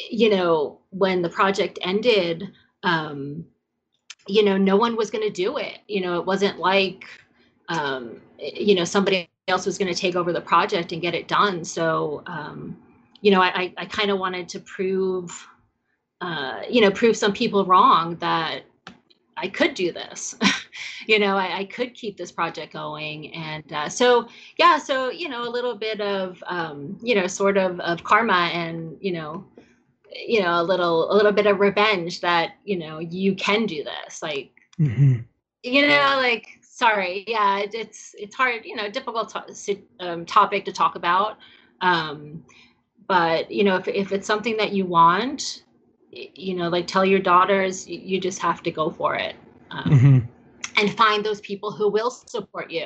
[0.10, 2.52] you know when the project ended
[2.84, 3.45] um,
[4.28, 5.80] you know no one was going to do it.
[5.88, 7.06] You know it wasn't like
[7.68, 11.27] um, you know somebody else was going to take over the project and get it
[11.27, 12.77] done so um,
[13.21, 15.47] you know, I, I kind of wanted to prove,
[16.21, 18.63] uh, you know, prove some people wrong that
[19.35, 20.35] I could do this.
[21.07, 23.34] you know, I, I, could keep this project going.
[23.34, 24.27] And uh, so,
[24.57, 28.49] yeah, so, you know, a little bit of, um, you know, sort of, of karma
[28.53, 29.45] and, you know,
[30.13, 33.84] you know, a little, a little bit of revenge that, you know, you can do
[33.84, 34.21] this.
[34.21, 35.21] Like, mm-hmm.
[35.63, 37.26] you know, like, sorry.
[37.27, 39.35] Yeah, it, it's, it's hard, you know, difficult
[39.65, 41.38] to, um, topic to talk about.
[41.81, 42.43] Um,
[43.10, 45.64] but you know if, if it's something that you want
[46.11, 49.35] you know like tell your daughters you just have to go for it
[49.72, 50.19] um, mm-hmm.
[50.77, 52.85] and find those people who will support you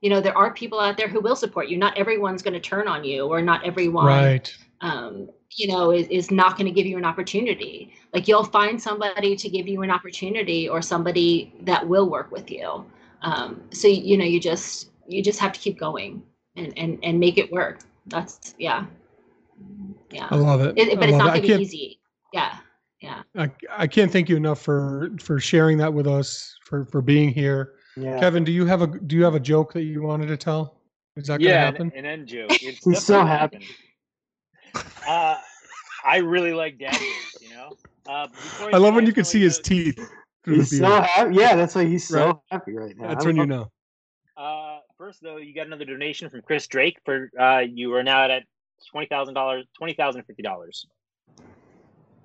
[0.00, 2.60] you know there are people out there who will support you not everyone's going to
[2.60, 6.72] turn on you or not everyone right um, you know is, is not going to
[6.72, 11.52] give you an opportunity like you'll find somebody to give you an opportunity or somebody
[11.62, 12.84] that will work with you
[13.24, 16.22] um, so you know you just you just have to keep going
[16.56, 17.80] and and, and make it work.
[18.06, 18.86] That's yeah.
[20.10, 20.28] Yeah.
[20.30, 22.00] I love it, it but it's not going to be easy.
[22.32, 22.56] Yeah.
[23.00, 23.22] Yeah.
[23.36, 27.30] I, I can't thank you enough for for sharing that with us for for being
[27.30, 27.74] here.
[27.96, 28.18] Yeah.
[28.18, 30.80] kevin do you have a do you have a joke that you wanted to tell?
[31.16, 31.92] Is that yeah, gonna happen?
[31.94, 32.50] an, an end joke.
[32.62, 33.66] It's he's so happy.
[35.06, 35.36] uh
[36.04, 37.06] i really like daddy
[37.40, 37.76] you know?
[38.06, 38.26] Uh,
[38.72, 39.98] i love when you can see his teeth
[40.46, 42.36] he's so happy yeah that's why he's so right.
[42.50, 43.70] happy right now that's when you know
[44.36, 48.24] Uh, First, though, you got another donation from Chris Drake for uh, you are now
[48.30, 48.44] at
[48.90, 50.86] twenty thousand dollars, twenty thousand fifty dollars.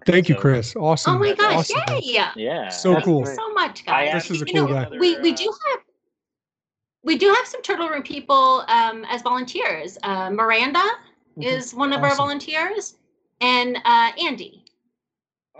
[0.05, 0.75] Thank you, Chris.
[0.75, 1.15] Awesome.
[1.15, 1.71] Oh my gosh!
[1.71, 1.81] Awesome.
[1.97, 2.23] Yay!
[2.35, 3.23] Yeah, So That's cool.
[3.23, 3.35] great.
[3.35, 4.13] So much, I guys.
[4.27, 4.97] This is a You cool know, guy.
[4.97, 5.79] we we uh, do have
[7.03, 9.97] we do have some turtle room people um, as volunteers.
[10.03, 10.83] Uh, Miranda
[11.37, 11.43] Mhm.
[11.45, 12.95] is one of our volunteers,
[13.41, 14.63] and uh, Andy.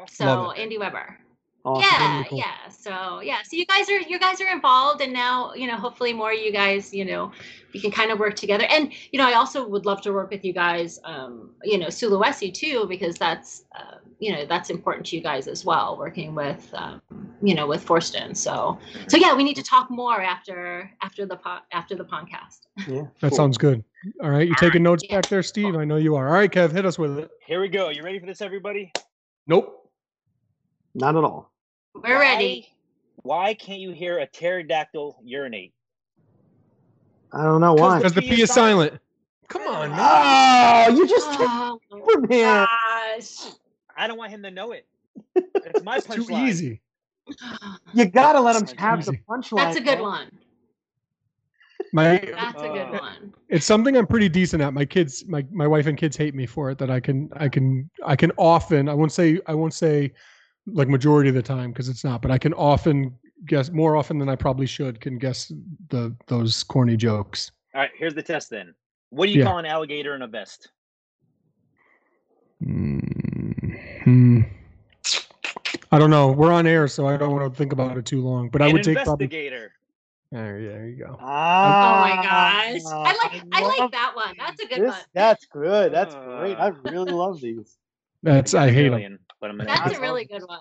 [0.08, 1.18] So Andy Weber.
[1.66, 1.84] Awesome.
[1.92, 2.38] Yeah, cool.
[2.38, 2.70] yeah.
[2.70, 6.14] So yeah, so you guys are you guys are involved, and now you know hopefully
[6.14, 7.32] more of you guys you know
[7.74, 8.66] we can kind of work together.
[8.70, 11.88] And you know I also would love to work with you guys, um, you know
[11.88, 16.34] Sulawesi too, because that's uh, you know that's important to you guys as well, working
[16.34, 17.02] with um,
[17.42, 18.34] you know with Forsten.
[18.36, 18.80] So
[19.10, 22.62] so yeah, we need to talk more after after the po- after the podcast.
[22.88, 23.02] Yeah.
[23.20, 23.38] That cool.
[23.38, 23.84] sounds good.
[24.24, 24.48] All right.
[24.48, 25.18] You taking notes Yeah.
[25.18, 25.76] back there, Steve?
[25.76, 26.28] I know you are.
[26.30, 27.30] All right, Kev, hit us with it.
[27.46, 27.90] Here we go.
[27.90, 28.94] You ready for this, everybody?
[29.46, 29.76] Nope.
[30.96, 31.49] Not at all.
[31.96, 32.68] We're ready.
[33.24, 35.74] Why can't you hear a pterodactyl urinate?
[37.34, 37.98] I don't know why.
[37.98, 39.00] Because the P P is is silent.
[39.48, 40.00] Come on, man.
[40.00, 42.68] Oh, you just took Oh over, man.
[42.68, 43.52] gosh.
[43.98, 44.86] I don't want him to know it.
[45.66, 46.48] It's my It's too punchline.
[46.48, 46.82] easy.
[47.94, 49.58] You gotta let him That's have the punchline.
[49.58, 50.32] That's a good one.
[51.92, 53.34] My That's a good Uh, one.
[53.50, 54.74] it's something I'm pretty decent at.
[54.74, 56.78] My kids, my my wife and kids hate me for it.
[56.78, 60.14] That I can I can I can often I won't say I won't say
[60.68, 64.18] like majority of the time because it's not, but I can often guess more often
[64.20, 65.52] than I probably should can guess
[65.90, 67.52] the those corny jokes.
[67.74, 68.74] All right, here's the test then.
[69.12, 69.46] What do you Yeah.
[69.46, 70.70] call an alligator in a vest?
[72.64, 74.42] Hmm.
[75.92, 76.32] I don't know.
[76.32, 78.50] We're on air, so I don't want to think about it too long.
[78.50, 79.26] But I An would take probably.
[79.26, 79.72] investigator.
[80.32, 81.16] There, there you go.
[81.20, 82.82] Oh Ah, my gosh.
[82.86, 84.36] I like I like that one.
[84.38, 84.90] That's a good this.
[84.92, 85.02] one.
[85.14, 85.92] That's good.
[85.92, 86.56] That's great.
[86.56, 87.78] I Uh, really love these.
[88.22, 89.18] That's I hate them.
[89.42, 90.60] Million, but I'm gonna That's I a really good one.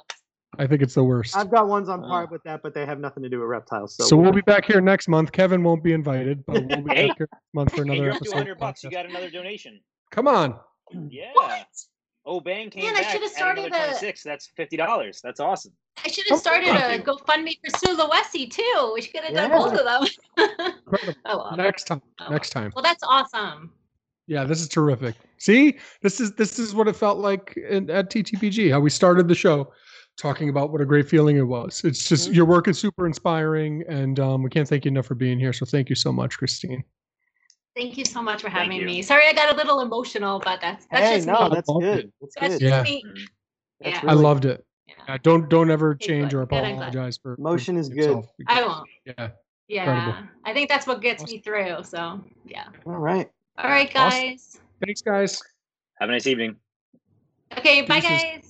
[0.59, 1.37] I think it's the worst.
[1.37, 2.09] I've got ones on Oh.
[2.09, 3.97] par with that, but they have nothing to do with reptiles.
[3.97, 5.31] So, So we'll be back here next month.
[5.31, 7.09] Kevin won't be invited, but we'll be Hey.
[7.09, 8.35] back here next month for Hey, another you're up episode.
[8.35, 8.83] 100 bucks.
[8.83, 9.81] You got another donation.
[10.11, 10.59] Come on.
[11.11, 11.31] Yeah.
[11.35, 11.67] What?
[12.25, 14.23] Oh, Bang came Man, I should've started a- 26.
[14.23, 15.21] That's fifty dollars.
[15.23, 15.73] That's awesome.
[16.05, 18.93] I should have oh, started thank a GoFundMe for Sue Sulawesi too.
[18.95, 19.59] We could have done Yeah.
[19.59, 20.75] both of them.
[21.27, 21.57] Oh well.
[21.57, 22.03] Next time.
[22.21, 22.73] Oh, Next time.
[22.75, 23.73] Well, that's awesome.
[24.29, 25.17] Yeah, this is terrific.
[25.39, 28.71] See, this is this is what it felt like in, at TTPG.
[28.71, 29.73] How we started the show,
[30.19, 31.83] talking about what a great feeling it was.
[31.83, 32.35] It's just Mhm.
[32.35, 35.55] your work is super inspiring, and um, we can't thank you enough for being here.
[35.55, 36.85] So thank you so much, Christine.
[37.75, 39.01] Thank you so much for having me.
[39.03, 41.55] Sorry, I got a little emotional, but that's that's hey, just no, me.
[41.55, 42.13] that's good.
[42.21, 42.61] That's That's good.
[42.61, 42.83] just Yeah.
[42.83, 43.03] me.
[43.07, 43.27] Mhm.
[43.81, 44.11] That's Yeah.
[44.11, 44.65] I loved it.
[44.89, 44.95] Yeah.
[45.09, 46.39] Yeah, don't don't ever Okay, change good.
[46.39, 46.89] or Good, I'm glad.
[46.89, 48.11] apologize for for Motion is good.
[48.19, 48.89] I because- won't.
[49.07, 49.31] Yeah.
[49.69, 50.23] Yeah.
[50.45, 51.83] I think that's what gets me through.
[51.85, 52.65] So yeah.
[52.85, 53.31] All right.
[53.59, 54.21] All right, Awesome.
[54.29, 54.61] guys.
[54.85, 55.43] Thanks, guys.
[56.01, 56.57] Have a nice evening.
[57.59, 58.23] Okay, bye Deuces.
[58.23, 58.48] guys.